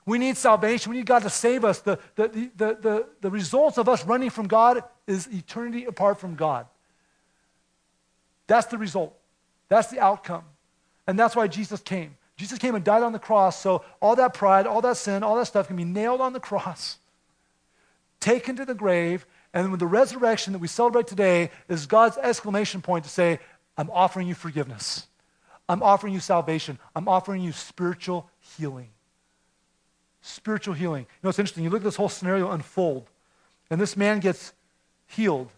We 0.05 0.19
need 0.19 0.37
salvation. 0.37 0.91
We 0.91 0.97
need 0.97 1.07
God 1.07 1.23
to 1.23 1.31
save 1.31 1.65
us. 1.65 1.79
The, 1.79 1.97
the, 2.13 2.27
the, 2.27 2.77
the, 2.79 3.07
the, 3.21 3.31
results 3.31 3.79
of 3.79 3.89
us 3.89 4.05
running 4.05 4.29
from 4.29 4.47
God 4.47 4.83
is 5.07 5.25
eternity 5.33 5.85
apart 5.85 6.19
from 6.19 6.35
God. 6.35 6.67
That's 8.45 8.67
the 8.67 8.77
result. 8.77 9.17
That's 9.67 9.87
the 9.87 9.99
outcome. 9.99 10.43
And 11.07 11.17
that's 11.17 11.35
why 11.35 11.47
Jesus 11.47 11.81
came. 11.81 12.17
Jesus 12.37 12.59
came 12.59 12.75
and 12.75 12.85
died 12.85 13.01
on 13.01 13.13
the 13.13 13.19
cross 13.19 13.59
so 13.59 13.83
all 13.99 14.15
that 14.17 14.35
pride, 14.35 14.67
all 14.67 14.81
that 14.81 14.97
sin, 14.97 15.23
all 15.23 15.37
that 15.37 15.47
stuff 15.47 15.65
can 15.65 15.75
be 15.75 15.85
nailed 15.85 16.21
on 16.21 16.33
the 16.33 16.39
cross, 16.39 16.99
taken 18.19 18.55
to 18.57 18.63
the 18.63 18.75
grave, 18.75 19.25
and 19.53 19.71
with 19.71 19.79
the 19.79 19.87
resurrection 19.87 20.53
that 20.53 20.59
we 20.59 20.67
celebrate 20.67 21.07
today 21.07 21.51
is 21.67 21.85
God's 21.85 22.17
exclamation 22.17 22.81
point 22.81 23.03
to 23.05 23.09
say, 23.09 23.39
I'm 23.77 23.89
offering 23.91 24.27
you 24.27 24.35
forgiveness. 24.35 25.07
I'm 25.67 25.83
offering 25.83 26.13
you 26.13 26.19
salvation. 26.19 26.79
I'm 26.95 27.07
offering 27.07 27.41
you 27.41 27.51
spiritual 27.51 28.29
healing. 28.57 28.89
Spiritual 30.21 30.73
healing. 30.73 31.03
You 31.03 31.19
know, 31.23 31.29
it's 31.29 31.39
interesting. 31.39 31.63
You 31.63 31.69
look 31.69 31.81
at 31.81 31.85
this 31.85 31.95
whole 31.95 32.09
scenario 32.09 32.51
unfold, 32.51 33.09
and 33.69 33.79
this 33.79 33.95
man 33.95 34.19
gets 34.19 34.53
healed. 35.07 35.49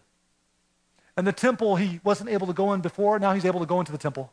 And 1.16 1.26
the 1.26 1.32
temple 1.32 1.76
he 1.76 2.00
wasn't 2.04 2.30
able 2.30 2.46
to 2.46 2.52
go 2.52 2.72
in 2.72 2.80
before, 2.80 3.18
now 3.18 3.32
he's 3.32 3.44
able 3.44 3.60
to 3.60 3.66
go 3.66 3.80
into 3.80 3.92
the 3.92 3.98
temple. 3.98 4.32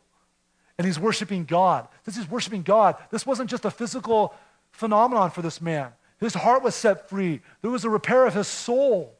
And 0.78 0.86
he's 0.86 0.98
worshiping 0.98 1.44
God. 1.44 1.88
This 2.04 2.16
is 2.16 2.30
worshiping 2.30 2.62
God. 2.62 2.96
This 3.10 3.26
wasn't 3.26 3.50
just 3.50 3.66
a 3.66 3.70
physical 3.70 4.34
phenomenon 4.70 5.30
for 5.30 5.42
this 5.42 5.60
man. 5.60 5.92
His 6.18 6.34
heart 6.34 6.62
was 6.62 6.74
set 6.74 7.08
free. 7.08 7.40
There 7.60 7.70
was 7.70 7.84
a 7.84 7.90
repair 7.90 8.26
of 8.26 8.34
his 8.34 8.48
soul. 8.48 9.14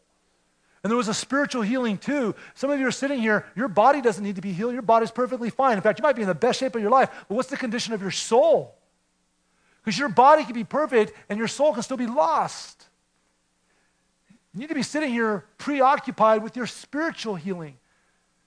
And 0.82 0.90
there 0.90 0.96
was 0.96 1.08
a 1.08 1.14
spiritual 1.14 1.62
healing 1.62 1.98
too. 1.98 2.34
Some 2.54 2.70
of 2.70 2.80
you 2.80 2.86
are 2.86 2.92
sitting 2.92 3.20
here, 3.20 3.44
your 3.54 3.68
body 3.68 4.00
doesn't 4.00 4.24
need 4.24 4.36
to 4.36 4.42
be 4.42 4.52
healed. 4.52 4.72
Your 4.72 4.82
body's 4.82 5.10
perfectly 5.10 5.50
fine. 5.50 5.76
In 5.76 5.82
fact, 5.82 5.98
you 5.98 6.02
might 6.02 6.16
be 6.16 6.22
in 6.22 6.28
the 6.28 6.34
best 6.34 6.60
shape 6.60 6.74
of 6.74 6.80
your 6.80 6.90
life, 6.90 7.10
but 7.28 7.34
what's 7.34 7.50
the 7.50 7.56
condition 7.56 7.92
of 7.92 8.00
your 8.00 8.10
soul? 8.10 8.74
Because 9.82 9.98
your 9.98 10.08
body 10.08 10.44
can 10.44 10.54
be 10.54 10.64
perfect 10.64 11.12
and 11.28 11.38
your 11.38 11.48
soul 11.48 11.72
can 11.72 11.82
still 11.82 11.96
be 11.96 12.06
lost. 12.06 12.86
You 14.54 14.60
need 14.60 14.68
to 14.68 14.74
be 14.74 14.82
sitting 14.82 15.12
here 15.12 15.44
preoccupied 15.58 16.42
with 16.42 16.56
your 16.56 16.66
spiritual 16.66 17.36
healing. 17.36 17.76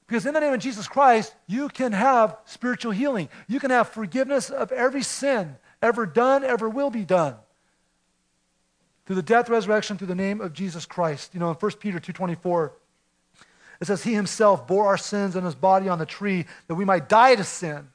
Because 0.08 0.26
in 0.26 0.34
the 0.34 0.40
name 0.40 0.54
of 0.54 0.60
Jesus 0.60 0.88
Christ, 0.88 1.34
you 1.48 1.70
can 1.70 1.92
have 1.92 2.38
spiritual 2.46 2.92
healing. 2.92 3.30
You 3.48 3.60
can 3.60 3.72
have 3.72 3.90
forgiveness 3.90 4.50
of 4.50 4.72
every 4.72 5.02
sin 5.02 5.56
ever 5.82 6.06
done, 6.06 6.44
ever 6.44 6.70
will 6.70 6.90
be 6.90 7.06
done. 7.06 7.36
Through 9.06 9.18
the 9.18 9.22
death, 9.22 9.50
resurrection, 9.50 9.98
through 9.98 10.08
the 10.08 10.16
name 10.16 10.40
of 10.40 10.54
Jesus 10.54 10.86
Christ. 10.86 11.34
You 11.34 11.40
know, 11.40 11.50
in 11.50 11.56
1 11.56 11.72
Peter 11.74 12.00
2.24, 12.00 12.72
it 13.82 13.88
says, 13.88 14.04
He 14.04 14.14
himself 14.14 14.66
bore 14.66 14.88
our 14.88 14.98
sins 14.98 15.36
in 15.36 15.44
his 15.44 15.56
body 15.56 15.90
on 15.90 16.00
the 16.00 16.06
tree 16.06 16.46
that 16.68 16.76
we 16.76 16.86
might 16.86 17.10
die 17.10 17.36
to 17.36 17.44
sin 17.44 17.90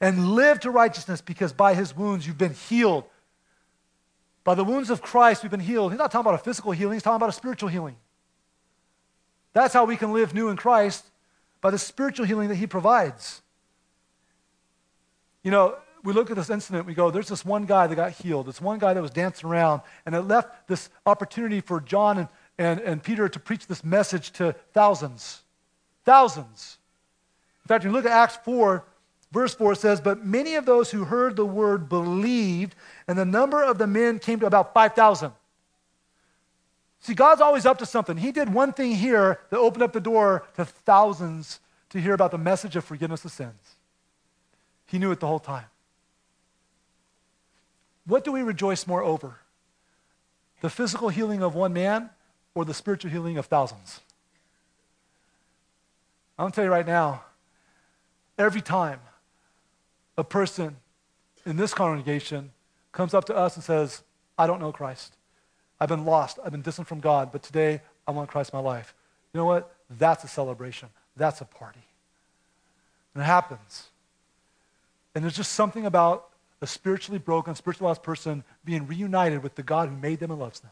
and 0.00 0.32
live 0.32 0.60
to 0.60 0.70
righteousness 0.70 1.20
because 1.20 1.52
by 1.52 1.74
his 1.74 1.96
wounds 1.96 2.26
you've 2.26 2.38
been 2.38 2.54
healed. 2.54 3.04
By 4.44 4.54
the 4.54 4.64
wounds 4.64 4.90
of 4.90 5.02
Christ, 5.02 5.42
we've 5.42 5.50
been 5.50 5.60
healed. 5.60 5.92
He's 5.92 5.98
not 5.98 6.10
talking 6.10 6.26
about 6.26 6.40
a 6.40 6.44
physical 6.44 6.72
healing, 6.72 6.94
he's 6.94 7.02
talking 7.02 7.16
about 7.16 7.28
a 7.28 7.32
spiritual 7.32 7.68
healing. 7.68 7.96
That's 9.52 9.74
how 9.74 9.84
we 9.84 9.96
can 9.96 10.12
live 10.12 10.32
new 10.34 10.48
in 10.48 10.56
Christ 10.56 11.04
by 11.60 11.70
the 11.70 11.78
spiritual 11.78 12.26
healing 12.26 12.48
that 12.48 12.54
he 12.54 12.66
provides. 12.66 13.42
You 15.42 15.50
know, 15.50 15.76
we 16.02 16.12
look 16.12 16.30
at 16.30 16.36
this 16.36 16.50
incident, 16.50 16.86
we 16.86 16.94
go, 16.94 17.10
there's 17.10 17.28
this 17.28 17.44
one 17.44 17.66
guy 17.66 17.86
that 17.86 17.94
got 17.94 18.12
healed. 18.12 18.46
This 18.46 18.60
one 18.60 18.78
guy 18.78 18.94
that 18.94 19.02
was 19.02 19.10
dancing 19.10 19.48
around, 19.48 19.82
and 20.06 20.14
it 20.14 20.22
left 20.22 20.68
this 20.68 20.88
opportunity 21.06 21.60
for 21.60 21.80
John 21.80 22.18
and, 22.18 22.28
and, 22.58 22.80
and 22.80 23.02
Peter 23.02 23.28
to 23.28 23.38
preach 23.38 23.66
this 23.66 23.84
message 23.84 24.32
to 24.32 24.54
thousands. 24.72 25.42
Thousands. 26.04 26.78
In 27.64 27.68
fact, 27.68 27.84
you 27.84 27.90
look 27.90 28.04
at 28.04 28.12
Acts 28.12 28.38
4, 28.44 28.84
verse 29.32 29.54
4 29.54 29.74
says, 29.74 30.00
But 30.00 30.24
many 30.24 30.54
of 30.54 30.66
those 30.66 30.90
who 30.90 31.04
heard 31.04 31.36
the 31.36 31.46
word 31.46 31.88
believed, 31.88 32.74
and 33.06 33.18
the 33.18 33.24
number 33.24 33.62
of 33.62 33.78
the 33.78 33.86
men 33.86 34.18
came 34.18 34.40
to 34.40 34.46
about 34.46 34.74
5,000. 34.74 35.32
See, 37.00 37.14
God's 37.14 37.40
always 37.40 37.64
up 37.64 37.78
to 37.78 37.86
something. 37.86 38.16
He 38.16 38.30
did 38.30 38.52
one 38.52 38.72
thing 38.72 38.94
here 38.94 39.40
that 39.50 39.58
opened 39.58 39.82
up 39.82 39.92
the 39.92 40.00
door 40.00 40.46
to 40.56 40.64
thousands 40.64 41.60
to 41.90 42.00
hear 42.00 42.14
about 42.14 42.30
the 42.30 42.38
message 42.38 42.76
of 42.76 42.84
forgiveness 42.84 43.24
of 43.24 43.32
sins. 43.32 43.76
He 44.86 44.98
knew 44.98 45.10
it 45.10 45.20
the 45.20 45.26
whole 45.26 45.38
time. 45.38 45.64
What 48.06 48.24
do 48.24 48.32
we 48.32 48.42
rejoice 48.42 48.86
more 48.86 49.02
over? 49.02 49.36
The 50.60 50.70
physical 50.70 51.08
healing 51.08 51.42
of 51.42 51.54
one 51.54 51.72
man 51.72 52.10
or 52.54 52.64
the 52.64 52.74
spiritual 52.74 53.10
healing 53.10 53.38
of 53.38 53.46
thousands? 53.46 54.00
I'm 56.38 56.44
going 56.44 56.52
to 56.52 56.56
tell 56.56 56.64
you 56.64 56.70
right 56.70 56.86
now 56.86 57.24
every 58.38 58.62
time 58.62 59.00
a 60.16 60.24
person 60.24 60.76
in 61.44 61.56
this 61.56 61.74
congregation 61.74 62.50
comes 62.92 63.14
up 63.14 63.26
to 63.26 63.36
us 63.36 63.56
and 63.56 63.64
says, 63.64 64.02
I 64.38 64.46
don't 64.46 64.60
know 64.60 64.72
Christ. 64.72 65.14
I've 65.78 65.88
been 65.88 66.04
lost. 66.04 66.38
I've 66.44 66.52
been 66.52 66.62
distant 66.62 66.88
from 66.88 67.00
God, 67.00 67.30
but 67.32 67.42
today 67.42 67.82
I 68.06 68.10
want 68.12 68.30
Christ 68.30 68.52
in 68.52 68.58
my 68.58 68.62
life. 68.62 68.94
You 69.32 69.38
know 69.38 69.44
what? 69.44 69.74
That's 69.90 70.24
a 70.24 70.28
celebration. 70.28 70.88
That's 71.16 71.40
a 71.40 71.44
party. 71.44 71.82
And 73.14 73.22
it 73.22 73.26
happens. 73.26 73.88
And 75.14 75.22
there's 75.22 75.36
just 75.36 75.52
something 75.52 75.86
about 75.86 76.29
a 76.60 76.66
spiritually 76.66 77.18
broken, 77.18 77.54
spiritually 77.54 77.88
lost 77.88 78.02
person 78.02 78.44
being 78.64 78.86
reunited 78.86 79.42
with 79.42 79.54
the 79.54 79.62
God 79.62 79.88
who 79.88 79.96
made 79.96 80.20
them 80.20 80.30
and 80.30 80.40
loves 80.40 80.60
them. 80.60 80.70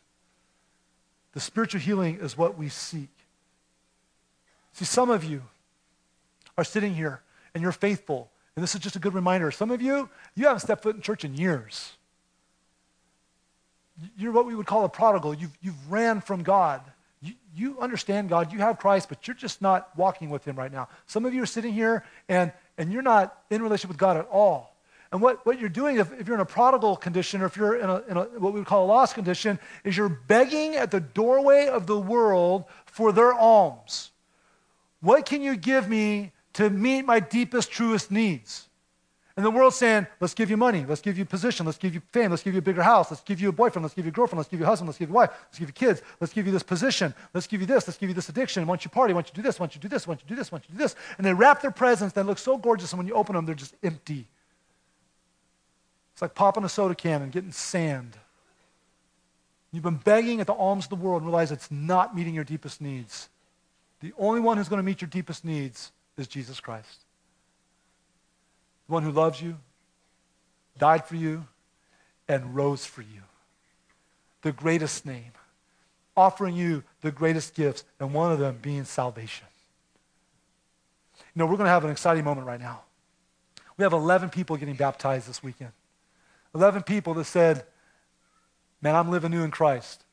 The 1.33 1.41
spiritual 1.41 1.81
healing 1.81 2.19
is 2.21 2.37
what 2.37 2.59
we 2.59 2.69
seek. 2.69 3.11
See, 4.73 4.85
some 4.85 5.11
of 5.11 5.25
you 5.25 5.43
are 6.57 6.65
sitting 6.65 6.95
here 6.95 7.23
and 7.55 7.63
you're 7.63 7.73
faithful. 7.73 8.31
And 8.57 8.63
this 8.63 8.75
is 8.75 8.81
just 8.81 8.97
a 8.97 8.99
good 8.99 9.15
reminder. 9.15 9.51
Some 9.51 9.71
of 9.71 9.81
you, 9.81 10.09
you 10.35 10.47
haven't 10.47 10.61
stepped 10.61 10.83
foot 10.83 10.97
in 10.97 11.03
church 11.03 11.25
in 11.25 11.35
years. 11.35 11.93
You're 14.17 14.33
what 14.33 14.47
we 14.47 14.55
would 14.55 14.67
call 14.67 14.85
a 14.85 14.89
prodigal. 14.89 15.35
You've, 15.35 15.57
you've 15.61 15.91
ran 15.91 16.21
from 16.21 16.43
God. 16.43 16.83
You, 17.21 17.35
you 17.55 17.81
understand 17.81 18.29
God. 18.29 18.53
You 18.53 18.59
have 18.59 18.79
Christ, 18.79 19.09
but 19.09 19.27
you're 19.27 19.35
just 19.35 19.63
not 19.63 19.97
walking 19.97 20.31
with 20.31 20.45
Him 20.45 20.57
right 20.57 20.71
now. 20.71 20.89
Some 21.07 21.25
of 21.25 21.35
you 21.35 21.43
are 21.43 21.47
sitting 21.47 21.73
here 21.73 22.05
and, 22.29 22.53
and 22.77 22.93
you're 22.93 23.03
not 23.03 23.37
in 23.51 23.63
relationship 23.63 23.91
with 23.91 23.99
God 23.99 24.17
at 24.17 24.27
all. 24.29 24.68
And 25.11 25.23
what, 25.23 25.45
what 25.47 25.59
you're 25.59 25.71
doing, 25.71 25.97
if, 25.97 26.13
if 26.21 26.27
you're 26.27 26.37
in 26.37 26.43
a 26.43 26.47
prodigal 26.47 26.97
condition 26.97 27.41
or 27.41 27.47
if 27.47 27.57
you're 27.57 27.77
in, 27.77 27.89
a, 27.89 28.03
in 28.09 28.17
a, 28.17 28.23
what 28.25 28.53
we 28.53 28.61
would 28.61 28.67
call 28.67 28.85
a 28.85 28.89
lost 28.89 29.15
condition, 29.15 29.59
is 29.85 29.97
you're 29.97 30.09
begging 30.09 30.77
at 30.77 30.91
the 30.91 31.01
doorway 31.01 31.67
of 31.67 31.87
the 31.87 31.99
world 31.99 32.65
for 32.85 33.11
their 33.13 33.33
alms. 33.33 34.11
What 35.01 35.25
can 35.25 35.41
you 35.41 35.57
give 35.57 35.89
me 35.89 36.33
to 36.55 36.69
meet 36.69 37.03
my 37.03 37.21
deepest, 37.21 37.71
truest 37.71 38.11
needs? 38.11 38.69
And 39.37 39.47
the 39.47 39.53
world's 39.53 39.77
saying, 39.77 40.09
let's 40.19 40.35
give 40.35 40.51
you 40.51 40.57
money, 40.57 40.85
let's 40.87 41.01
give 41.01 41.17
you 41.17 41.25
position, 41.25 41.65
let's 41.65 41.79
give 41.79 41.95
you 41.95 42.03
fame, 42.11 42.33
let's 42.33 42.43
give 42.43 42.55
you 42.55 42.59
a 42.59 42.63
bigger 42.63 42.83
house, 42.83 43.09
let's 43.09 43.23
give 43.23 43.41
you 43.41 43.51
a 43.51 43.53
boyfriend, 43.53 43.85
let's 43.85 43.95
give 43.95 44.05
you 44.05 44.09
a 44.09 44.13
girlfriend, 44.13 44.39
let's 44.39 44.51
give 44.51 44.59
you 44.59 44.67
a 44.67 44.69
husband, 44.69 44.89
let's 44.89 44.99
give 44.99 45.11
you 45.11 45.15
a 45.15 45.17
wife, 45.17 45.31
let's 45.31 45.61
give 45.61 45.69
you 45.69 45.73
kids, 45.73 46.03
let's 46.21 46.33
give 46.33 46.45
you 46.45 46.51
this 46.51 46.65
position, 46.65 47.15
let's 47.35 47.47
give 47.47 47.61
you 47.61 47.67
this, 47.69 47.87
let's 47.87 47.97
give 47.97 48.09
you 48.09 48.17
this 48.17 48.29
addiction. 48.29 48.67
Once 48.67 48.85
you 48.85 48.91
party, 48.91 49.15
once 49.15 49.29
you 49.29 49.35
do 49.35 49.43
this, 49.43 49.61
once 49.61 49.77
you 49.77 49.81
do 49.81 49.87
this, 49.87 50.09
once 50.09 50.21
you 50.23 50.29
do 50.29 50.35
this, 50.35 50.51
once 50.51 50.65
you 50.69 50.75
do 50.75 50.83
this. 50.83 50.97
And 51.19 51.25
they 51.25 51.33
wrap 51.33 51.63
their 51.63 51.71
presents 51.71 52.15
that 52.15 52.27
look 52.27 52.39
so 52.39 52.59
gorgeous, 52.59 52.91
and 52.91 52.99
when 52.99 53.07
you 53.07 53.15
open 53.15 53.37
them, 53.37 53.47
they're 53.47 53.55
just 53.55 53.77
empty. 53.85 54.27
It's 56.19 56.23
like 56.23 56.35
popping 56.35 56.65
a 56.65 56.69
soda 56.69 56.97
can 56.97 57.23
and 57.23 57.31
getting 57.31 57.53
sand. 57.53 58.17
You've 59.71 59.85
been 59.85 60.01
begging 60.03 60.41
at 60.41 60.49
the 60.49 60.53
alms 60.53 60.87
of 60.87 60.91
the 60.91 60.97
world 60.97 61.23
and 61.23 61.31
realize 61.31 61.53
it's 61.53 61.71
not 61.71 62.17
meeting 62.17 62.35
your 62.35 62.43
deepest 62.43 62.81
needs. 62.81 63.29
The 64.01 64.13
only 64.19 64.41
one 64.41 64.57
who's 64.57 64.69
going 64.69 64.81
to 64.81 64.83
meet 64.83 65.01
your 65.01 65.09
deepest 65.09 65.45
needs 65.45 65.93
is 66.17 66.27
Jesus 66.27 66.59
Christ. 66.59 67.05
The 68.89 68.95
one 68.95 69.05
who 69.05 69.13
loves 69.13 69.41
you, 69.41 69.59
died 70.77 71.05
for 71.05 71.15
you, 71.15 71.47
and 72.27 72.53
rose 72.53 72.85
for 72.85 73.03
you. 73.03 73.23
The 74.43 74.51
greatest 74.51 75.07
name, 75.07 75.31
offering 76.17 76.57
you 76.57 76.83
the 77.01 77.13
greatest 77.13 77.55
gifts, 77.55 77.85
and 78.01 78.13
one 78.13 78.33
of 78.33 78.41
them 78.41 78.59
being 78.61 78.83
salvation. 78.83 79.47
You 81.33 81.39
know, 81.39 81.47
we're 81.47 81.59
going 81.59 81.67
to 81.67 81.71
have 81.71 81.85
an 81.85 81.93
exciting 81.93 82.25
moment 82.25 82.49
right 82.49 82.61
now. 82.61 82.81
We 83.77 83.85
have 83.85 83.93
11 83.93 84.31
people 84.31 84.57
getting 84.57 84.75
baptized 84.75 85.29
this 85.29 85.45
weekend. 85.45 85.71
11 86.55 86.83
people 86.83 87.15
that 87.15 87.25
said, 87.25 87.65
Man, 88.81 88.95
I'm 88.95 89.11
living 89.11 89.33
new 89.33 89.43
in 89.43 89.51
Christ. 89.51 90.05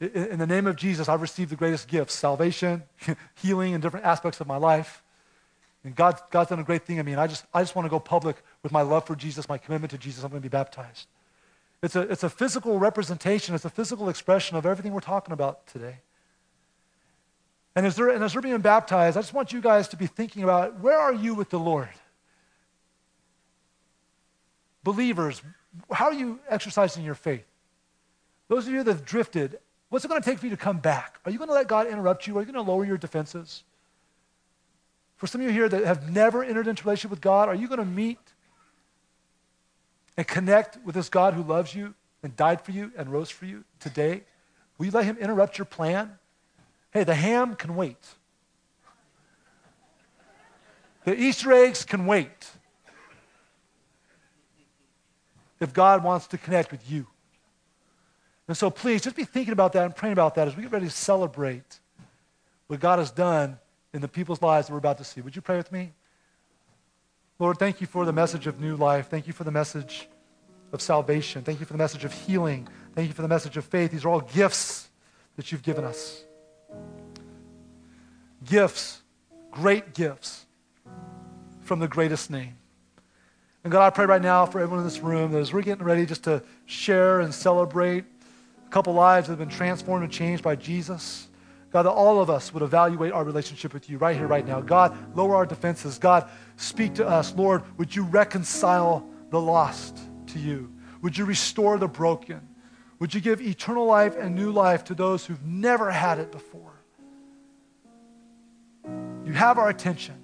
In 0.00 0.38
the 0.38 0.46
name 0.46 0.66
of 0.66 0.76
Jesus, 0.76 1.08
I've 1.08 1.22
received 1.22 1.50
the 1.50 1.56
greatest 1.56 1.88
gifts 1.88 2.14
salvation, 2.14 2.82
healing 3.36 3.72
in 3.72 3.80
different 3.80 4.06
aspects 4.06 4.40
of 4.40 4.46
my 4.46 4.56
life. 4.56 5.02
And 5.84 5.94
God, 5.94 6.20
God's 6.30 6.50
done 6.50 6.60
a 6.60 6.64
great 6.64 6.84
thing 6.84 6.98
in 6.98 7.06
me, 7.06 7.12
and 7.12 7.20
I 7.20 7.26
just, 7.26 7.44
I 7.52 7.62
just 7.62 7.74
want 7.74 7.86
to 7.86 7.90
go 7.90 7.98
public 7.98 8.36
with 8.62 8.70
my 8.72 8.82
love 8.82 9.06
for 9.06 9.16
Jesus, 9.16 9.48
my 9.48 9.58
commitment 9.58 9.90
to 9.90 9.98
Jesus. 9.98 10.22
I'm 10.22 10.30
going 10.30 10.42
to 10.42 10.48
be 10.48 10.50
baptized. 10.50 11.06
It's 11.82 11.96
a, 11.96 12.02
it's 12.02 12.22
a 12.22 12.30
physical 12.30 12.78
representation, 12.78 13.54
it's 13.54 13.64
a 13.64 13.70
physical 13.70 14.08
expression 14.08 14.56
of 14.56 14.64
everything 14.64 14.92
we're 14.92 15.00
talking 15.00 15.32
about 15.32 15.66
today. 15.66 15.96
And 17.74 17.86
as, 17.86 17.96
they're, 17.96 18.10
and 18.10 18.22
as 18.22 18.34
they're 18.34 18.42
being 18.42 18.60
baptized, 18.60 19.16
I 19.16 19.20
just 19.20 19.32
want 19.32 19.52
you 19.52 19.60
guys 19.60 19.88
to 19.88 19.96
be 19.96 20.06
thinking 20.06 20.44
about 20.44 20.80
where 20.80 20.98
are 20.98 21.12
you 21.12 21.34
with 21.34 21.50
the 21.50 21.58
Lord? 21.58 21.88
Believers, 24.84 25.42
how 25.90 26.06
are 26.06 26.12
you 26.12 26.40
exercising 26.48 27.04
your 27.04 27.14
faith? 27.14 27.44
Those 28.48 28.66
of 28.66 28.72
you 28.72 28.82
that 28.82 28.92
have 28.92 29.04
drifted, 29.04 29.58
what's 29.88 30.04
it 30.04 30.08
going 30.08 30.20
to 30.20 30.28
take 30.28 30.38
for 30.38 30.46
you 30.46 30.50
to 30.50 30.56
come 30.56 30.78
back? 30.78 31.18
Are 31.24 31.30
you 31.30 31.38
going 31.38 31.48
to 31.48 31.54
let 31.54 31.68
God 31.68 31.86
interrupt 31.86 32.26
you? 32.26 32.36
Are 32.36 32.42
you 32.42 32.52
going 32.52 32.64
to 32.64 32.70
lower 32.70 32.84
your 32.84 32.98
defenses? 32.98 33.64
For 35.16 35.26
some 35.26 35.40
of 35.40 35.46
you 35.46 35.52
here 35.52 35.68
that 35.68 35.84
have 35.84 36.10
never 36.10 36.42
entered 36.42 36.66
into 36.66 36.84
relationship 36.84 37.10
with 37.10 37.20
God, 37.20 37.48
are 37.48 37.54
you 37.54 37.68
going 37.68 37.78
to 37.78 37.86
meet 37.86 38.18
and 40.16 40.26
connect 40.26 40.78
with 40.84 40.94
this 40.94 41.08
God 41.08 41.34
who 41.34 41.42
loves 41.42 41.74
you 41.74 41.94
and 42.22 42.36
died 42.36 42.60
for 42.60 42.72
you 42.72 42.92
and 42.96 43.10
rose 43.10 43.30
for 43.30 43.46
you 43.46 43.64
today? 43.78 44.22
Will 44.76 44.86
you 44.86 44.92
let 44.92 45.04
him 45.04 45.16
interrupt 45.18 45.58
your 45.58 45.64
plan? 45.64 46.18
Hey, 46.90 47.04
the 47.04 47.14
ham 47.14 47.54
can 47.54 47.76
wait. 47.76 48.04
The 51.04 51.18
Easter 51.18 51.52
eggs 51.52 51.84
can 51.84 52.06
wait 52.06 52.50
if 55.62 55.72
God 55.72 56.02
wants 56.02 56.26
to 56.28 56.38
connect 56.38 56.70
with 56.72 56.90
you. 56.90 57.06
And 58.48 58.56
so 58.56 58.70
please 58.70 59.02
just 59.02 59.16
be 59.16 59.24
thinking 59.24 59.52
about 59.52 59.72
that 59.74 59.84
and 59.84 59.94
praying 59.94 60.12
about 60.12 60.34
that 60.34 60.48
as 60.48 60.56
we 60.56 60.62
get 60.62 60.72
ready 60.72 60.86
to 60.86 60.90
celebrate 60.90 61.78
what 62.66 62.80
God 62.80 62.98
has 62.98 63.10
done 63.10 63.58
in 63.94 64.00
the 64.00 64.08
people's 64.08 64.42
lives 64.42 64.66
that 64.66 64.72
we're 64.72 64.78
about 64.78 64.98
to 64.98 65.04
see. 65.04 65.20
Would 65.20 65.36
you 65.36 65.42
pray 65.42 65.56
with 65.56 65.70
me? 65.70 65.92
Lord, 67.38 67.58
thank 67.58 67.80
you 67.80 67.86
for 67.86 68.04
the 68.04 68.12
message 68.12 68.46
of 68.46 68.60
new 68.60 68.76
life. 68.76 69.08
Thank 69.08 69.26
you 69.26 69.32
for 69.32 69.44
the 69.44 69.50
message 69.50 70.08
of 70.72 70.80
salvation. 70.80 71.42
Thank 71.42 71.60
you 71.60 71.66
for 71.66 71.72
the 71.72 71.78
message 71.78 72.04
of 72.04 72.12
healing. 72.12 72.68
Thank 72.94 73.08
you 73.08 73.14
for 73.14 73.22
the 73.22 73.28
message 73.28 73.56
of 73.56 73.64
faith. 73.64 73.92
These 73.92 74.04
are 74.04 74.08
all 74.08 74.20
gifts 74.20 74.88
that 75.36 75.52
you've 75.52 75.62
given 75.62 75.84
us. 75.84 76.24
Gifts, 78.44 79.02
great 79.50 79.94
gifts 79.94 80.46
from 81.60 81.78
the 81.78 81.88
greatest 81.88 82.30
name. 82.30 82.56
And 83.64 83.70
God, 83.70 83.86
I 83.86 83.90
pray 83.90 84.06
right 84.06 84.22
now 84.22 84.44
for 84.44 84.60
everyone 84.60 84.80
in 84.80 84.84
this 84.84 85.00
room 85.00 85.32
that 85.32 85.38
as 85.38 85.52
we're 85.52 85.62
getting 85.62 85.84
ready 85.84 86.04
just 86.04 86.24
to 86.24 86.42
share 86.66 87.20
and 87.20 87.32
celebrate 87.32 88.04
a 88.66 88.70
couple 88.70 88.92
lives 88.92 89.28
that 89.28 89.32
have 89.32 89.38
been 89.38 89.56
transformed 89.56 90.02
and 90.02 90.12
changed 90.12 90.42
by 90.42 90.56
Jesus, 90.56 91.28
God, 91.70 91.84
that 91.84 91.90
all 91.90 92.20
of 92.20 92.28
us 92.28 92.52
would 92.52 92.62
evaluate 92.62 93.12
our 93.12 93.24
relationship 93.24 93.72
with 93.72 93.88
you 93.88 93.98
right 93.98 94.16
here, 94.16 94.26
right 94.26 94.46
now. 94.46 94.60
God, 94.60 95.16
lower 95.16 95.36
our 95.36 95.46
defenses. 95.46 95.98
God, 95.98 96.28
speak 96.56 96.94
to 96.94 97.06
us. 97.06 97.34
Lord, 97.34 97.62
would 97.78 97.94
you 97.94 98.02
reconcile 98.04 99.08
the 99.30 99.40
lost 99.40 99.98
to 100.28 100.38
you? 100.38 100.72
Would 101.00 101.16
you 101.16 101.24
restore 101.24 101.78
the 101.78 101.88
broken? 101.88 102.40
Would 102.98 103.14
you 103.14 103.20
give 103.20 103.40
eternal 103.40 103.86
life 103.86 104.16
and 104.16 104.34
new 104.34 104.52
life 104.52 104.84
to 104.84 104.94
those 104.94 105.24
who've 105.24 105.44
never 105.44 105.90
had 105.90 106.18
it 106.18 106.30
before? 106.30 106.72
You 109.24 109.32
have 109.32 109.58
our 109.58 109.68
attention. 109.68 110.21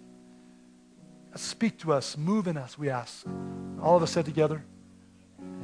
Speak 1.38 1.78
to 1.78 1.92
us, 1.92 2.16
move 2.16 2.48
in 2.48 2.56
us, 2.56 2.76
we 2.76 2.90
ask. 2.90 3.24
All 3.80 3.96
of 3.96 4.02
us 4.02 4.10
said 4.10 4.24
together. 4.24 4.64